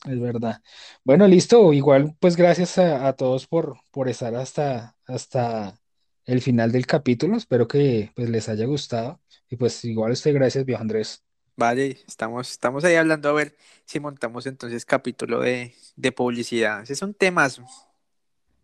es 0.06 0.20
verdad. 0.20 0.62
Bueno, 1.04 1.28
listo, 1.28 1.72
igual 1.72 2.16
pues 2.20 2.36
gracias 2.36 2.78
a, 2.78 3.08
a 3.08 3.14
todos 3.16 3.46
por, 3.46 3.78
por 3.92 4.08
estar 4.08 4.34
hasta, 4.36 4.96
hasta 5.06 5.78
el 6.26 6.42
final 6.42 6.72
del 6.72 6.86
capítulo, 6.86 7.36
espero 7.36 7.68
que 7.68 8.12
pues 8.16 8.30
les 8.30 8.48
haya 8.48 8.66
gustado 8.66 9.20
y 9.50 9.56
pues 9.56 9.84
igual 9.84 10.12
usted 10.12 10.34
gracias, 10.34 10.64
viejo 10.66 10.82
Andrés. 10.82 11.24
Vale, 11.56 11.98
estamos, 12.08 12.50
estamos 12.50 12.84
ahí 12.84 12.94
hablando 12.96 13.28
a 13.28 13.32
ver 13.34 13.54
si 13.84 14.00
montamos 14.00 14.46
entonces 14.46 14.86
capítulo 14.86 15.40
de, 15.40 15.74
de 15.96 16.12
publicidad. 16.12 16.82
Ese 16.82 16.94
es 16.94 17.02
un 17.02 17.12
temazo. 17.14 17.66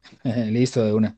Listo, 0.50 0.84
de 0.84 0.92
una. 0.92 1.16